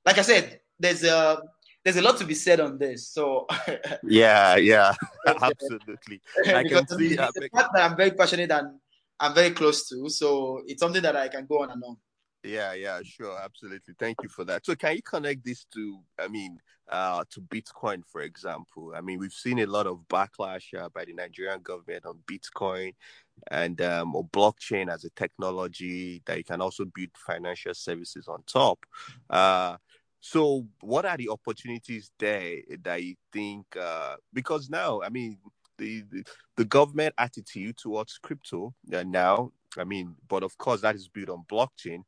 like 0.06 0.18
I 0.18 0.24
said, 0.24 0.60
there's 0.80 1.04
a 1.04 1.42
there's 1.84 1.98
a 1.98 2.02
lot 2.02 2.18
to 2.18 2.26
be 2.26 2.34
said 2.34 2.60
on 2.60 2.78
this. 2.78 3.10
So 3.10 3.48
yeah, 4.04 4.56
yeah, 4.58 4.94
absolutely. 5.28 6.22
I 6.46 6.64
can 6.64 6.88
see 6.88 7.16
the, 7.16 7.50
fact 7.54 7.70
that 7.74 7.92
I'm 7.92 7.98
very 7.98 8.12
passionate 8.12 8.52
and 8.52 8.80
I'm 9.20 9.34
very 9.34 9.52
close 9.52 9.88
to, 9.90 10.10
so 10.10 10.64
it's 10.66 10.82
something 10.82 11.02
that 11.02 11.16
I 11.16 11.28
can 11.28 11.46
go 11.46 11.62
on 11.62 11.72
and 11.72 11.84
on. 11.84 11.98
Yeah, 12.44 12.74
yeah, 12.74 13.02
sure, 13.04 13.38
absolutely. 13.40 13.94
Thank 14.00 14.18
you 14.24 14.30
for 14.30 14.44
that. 14.46 14.66
So, 14.66 14.76
can 14.76 14.96
you 14.96 15.04
connect 15.04 15.46
this 15.46 15.66
to, 15.74 16.00
I 16.20 16.28
mean, 16.28 16.58
uh, 16.92 17.24
to 17.30 17.42
Bitcoin, 17.42 18.02
for 18.12 18.22
example? 18.22 18.94
I 18.96 19.02
mean, 19.02 19.20
we've 19.20 19.32
seen 19.32 19.60
a 19.60 19.68
lot 19.68 19.86
of 19.86 20.00
backlash 20.10 20.74
uh, 20.76 20.90
by 20.90 21.06
the 21.06 21.14
Nigerian 21.14 21.62
government 21.62 22.04
on 22.08 22.18
Bitcoin 22.26 22.94
and 23.52 23.80
um, 23.82 24.16
or 24.16 24.26
blockchain 24.26 24.92
as 24.92 25.04
a 25.04 25.12
technology 25.12 26.24
that 26.26 26.38
you 26.40 26.44
can 26.44 26.62
also 26.62 26.86
build 26.86 27.10
financial 27.16 27.76
services 27.76 28.28
on 28.28 28.42
top. 28.48 28.80
Uh, 29.30 29.78
so, 30.20 30.66
what 30.82 31.06
are 31.06 31.18
the 31.18 31.30
opportunities 31.30 32.10
there 32.18 32.58
that 32.84 33.04
you 33.04 33.16
think? 33.32 33.66
Uh, 33.80 34.16
because 34.34 34.68
now, 34.68 35.02
I 35.04 35.10
mean, 35.10 35.38
the, 35.78 36.04
the, 36.12 36.24
the 36.58 36.66
government 36.66 37.14
attitude 37.20 37.78
towards 37.78 38.18
crypto 38.18 38.74
uh, 38.92 39.04
now, 39.04 39.52
I 39.78 39.84
mean, 39.84 40.16
but 40.28 40.42
of 40.42 40.58
course, 40.58 40.82
that 40.82 40.96
is 40.96 41.08
built 41.08 41.30
on 41.30 41.44
blockchain, 41.52 42.04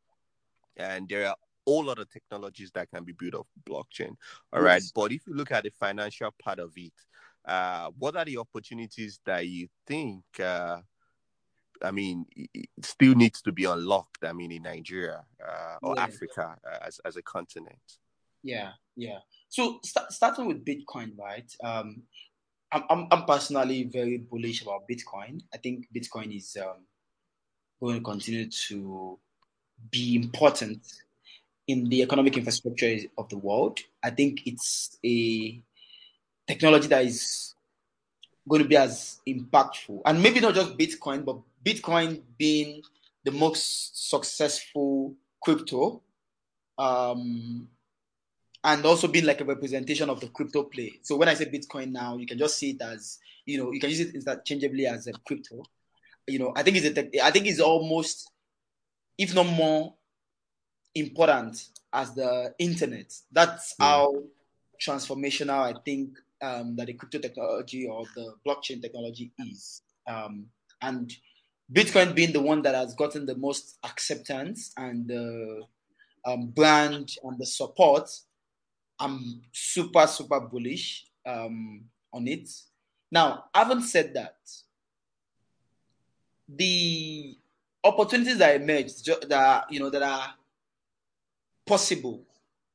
and 0.78 1.08
there 1.10 1.28
are 1.28 1.36
all 1.66 1.90
other 1.90 2.06
technologies 2.06 2.72
that 2.72 2.90
can 2.90 3.04
be 3.04 3.14
built 3.14 3.36
off 3.36 3.48
blockchain. 3.68 4.16
All 4.52 4.62
yes. 4.62 4.64
right, 4.64 4.84
but 4.96 5.12
if 5.12 5.22
you 5.28 5.34
look 5.34 5.52
at 5.52 5.64
the 5.64 5.72
financial 5.72 6.30
part 6.44 6.60
of 6.60 6.72
it, 6.76 6.94
uh, 7.46 7.90
what 7.98 8.16
are 8.16 8.26
the 8.26 8.38
opportunities 8.38 9.20
that 9.26 9.48
you 9.48 9.68
think? 9.88 10.24
Uh, 10.40 10.80
I 11.82 11.92
mean, 11.92 12.26
it 12.36 12.70
still 12.82 13.16
needs 13.16 13.42
to 13.42 13.52
be 13.52 13.66
unlocked. 13.66 14.24
I 14.24 14.32
mean, 14.34 14.52
in 14.52 14.64
Nigeria 14.64 15.24
uh, 15.46 15.76
or 15.82 15.96
yeah. 15.96 16.04
Africa 16.04 16.56
uh, 16.66 16.78
as 16.86 17.00
as 17.04 17.18
a 17.18 17.22
continent. 17.22 17.80
Yeah, 18.44 18.72
yeah. 18.96 19.20
So 19.50 19.80
st- 19.84 20.12
starting 20.12 20.48
with 20.48 20.66
Bitcoin, 20.66 21.18
right? 21.18 21.50
Um, 21.64 22.04
I'm, 22.72 22.84
I'm, 22.90 23.08
I'm 23.12 23.26
personally 23.26 23.84
very 23.84 24.18
bullish 24.18 24.64
about 24.64 24.88
Bitcoin. 24.90 25.42
I 25.54 25.58
think 25.58 25.88
Bitcoin 25.96 26.36
is 26.36 26.58
um, 26.60 26.86
going 27.80 27.98
to 27.98 28.02
continue 28.02 28.50
to 28.50 29.20
be 29.92 30.16
important 30.16 30.82
in 31.68 31.90
the 31.90 32.02
economic 32.02 32.38
infrastructure 32.38 32.98
of 33.18 33.30
the 33.30 33.38
world. 33.38 33.80
I 34.04 34.10
think 34.10 34.46
it's 34.46 34.98
a 35.06 35.62
technology 36.48 36.88
that 36.88 37.06
is 37.06 37.56
going 38.48 38.62
to 38.62 38.68
be 38.68 38.76
as 38.76 39.22
impactful, 39.28 40.02
and 40.06 40.22
maybe 40.22 40.40
not 40.40 40.56
just 40.56 40.78
Bitcoin, 40.78 41.24
but 41.24 41.38
Bitcoin 41.66 42.22
being 42.38 42.82
the 43.24 43.32
most 43.32 44.10
successful 44.10 45.14
crypto 45.42 46.02
um, 46.78 47.68
and 48.64 48.86
also 48.86 49.08
being 49.08 49.26
like 49.26 49.40
a 49.40 49.46
representation 49.46 50.10
of 50.10 50.20
the 50.20 50.28
crypto 50.28 50.64
play. 50.64 51.00
So 51.02 51.16
when 51.16 51.30
I 51.30 51.34
say 51.34 51.46
Bitcoin 51.46 51.92
now, 51.92 52.18
you 52.18 52.26
can 52.26 52.38
just 52.38 52.58
see 52.58 52.72
it 52.72 52.82
as 52.82 53.20
you 53.46 53.58
know 53.58 53.72
you 53.72 53.80
can 53.80 53.90
use 53.90 54.02
it 54.02 54.16
interchangeably 54.16 54.88
as 54.88 55.08
a 55.08 55.14
crypto. 55.26 55.64
You 56.28 56.40
know, 56.40 56.54
I 56.56 56.64
think 56.64 56.78
it's 56.78 56.98
a, 56.98 57.26
I 57.26 57.32
think 57.32 57.48
it's 57.48 57.60
almost, 57.60 58.32
if 59.18 59.34
not 59.34 59.48
more, 59.48 59.96
important 60.96 61.70
as 61.92 62.14
the 62.14 62.54
internet. 62.60 63.14
That's 63.32 63.74
mm. 63.76 63.86
how 63.86 64.24
transformational 64.82 65.76
I 65.76 65.80
think 65.86 66.18
um, 66.42 66.76
that 66.76 66.88
the 66.88 66.94
crypto 66.94 67.20
technology 67.20 67.88
or 67.88 68.06
the 68.16 68.36
blockchain 68.46 68.82
technology 68.82 69.32
is. 69.40 69.82
Um, 70.08 70.48
and 70.82 71.12
Bitcoin 71.72 72.14
being 72.14 72.34
the 72.34 72.42
one 72.42 72.62
that 72.64 72.76
has 72.76 72.94
gotten 72.94 73.26
the 73.26 73.38
most 73.38 73.78
acceptance 73.84 74.74
and 74.78 75.08
the 75.08 75.64
um, 76.26 76.48
brand 76.48 77.16
and 77.24 77.40
the 77.40 77.46
support 77.46 78.10
I'm 79.00 79.42
super, 79.52 80.08
super 80.08 80.40
bullish 80.40 81.06
um, 81.26 81.84
on 82.14 82.28
it. 82.28 82.50
Now, 83.12 83.46
having 83.54 83.82
said 83.82 84.14
that, 84.14 84.38
the 86.48 87.38
opportunities 87.84 88.38
that 88.38 88.56
emerge 88.62 88.94
that 89.28 89.66
you 89.70 89.80
know 89.80 89.90
that 89.90 90.02
are 90.04 90.34
possible 91.66 92.24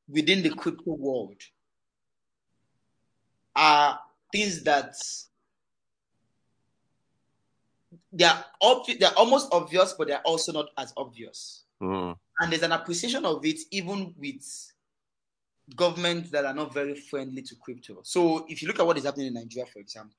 within 0.09 0.43
the 0.43 0.51
crypto 0.51 0.95
world 0.95 1.37
are 3.55 3.99
things 4.33 4.63
that 4.63 4.95
they 8.13 8.25
are 8.25 8.45
obvi- 8.63 8.99
they're 8.99 9.17
almost 9.17 9.49
obvious, 9.53 9.95
but 9.97 10.09
they're 10.09 10.21
also 10.23 10.53
not 10.53 10.69
as 10.77 10.93
obvious. 10.97 11.65
Mm. 11.83 12.17
And 12.41 12.53
there's 12.53 12.63
an 12.63 12.73
appreciation 12.73 13.25
of 13.25 13.45
it 13.45 13.59
even 13.71 14.15
with 14.19 14.73
governments 15.75 16.31
that 16.31 16.45
are 16.45 16.55
not 16.55 16.73
very 16.73 16.95
friendly 16.95 17.43
to 17.43 17.55
crypto. 17.57 18.01
So 18.03 18.47
if 18.49 18.63
you 18.63 18.69
look 18.69 18.79
at 18.81 18.87
what 18.87 18.97
is 18.97 19.05
happening 19.05 19.29
in 19.29 19.35
Nigeria, 19.35 19.67
for 19.67 19.81
example, 19.81 20.17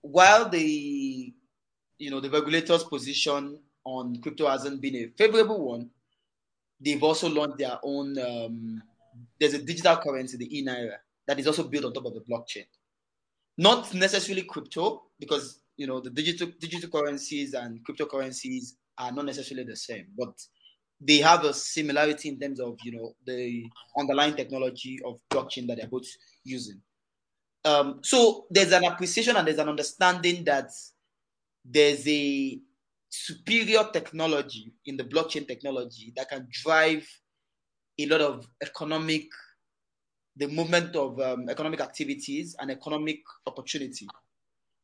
while 0.00 0.48
the 0.48 1.32
you 1.98 2.10
know 2.10 2.20
the 2.20 2.30
regulators' 2.30 2.84
position 2.84 3.58
on 3.84 4.20
crypto 4.20 4.48
hasn't 4.48 4.80
been 4.80 4.96
a 4.96 5.08
favorable 5.16 5.64
one, 5.64 5.90
they've 6.80 7.02
also 7.02 7.28
launched 7.28 7.58
their 7.58 7.78
own. 7.82 8.18
Um, 8.18 8.82
there's 9.38 9.54
a 9.54 9.62
digital 9.62 9.96
currency, 9.96 10.36
the 10.36 10.58
e-naira, 10.58 10.96
that 11.26 11.38
is 11.38 11.46
also 11.46 11.68
built 11.68 11.84
on 11.84 11.92
top 11.92 12.06
of 12.06 12.14
the 12.14 12.20
blockchain. 12.20 12.66
Not 13.56 13.94
necessarily 13.94 14.42
crypto, 14.42 15.04
because 15.18 15.60
you 15.76 15.86
know 15.86 16.00
the 16.00 16.10
digital 16.10 16.48
digital 16.58 16.90
currencies 16.90 17.54
and 17.54 17.80
cryptocurrencies 17.86 18.72
are 18.98 19.12
not 19.12 19.26
necessarily 19.26 19.64
the 19.64 19.76
same, 19.76 20.06
but 20.16 20.34
they 21.00 21.18
have 21.18 21.44
a 21.44 21.52
similarity 21.52 22.28
in 22.28 22.38
terms 22.38 22.60
of 22.60 22.76
you 22.82 22.92
know 22.92 23.14
the 23.26 23.64
underlying 23.98 24.34
technology 24.34 24.98
of 25.04 25.20
blockchain 25.30 25.66
that 25.66 25.76
they're 25.76 25.88
both 25.88 26.06
using. 26.44 26.80
Um, 27.64 28.00
so 28.02 28.46
there's 28.50 28.72
an 28.72 28.84
appreciation 28.84 29.36
and 29.36 29.46
there's 29.46 29.58
an 29.58 29.68
understanding 29.68 30.44
that 30.44 30.70
there's 31.64 32.06
a 32.06 32.58
superior 33.08 33.84
technology 33.92 34.72
in 34.86 34.96
the 34.96 35.04
blockchain 35.04 35.46
technology 35.46 36.12
that 36.16 36.28
can 36.28 36.46
drive 36.50 37.06
a 37.98 38.06
lot 38.06 38.20
of 38.20 38.46
economic 38.62 39.26
the 40.36 40.48
movement 40.48 40.96
of 40.96 41.20
um, 41.20 41.48
economic 41.48 41.80
activities 41.80 42.56
and 42.58 42.70
economic 42.70 43.20
opportunity. 43.46 44.06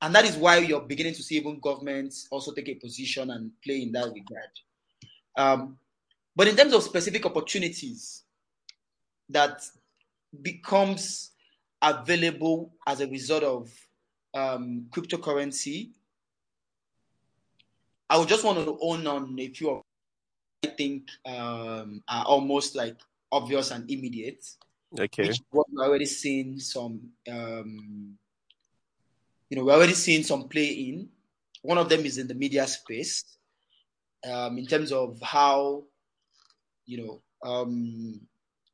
And 0.00 0.14
that 0.14 0.24
is 0.24 0.36
why 0.36 0.58
you're 0.58 0.80
beginning 0.80 1.14
to 1.14 1.22
see 1.22 1.36
even 1.36 1.58
governments 1.60 2.28
also 2.30 2.52
take 2.52 2.68
a 2.68 2.74
position 2.74 3.30
and 3.30 3.50
play 3.62 3.82
in 3.82 3.92
that 3.92 4.06
regard. 4.06 4.50
Um, 5.36 5.76
but 6.36 6.48
in 6.48 6.56
terms 6.56 6.72
of 6.72 6.82
specific 6.82 7.26
opportunities 7.26 8.22
that 9.28 9.62
becomes 10.40 11.32
available 11.82 12.72
as 12.86 13.00
a 13.00 13.08
result 13.08 13.42
of 13.42 13.70
um, 14.34 14.86
cryptocurrency, 14.90 15.90
I 18.10 18.18
would 18.18 18.28
just 18.28 18.44
want 18.44 18.58
to 18.58 18.76
own 18.82 19.06
on 19.06 19.38
a 19.38 19.48
few 19.48 19.70
of 19.70 19.82
I 20.64 20.68
think 20.68 21.08
um, 21.24 22.02
are 22.06 22.24
almost 22.26 22.76
like 22.76 22.96
obvious 23.32 23.70
and 23.70 23.90
immediate. 23.90 24.44
Okay. 24.98 25.28
Which 25.28 25.40
we're 25.52 25.86
already 25.86 26.04
seeing 26.04 26.58
some, 26.58 27.00
um, 27.30 28.18
you 29.48 29.56
know, 29.56 29.64
we're 29.64 29.74
already 29.74 29.94
seeing 29.94 30.24
some 30.24 30.48
play 30.48 30.66
in. 30.66 31.08
One 31.62 31.78
of 31.78 31.88
them 31.88 32.04
is 32.04 32.18
in 32.18 32.26
the 32.26 32.34
media 32.34 32.66
space, 32.66 33.24
um, 34.28 34.58
in 34.58 34.66
terms 34.66 34.92
of 34.92 35.18
how 35.22 35.84
you 36.90 36.98
know, 36.98 37.22
um, 37.48 38.20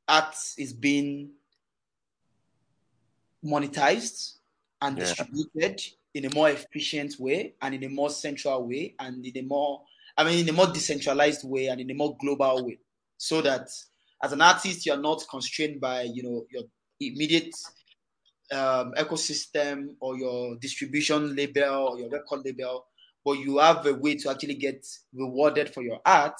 art 0.07 0.35
is 0.57 0.73
being 0.73 1.29
monetized 3.45 4.37
and 4.81 4.97
yeah. 4.97 5.03
distributed 5.03 5.81
in 6.17 6.25
a 6.25 6.33
more 6.33 6.49
efficient 6.49 7.15
way 7.19 7.53
and 7.61 7.75
in 7.75 7.83
a 7.83 7.89
more 7.89 8.09
central 8.09 8.67
way 8.67 8.95
and 8.99 9.23
in 9.25 9.37
a 9.37 9.47
more 9.47 9.81
I 10.17 10.23
mean 10.23 10.39
in 10.39 10.49
a 10.49 10.53
more 10.53 10.67
decentralized 10.67 11.47
way 11.47 11.67
and 11.67 11.79
in 11.79 11.91
a 11.91 11.93
more 11.93 12.17
global 12.19 12.65
way. 12.65 12.79
So 13.17 13.41
that 13.41 13.67
as 14.23 14.31
an 14.31 14.41
artist 14.41 14.85
you're 14.85 14.97
not 14.97 15.23
constrained 15.29 15.79
by, 15.79 16.03
you 16.03 16.23
know, 16.23 16.45
your 16.51 16.63
immediate 16.99 17.53
um, 18.51 18.93
ecosystem 18.97 19.89
or 19.99 20.17
your 20.17 20.55
distribution 20.57 21.35
label 21.35 21.89
or 21.91 21.99
your 21.99 22.09
record 22.09 22.41
label, 22.45 22.85
but 23.23 23.33
you 23.33 23.59
have 23.59 23.85
a 23.85 23.93
way 23.93 24.15
to 24.15 24.31
actually 24.31 24.55
get 24.55 24.85
rewarded 25.13 25.71
for 25.73 25.83
your 25.83 25.99
art 26.05 26.39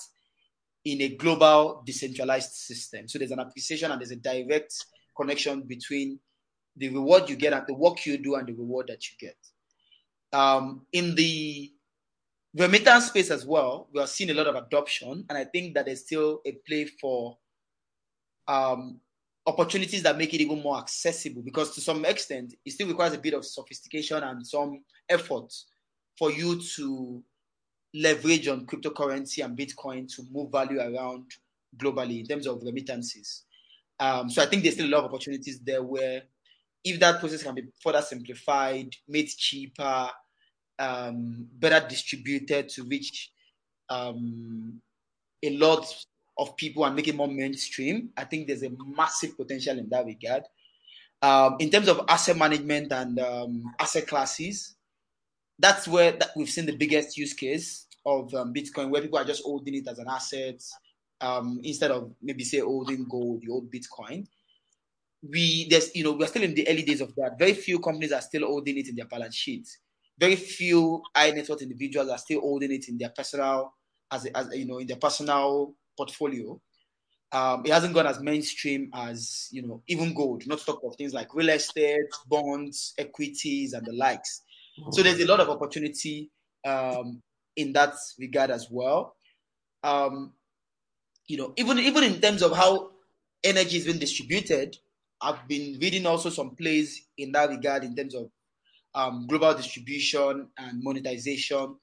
in 0.86 1.02
a 1.02 1.10
global 1.10 1.84
decentralized 1.86 2.54
system. 2.54 3.08
So 3.08 3.20
there's 3.20 3.32
an 3.32 3.40
appreciation 3.40 3.92
and 3.92 4.02
there's 4.02 4.12
a 4.12 4.16
direct 4.16 4.74
connection 5.16 5.62
between 5.62 6.20
the 6.78 6.90
reward 6.90 7.30
you 7.30 7.36
get 7.36 7.54
and 7.54 7.64
the 7.68 7.74
work 7.74 8.06
you 8.06 8.18
do 8.18 8.36
and 8.36 8.48
the 8.48 8.54
reward 8.54 8.88
that 8.88 9.02
you 9.10 9.18
get. 9.20 9.36
Um, 10.34 10.86
in 10.92 11.16
the 11.16 11.72
remittance 12.56 13.08
space 13.08 13.32
as 13.32 13.46
well, 13.46 13.88
we 13.94 14.02
are 14.02 14.08
seeing 14.08 14.30
a 14.30 14.34
lot 14.34 14.48
of 14.48 14.56
adoption, 14.56 15.26
and 15.30 15.38
I 15.38 15.46
think 15.46 15.74
that 15.76 15.86
there's 15.86 16.06
still 16.06 16.42
a 16.46 16.54
play 16.68 16.86
for 16.86 17.38
um, 18.48 19.00
opportunities 19.46 20.04
that 20.04 20.18
make 20.18 20.34
it 20.34 20.42
even 20.42 20.62
more 20.62 20.78
accessible 20.78 21.42
because 21.42 21.74
to 21.74 21.82
some 21.82 22.04
extent 22.06 22.54
it 22.66 22.72
still 22.72 22.88
requires 22.88 23.14
a 23.14 23.18
bit 23.18 23.34
of 23.34 23.46
sophistication 23.46 24.22
and 24.22 24.46
some 24.46 24.84
effort 25.10 25.54
for 26.18 26.32
you 26.32 26.62
to 26.76 27.24
leverage 27.94 28.48
on 28.48 28.66
cryptocurrency 28.66 29.44
and 29.44 29.58
Bitcoin 29.58 30.14
to 30.14 30.24
move 30.32 30.52
value 30.52 30.80
around 30.80 31.26
globally 31.78 32.20
in 32.20 32.26
terms 32.26 32.46
of 32.48 32.62
remittances. 32.64 33.44
Um, 34.00 34.30
so 34.30 34.42
I 34.42 34.46
think 34.46 34.64
there's 34.64 34.76
still 34.76 34.88
a 34.88 34.94
lot 34.96 35.06
of 35.06 35.14
opportunities 35.14 35.60
there 35.60 35.82
where 35.82 36.24
if 36.92 37.00
that 37.00 37.20
process 37.20 37.44
can 37.44 37.56
be 37.56 37.64
further 37.82 38.02
simplified, 38.02 38.96
made 39.08 39.28
cheaper, 39.28 40.10
um, 40.80 41.48
better 41.54 41.88
distributed 41.88 42.70
to 42.70 42.84
reach 42.84 43.32
um, 43.90 44.82
a 45.44 45.58
lot 45.58 45.86
of 46.38 46.56
people 46.56 46.86
and 46.86 46.96
make 46.96 47.08
it 47.08 47.16
more 47.16 47.28
mainstream, 47.28 48.10
I 48.16 48.24
think 48.26 48.48
there's 48.48 48.64
a 48.64 48.72
massive 48.86 49.36
potential 49.36 49.78
in 49.78 49.90
that 49.90 50.06
regard. 50.06 50.44
Um, 51.22 51.56
in 51.60 51.70
terms 51.70 51.88
of 51.88 52.02
asset 52.08 52.38
management 52.38 52.92
and 52.92 53.20
um, 53.20 53.74
asset 53.80 54.08
classes, 54.08 54.76
that's 55.58 55.88
where 55.88 56.12
that 56.12 56.30
we've 56.36 56.50
seen 56.50 56.68
the 56.68 56.76
biggest 56.76 57.18
use 57.18 57.34
case 57.34 57.88
of 58.06 58.34
um, 58.36 58.54
Bitcoin, 58.54 58.90
where 58.90 59.02
people 59.02 59.18
are 59.18 59.26
just 59.26 59.44
holding 59.44 59.76
it 59.76 59.88
as 59.88 59.98
an 59.98 60.08
asset 60.08 60.62
um, 61.22 61.60
instead 61.64 61.92
of 61.92 62.12
maybe 62.22 62.44
say 62.44 62.60
holding 62.60 63.06
gold, 63.10 63.42
the 63.42 63.52
old 63.52 63.72
Bitcoin. 63.72 64.28
We 65.22 65.68
there's 65.70 65.96
you 65.96 66.04
know 66.04 66.14
we're 66.14 66.28
still 66.28 66.44
in 66.44 66.54
the 66.54 66.68
early 66.68 66.84
days 66.84 67.02
of 67.02 67.14
that. 67.16 67.38
Very 67.40 67.54
few 67.54 67.80
companies 67.80 68.12
are 68.12 68.22
still 68.22 68.46
holding 68.46 68.78
it 68.78 68.88
in 68.88 68.96
their 68.96 69.08
balance 69.08 69.36
sheets. 69.36 69.80
Very 70.20 70.36
few 70.36 71.02
high 71.16 71.32
net 71.32 71.50
worth 71.50 71.62
individuals 71.62 72.10
are 72.10 72.18
still 72.18 72.42
holding 72.42 72.72
it 72.72 72.88
in 72.88 72.98
their 72.98 73.10
personal 73.10 73.74
as, 74.12 74.26
as 74.28 74.56
you 74.56 74.66
know 74.66 74.78
in 74.78 74.88
their 74.88 74.98
personal 74.98 75.74
portfolio. 75.96 76.60
Um, 77.32 77.64
it 77.66 77.74
hasn't 77.74 77.94
gone 77.94 78.08
as 78.08 78.22
mainstream 78.22 78.90
as 78.94 79.50
you 79.52 79.68
know 79.68 79.82
even 79.88 80.14
gold. 80.14 80.44
Not 80.48 80.60
to 80.60 80.66
talk 80.66 80.82
of 80.84 80.96
things 80.96 81.14
like 81.14 81.34
real 81.34 81.50
estate, 81.50 82.10
bonds, 82.28 82.94
equities, 82.98 83.74
and 83.74 83.86
the 83.86 83.94
likes. 83.94 84.44
So 84.92 85.02
there's 85.02 85.20
a 85.20 85.26
lot 85.26 85.40
of 85.40 85.50
opportunity 85.50 86.30
um, 86.66 87.22
in 87.56 87.74
that 87.74 87.96
regard 88.20 88.52
as 88.52 88.68
well. 88.70 89.16
Um, 89.84 90.34
you 91.28 91.38
know, 91.38 91.54
even 91.58 91.80
even 91.80 92.04
in 92.04 92.22
terms 92.22 92.42
of 92.42 92.56
how 92.56 92.92
energy 93.44 93.78
is 93.78 93.86
being 93.86 94.00
distributed, 94.00 94.78
I've 95.22 95.48
been 95.48 95.80
reading 95.82 96.06
also 96.06 96.30
some 96.30 96.56
plays 96.56 97.08
in 97.18 97.32
that 97.32 97.50
regard 97.50 97.84
in 97.84 97.96
terms 97.96 98.16
of 98.16 98.30
um, 98.94 99.28
global 99.28 99.54
distribution 99.54 100.50
and 100.58 100.84
monetization, 100.84 101.76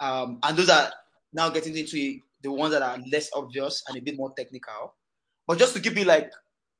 um, 0.00 0.38
and 0.42 0.56
those 0.56 0.70
are 0.70 0.92
now 1.32 1.50
getting 1.50 1.76
into 1.76 2.20
the 2.42 2.52
ones 2.52 2.72
that 2.72 2.82
are 2.82 2.98
less 3.10 3.30
obvious 3.34 3.82
and 3.88 3.96
a 3.96 4.00
bit 4.00 4.16
more 4.16 4.32
technical. 4.36 4.94
But 5.46 5.58
just 5.58 5.74
to 5.74 5.80
keep 5.80 5.96
it 5.96 6.06
like 6.06 6.30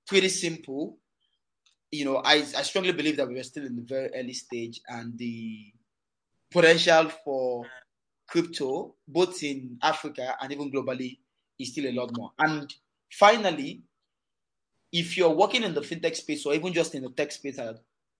pretty 0.06 0.28
simple, 0.28 0.98
you 1.90 2.04
know, 2.04 2.16
I, 2.16 2.34
I 2.56 2.62
strongly 2.62 2.92
believe 2.92 3.16
that 3.16 3.28
we 3.28 3.38
are 3.38 3.44
still 3.44 3.66
in 3.66 3.76
the 3.76 3.82
very 3.82 4.10
early 4.14 4.32
stage 4.32 4.80
and 4.88 5.16
the 5.18 5.72
potential 6.50 7.10
for 7.24 7.66
crypto, 8.28 8.94
both 9.06 9.42
in 9.42 9.78
Africa 9.82 10.36
and 10.40 10.52
even 10.52 10.72
globally, 10.72 11.18
is 11.58 11.72
still 11.72 11.86
a 11.86 11.92
lot 11.92 12.10
more. 12.16 12.32
And 12.38 12.72
finally, 13.12 13.82
if 14.98 15.14
you're 15.14 15.28
working 15.28 15.62
in 15.62 15.74
the 15.74 15.82
fintech 15.82 16.16
space 16.16 16.46
or 16.46 16.54
even 16.54 16.72
just 16.72 16.94
in 16.94 17.02
the 17.02 17.10
tech 17.10 17.30
space 17.30 17.58
at, 17.58 17.76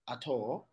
at 0.07 0.27
all, 0.27 0.67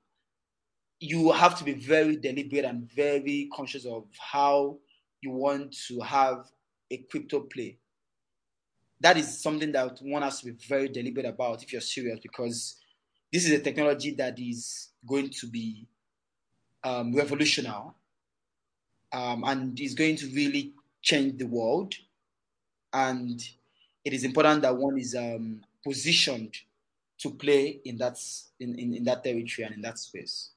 you 1.00 1.32
have 1.32 1.56
to 1.58 1.64
be 1.64 1.72
very 1.72 2.16
deliberate 2.16 2.66
and 2.66 2.92
very 2.92 3.48
conscious 3.54 3.86
of 3.86 4.04
how 4.18 4.76
you 5.22 5.30
want 5.30 5.74
to 5.88 6.00
have 6.00 6.44
a 6.90 6.98
crypto 7.10 7.40
play. 7.40 7.78
That 9.00 9.16
is 9.16 9.42
something 9.42 9.72
that 9.72 9.98
one 10.02 10.20
has 10.20 10.40
to 10.40 10.46
be 10.46 10.52
very 10.68 10.88
deliberate 10.88 11.24
about 11.24 11.62
if 11.62 11.72
you're 11.72 11.80
serious, 11.80 12.20
because 12.20 12.76
this 13.32 13.46
is 13.46 13.52
a 13.52 13.60
technology 13.60 14.10
that 14.16 14.38
is 14.38 14.88
going 15.06 15.30
to 15.30 15.46
be 15.46 15.86
um, 16.84 17.14
revolutionary 17.14 17.92
um, 19.10 19.42
and 19.44 19.80
is 19.80 19.94
going 19.94 20.16
to 20.16 20.26
really 20.26 20.74
change 21.00 21.38
the 21.38 21.46
world. 21.46 21.94
And 22.92 23.42
it 24.04 24.12
is 24.12 24.24
important 24.24 24.60
that 24.62 24.76
one 24.76 24.98
is 24.98 25.14
um, 25.14 25.62
positioned 25.84 26.54
to 27.18 27.30
play 27.30 27.80
in 27.84 27.96
that 27.98 28.18
in, 28.58 28.78
in, 28.78 28.94
in 28.94 29.04
that 29.04 29.22
territory 29.22 29.66
and 29.66 29.74
in 29.76 29.82
that 29.82 29.98
space. 29.98 30.50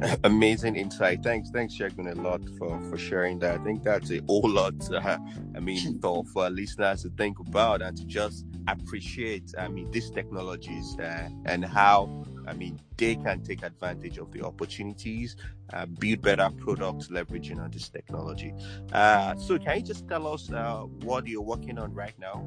Amazing 0.24 0.76
insight. 0.76 1.22
Thanks, 1.22 1.50
thanks, 1.50 1.74
Segun, 1.74 2.10
a 2.10 2.20
lot 2.20 2.42
for 2.58 2.80
for 2.88 2.96
sharing 2.96 3.38
that. 3.40 3.60
I 3.60 3.64
think 3.64 3.82
that's 3.82 4.10
a 4.10 4.20
whole 4.26 4.48
lot. 4.48 4.74
Uh, 4.90 5.18
I 5.56 5.60
mean, 5.60 5.98
for 6.00 6.24
for 6.26 6.44
our 6.44 6.50
listeners 6.50 7.02
to 7.02 7.10
think 7.10 7.38
about 7.38 7.82
and 7.82 7.96
to 7.96 8.04
just 8.04 8.46
appreciate. 8.66 9.52
I 9.58 9.68
mean, 9.68 9.90
these 9.90 10.10
technologies 10.10 10.96
uh, 10.98 11.28
and 11.46 11.64
how 11.64 12.24
I 12.48 12.54
mean, 12.54 12.80
they 12.96 13.14
can 13.16 13.42
take 13.42 13.62
advantage 13.62 14.16
of 14.16 14.32
the 14.32 14.42
opportunities, 14.42 15.36
uh, 15.74 15.84
build 15.84 16.22
better 16.22 16.48
products, 16.56 17.08
leveraging 17.08 17.60
on 17.62 17.70
this 17.70 17.90
technology. 17.90 18.54
Uh, 18.92 19.36
so, 19.36 19.58
can 19.58 19.76
you 19.76 19.82
just 19.82 20.08
tell 20.08 20.26
us 20.26 20.50
uh, 20.50 20.80
what 21.02 21.26
you're 21.26 21.42
working 21.42 21.78
on 21.78 21.92
right 21.92 22.18
now? 22.18 22.42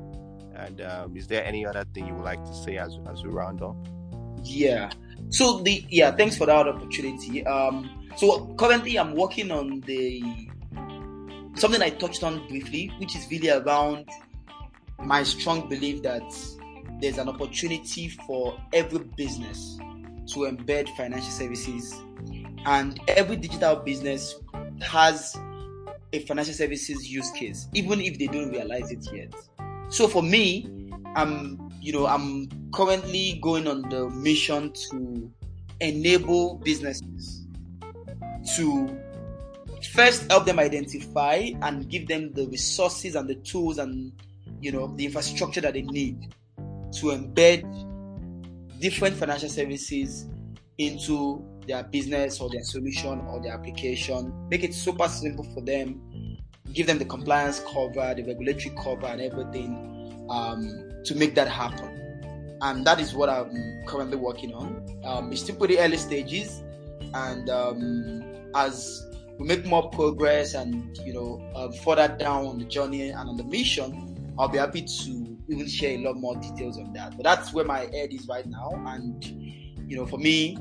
And 0.56 0.82
um, 0.82 1.16
is 1.16 1.28
there 1.28 1.46
any 1.46 1.66
other 1.66 1.86
thing 1.94 2.08
you 2.08 2.16
would 2.16 2.24
like 2.24 2.44
to 2.44 2.54
say 2.54 2.78
as, 2.78 2.98
as 3.10 3.24
we 3.24 3.30
round 3.30 3.62
up? 3.62 3.76
Yeah. 4.44 4.90
So 5.32 5.60
the 5.60 5.86
yeah, 5.90 6.12
thanks 6.12 6.38
for 6.38 6.46
that 6.46 6.68
opportunity. 6.68 7.46
Um, 7.46 7.90
so 8.18 8.54
currently 8.58 9.00
I'm 9.00 9.16
working 9.16 9.50
on 9.50 9.80
the 9.82 10.22
something 11.56 11.82
I 11.82 11.90
touched 11.90 12.24
on 12.24 12.46
briefly, 12.50 12.92
which 12.98 13.16
is 13.16 13.26
really 13.32 13.50
around 13.50 14.10
my 15.00 15.24
strong 15.24 15.70
belief 15.70 16.04
that 16.04 16.24
there's 17.00 17.18
an 17.18 17.30
opportunity 17.30 18.10
for 18.10 18.60
every 18.74 19.00
business 19.16 19.78
to 20.34 20.40
embed 20.42 20.94
financial 20.98 21.32
services, 21.32 21.96
and 22.66 23.00
every 23.08 23.38
digital 23.38 23.78
business 23.78 24.36
has 24.82 25.36
a 26.12 26.20
financial 26.20 26.54
services 26.54 27.10
use 27.10 27.32
case, 27.32 27.70
even 27.74 28.02
if 28.02 28.20
they 28.20 28.28
don't 28.28 28.52
realize 28.52 28.92
it 28.92 29.08
yet. 29.14 29.34
So 29.88 30.10
for 30.10 30.22
me, 30.22 30.90
I'm 31.16 31.72
you 31.80 31.94
know 31.94 32.06
I'm 32.06 32.50
currently 32.72 33.40
going 33.42 33.68
on 33.68 33.82
the 33.90 34.10
mission 34.10 34.72
to 34.74 35.32
enable 35.80 36.56
businesses 36.56 37.46
to 38.56 38.98
first 39.94 40.30
help 40.30 40.46
them 40.46 40.60
identify 40.60 41.50
and 41.64 41.90
give 41.90 42.08
them 42.08 42.32
the 42.34 42.48
resources 42.48 43.16
and 43.16 43.28
the 43.28 43.36
tools 43.36 43.78
and 43.78 44.12
you 44.62 44.72
know 44.72 44.94
the 44.96 45.06
infrastructure 45.06 45.62
that 45.62 45.74
they 45.74 45.82
need 45.82 46.34
to 46.92 47.08
embed 47.08 47.64
different 48.80 49.16
financial 49.16 49.50
services 49.50 50.28
into 50.78 51.44
their 51.68 51.84
business 51.84 52.40
or 52.40 52.50
their 52.50 52.64
solution 52.64 53.22
or 53.28 53.42
their 53.42 53.54
application. 53.54 54.34
Make 54.50 54.64
it 54.64 54.74
super 54.74 55.08
simple 55.08 55.44
for 55.54 55.62
them. 55.62 56.02
Give 56.74 56.88
them 56.88 56.98
the 56.98 57.06
compliance 57.06 57.60
cover 57.60 58.14
the 58.16 58.24
regulatory 58.26 58.76
cover 58.76 59.06
and 59.06 59.22
everything 59.22 60.26
um, 60.30 60.90
to 61.06 61.16
make 61.16 61.36
that 61.36 61.48
happen 61.48 62.01
and 62.62 62.86
that 62.86 63.00
is 63.00 63.14
what 63.14 63.30
I'm 63.30 63.84
currently 63.86 64.18
working 64.18 64.54
on. 64.54 64.86
Um, 65.04 65.32
it's 65.32 65.42
still 65.42 65.56
pretty 65.56 65.80
early 65.80 65.98
stages, 65.98 66.62
and 67.14 67.50
um, 67.50 68.24
as 68.56 69.06
we 69.40 69.48
make 69.48 69.66
more 69.66 69.90
progress 69.90 70.54
and 70.54 70.98
you 71.00 71.14
know 71.14 71.42
uh, 71.56 71.72
further 71.84 72.08
down 72.08 72.46
on 72.46 72.60
the 72.60 72.66
journey 72.66 73.10
and 73.10 73.30
on 73.30 73.38
the 73.38 73.44
mission, 73.44 74.34
I'll 74.38 74.48
be 74.48 74.60
happy 74.60 74.84
to 74.84 75.38
even 75.50 75.68
share 75.68 75.98
a 75.98 76.04
lot 76.04 76.18
more 76.18 76.36
details 76.36 76.78
on 76.78 76.94
that. 76.94 77.18
But 77.18 77.24
that's 77.24 77.54
where 77.54 77.66
my 77.66 77.80
head 77.80 78.14
is 78.14 78.28
right 78.28 78.46
now, 78.46 78.72
and 78.88 79.24
you 79.90 79.98
know, 79.98 80.06
for 80.06 80.18
me, 80.18 80.58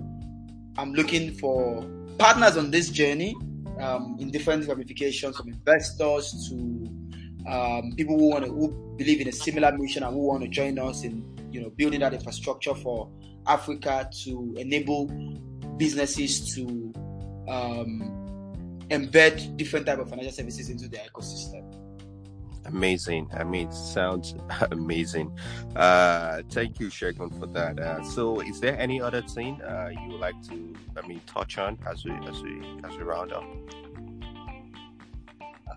I'm 0.78 0.94
looking 0.94 1.34
for 1.34 1.84
partners 2.18 2.57
on 2.57 2.70
this 2.70 2.88
journey 2.88 3.36
um, 3.78 4.16
in 4.18 4.30
different 4.30 4.66
ramifications, 4.66 5.36
from 5.36 5.48
investors 5.48 6.48
to 6.48 6.57
um, 7.48 7.92
people 7.96 8.18
who 8.18 8.30
want 8.30 8.44
to 8.44 8.51
who 8.51 8.94
believe 8.96 9.20
in 9.20 9.28
a 9.28 9.32
similar 9.32 9.76
mission 9.76 10.03
and 10.03 10.14
who 10.14 10.20
want 10.20 10.42
to 10.42 10.48
join 10.48 10.78
us 10.78 11.05
in 11.05 11.29
you 11.51 11.61
know 11.61 11.70
building 11.70 12.01
that 12.01 12.14
infrastructure 12.14 12.74
for 12.74 13.11
Africa 13.46 14.09
to 14.24 14.55
enable 14.59 15.07
businesses 15.76 16.55
to 16.55 16.92
um, 17.48 18.80
embed 18.90 19.57
different 19.57 19.86
type 19.86 19.98
of 19.98 20.09
financial 20.09 20.32
services 20.32 20.68
into 20.68 20.88
their 20.88 21.05
ecosystem. 21.05 21.76
Amazing. 22.66 23.28
I 23.32 23.42
mean, 23.44 23.68
it 23.68 23.74
sounds 23.74 24.34
amazing. 24.70 25.36
Uh, 25.74 26.42
thank 26.51 26.78
you, 26.78 26.88
Segun, 26.88 27.36
for 27.38 27.46
that. 27.46 27.78
Uh, 27.80 28.03
so, 28.05 28.40
is 28.40 28.61
there 28.61 28.78
any 28.78 29.01
other 29.01 29.22
thing 29.22 29.61
uh, 29.62 29.90
you 29.90 30.12
would 30.12 30.20
like 30.20 30.40
to, 30.48 30.74
I 30.96 31.07
mean, 31.07 31.20
touch 31.26 31.59
on 31.59 31.78
as 31.86 32.05
we 32.05 32.12
as 32.12 32.42
we 32.42 32.61
as 32.84 32.96
we 32.96 33.03
round 33.03 33.32
up? 33.32 33.44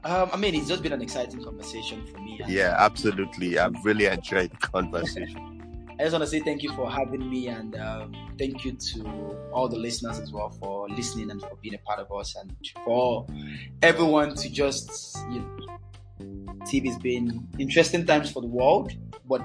Um, 0.05 0.29
I 0.33 0.37
mean, 0.37 0.53
it's 0.53 0.67
just 0.67 0.83
been 0.83 0.91
an 0.91 1.01
exciting 1.01 1.41
conversation 1.43 2.05
for 2.05 2.19
me. 2.19 2.41
Yeah, 2.47 2.75
absolutely. 2.77 3.57
I've 3.57 3.85
really 3.85 4.05
enjoyed 4.05 4.51
the 4.51 4.57
conversation. 4.57 5.52
I 5.99 6.03
just 6.03 6.13
want 6.13 6.23
to 6.23 6.27
say 6.27 6.39
thank 6.39 6.63
you 6.63 6.73
for 6.73 6.89
having 6.89 7.29
me 7.29 7.47
and 7.47 7.75
um, 7.75 8.13
thank 8.39 8.65
you 8.65 8.71
to 8.73 9.37
all 9.51 9.67
the 9.67 9.77
listeners 9.77 10.19
as 10.19 10.31
well 10.31 10.49
for 10.49 10.89
listening 10.89 11.29
and 11.29 11.39
for 11.39 11.55
being 11.61 11.75
a 11.75 11.77
part 11.79 11.99
of 11.99 12.11
us 12.11 12.35
and 12.35 12.51
for 12.83 13.27
everyone 13.81 14.35
to 14.35 14.49
just, 14.49 15.17
you 15.29 15.39
know, 15.39 15.73
TV 16.65 16.87
has 16.87 16.97
been 16.97 17.47
interesting 17.59 18.05
times 18.05 18.31
for 18.31 18.41
the 18.41 18.47
world, 18.47 18.91
but 19.27 19.41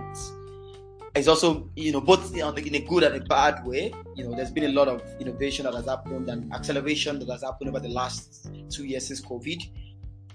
it's 1.15 1.27
also 1.27 1.69
you 1.75 1.91
know 1.93 2.01
both 2.01 2.35
in 2.37 2.75
a 2.75 2.81
good 2.81 3.03
and 3.03 3.17
a 3.17 3.21
bad 3.27 3.67
way. 3.67 3.93
You 4.15 4.25
know, 4.25 4.37
there's 4.37 4.51
been 4.51 4.65
a 4.65 4.73
lot 4.73 4.89
of 4.89 5.03
innovation 5.21 5.65
that 5.65 5.75
has 5.75 5.87
happened 5.87 6.29
and 6.29 6.53
acceleration 6.53 7.19
that 7.19 7.29
has 7.29 7.43
happened 7.43 7.71
over 7.71 7.81
the 7.81 7.89
last 7.89 8.49
two 8.71 8.85
years 8.85 9.09
since 9.09 9.21
COVID. 9.21 9.63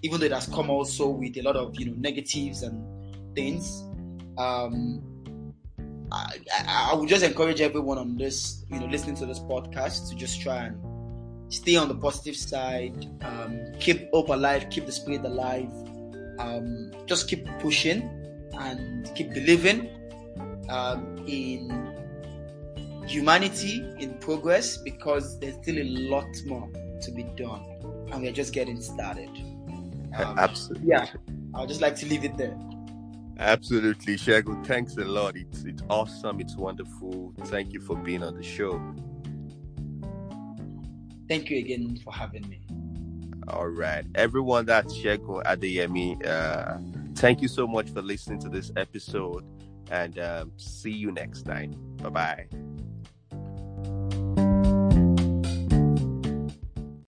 Even 0.01 0.19
though 0.19 0.25
it 0.25 0.33
has 0.33 0.47
come 0.47 0.69
also 0.69 1.09
with 1.09 1.37
a 1.37 1.41
lot 1.41 1.55
of 1.55 1.73
you 1.79 1.85
know 1.87 1.93
negatives 1.97 2.63
and 2.63 3.35
things. 3.35 3.83
Um, 4.37 5.01
I, 6.13 6.37
I, 6.91 6.95
would 6.95 7.09
just 7.09 7.23
encourage 7.23 7.59
everyone 7.59 7.97
on 7.97 8.17
this, 8.17 8.63
you 8.69 8.79
know, 8.79 8.85
listening 8.85 9.15
to 9.15 9.25
this 9.25 9.39
podcast 9.39 10.09
to 10.09 10.15
just 10.15 10.39
try 10.39 10.65
and 10.65 11.51
stay 11.51 11.75
on 11.75 11.87
the 11.87 11.95
positive 11.95 12.35
side, 12.35 13.07
um, 13.23 13.59
keep 13.79 14.11
hope 14.11 14.29
alive, 14.29 14.67
keep 14.69 14.85
the 14.85 14.91
spirit 14.91 15.25
alive, 15.25 15.71
um, 16.37 16.91
just 17.07 17.27
keep 17.27 17.47
pushing 17.59 18.01
and 18.59 19.11
keep 19.15 19.33
believing 19.33 19.89
um, 20.69 21.25
in 21.27 21.93
humanity, 23.07 23.83
in 23.99 24.13
progress, 24.19 24.77
because 24.77 25.39
there's 25.39 25.55
still 25.55 25.79
a 25.79 25.83
lot 25.83 26.27
more 26.45 26.69
to 27.01 27.11
be 27.11 27.23
done, 27.35 27.63
and 28.11 28.21
we're 28.21 28.31
just 28.31 28.53
getting 28.53 28.79
started. 28.81 29.29
Um, 30.15 30.37
Absolutely. 30.37 30.89
Yeah, 30.89 31.07
I'd 31.55 31.67
just 31.67 31.81
like 31.81 31.95
to 31.97 32.05
leave 32.05 32.23
it 32.23 32.37
there. 32.37 32.55
Absolutely, 33.39 34.15
Segun. 34.15 34.65
Thanks 34.65 34.97
a 34.97 35.05
lot. 35.05 35.35
It's 35.35 35.63
it's 35.63 35.83
awesome. 35.89 36.39
It's 36.39 36.55
wonderful. 36.55 37.33
Thank 37.45 37.73
you 37.73 37.81
for 37.81 37.95
being 37.95 38.23
on 38.23 38.35
the 38.35 38.43
show. 38.43 38.79
Thank 41.27 41.49
you 41.49 41.57
again 41.57 41.97
for 42.03 42.13
having 42.13 42.47
me. 42.47 42.61
All 43.47 43.67
right, 43.67 44.05
everyone. 44.15 44.65
That's 44.65 44.93
Segun 44.93 45.43
Adeyemi. 45.43 46.25
Uh, 46.25 46.77
thank 47.15 47.41
you 47.41 47.47
so 47.47 47.67
much 47.67 47.89
for 47.89 48.01
listening 48.01 48.39
to 48.39 48.49
this 48.49 48.71
episode, 48.77 49.43
and 49.89 50.17
um, 50.19 50.51
see 50.57 50.91
you 50.91 51.11
next 51.11 51.43
time. 51.43 51.71
Bye 51.97 52.47
bye. 53.29 54.42